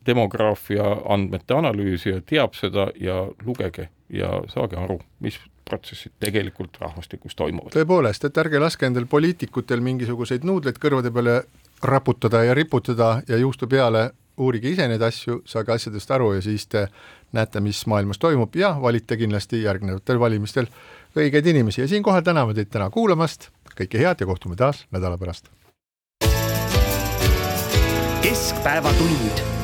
demograafia 0.07 0.87
andmete 1.09 1.53
analüüsija 1.53 2.21
teab 2.25 2.55
seda 2.55 2.89
ja 3.01 3.25
lugege 3.45 3.89
ja 4.09 4.41
saage 4.53 4.79
aru, 4.79 4.99
mis 5.19 5.39
protsessid 5.67 6.15
tegelikult 6.19 6.77
rahvastikus 6.79 7.35
toimuvad. 7.35 7.73
tõepoolest, 7.75 8.25
et 8.25 8.37
ärge 8.37 8.59
laske 8.59 8.87
endal 8.87 9.05
poliitikutel 9.09 9.83
mingisuguseid 9.83 10.47
nuudleid 10.47 10.79
kõrvade 10.79 11.11
peale 11.13 11.41
raputada 11.83 12.43
ja 12.43 12.53
riputada 12.53 13.21
ja 13.27 13.37
juustu 13.37 13.67
peale, 13.67 14.09
uurige 14.37 14.69
ise 14.69 14.87
neid 14.87 15.01
asju, 15.01 15.41
saage 15.45 15.73
asjadest 15.73 16.11
aru 16.11 16.33
ja 16.37 16.41
siis 16.45 16.67
te 16.67 16.87
näete, 17.33 17.59
mis 17.59 17.83
maailmas 17.89 18.21
toimub 18.21 18.55
ja 18.55 18.75
valite 18.81 19.17
kindlasti 19.17 19.63
järgnevatel 19.63 20.19
valimistel 20.19 20.69
õigeid 21.17 21.51
inimesi 21.53 21.81
ja 21.81 21.87
siinkohal 21.87 22.21
täname 22.21 22.53
teid 22.53 22.71
täna 22.71 22.89
kuulamast, 22.93 23.49
kõike 23.75 24.01
head 24.01 24.21
ja 24.21 24.29
kohtume 24.29 24.55
taas 24.55 24.85
nädala 24.91 25.17
pärast. 25.17 25.51
keskpäevatund 28.21 29.56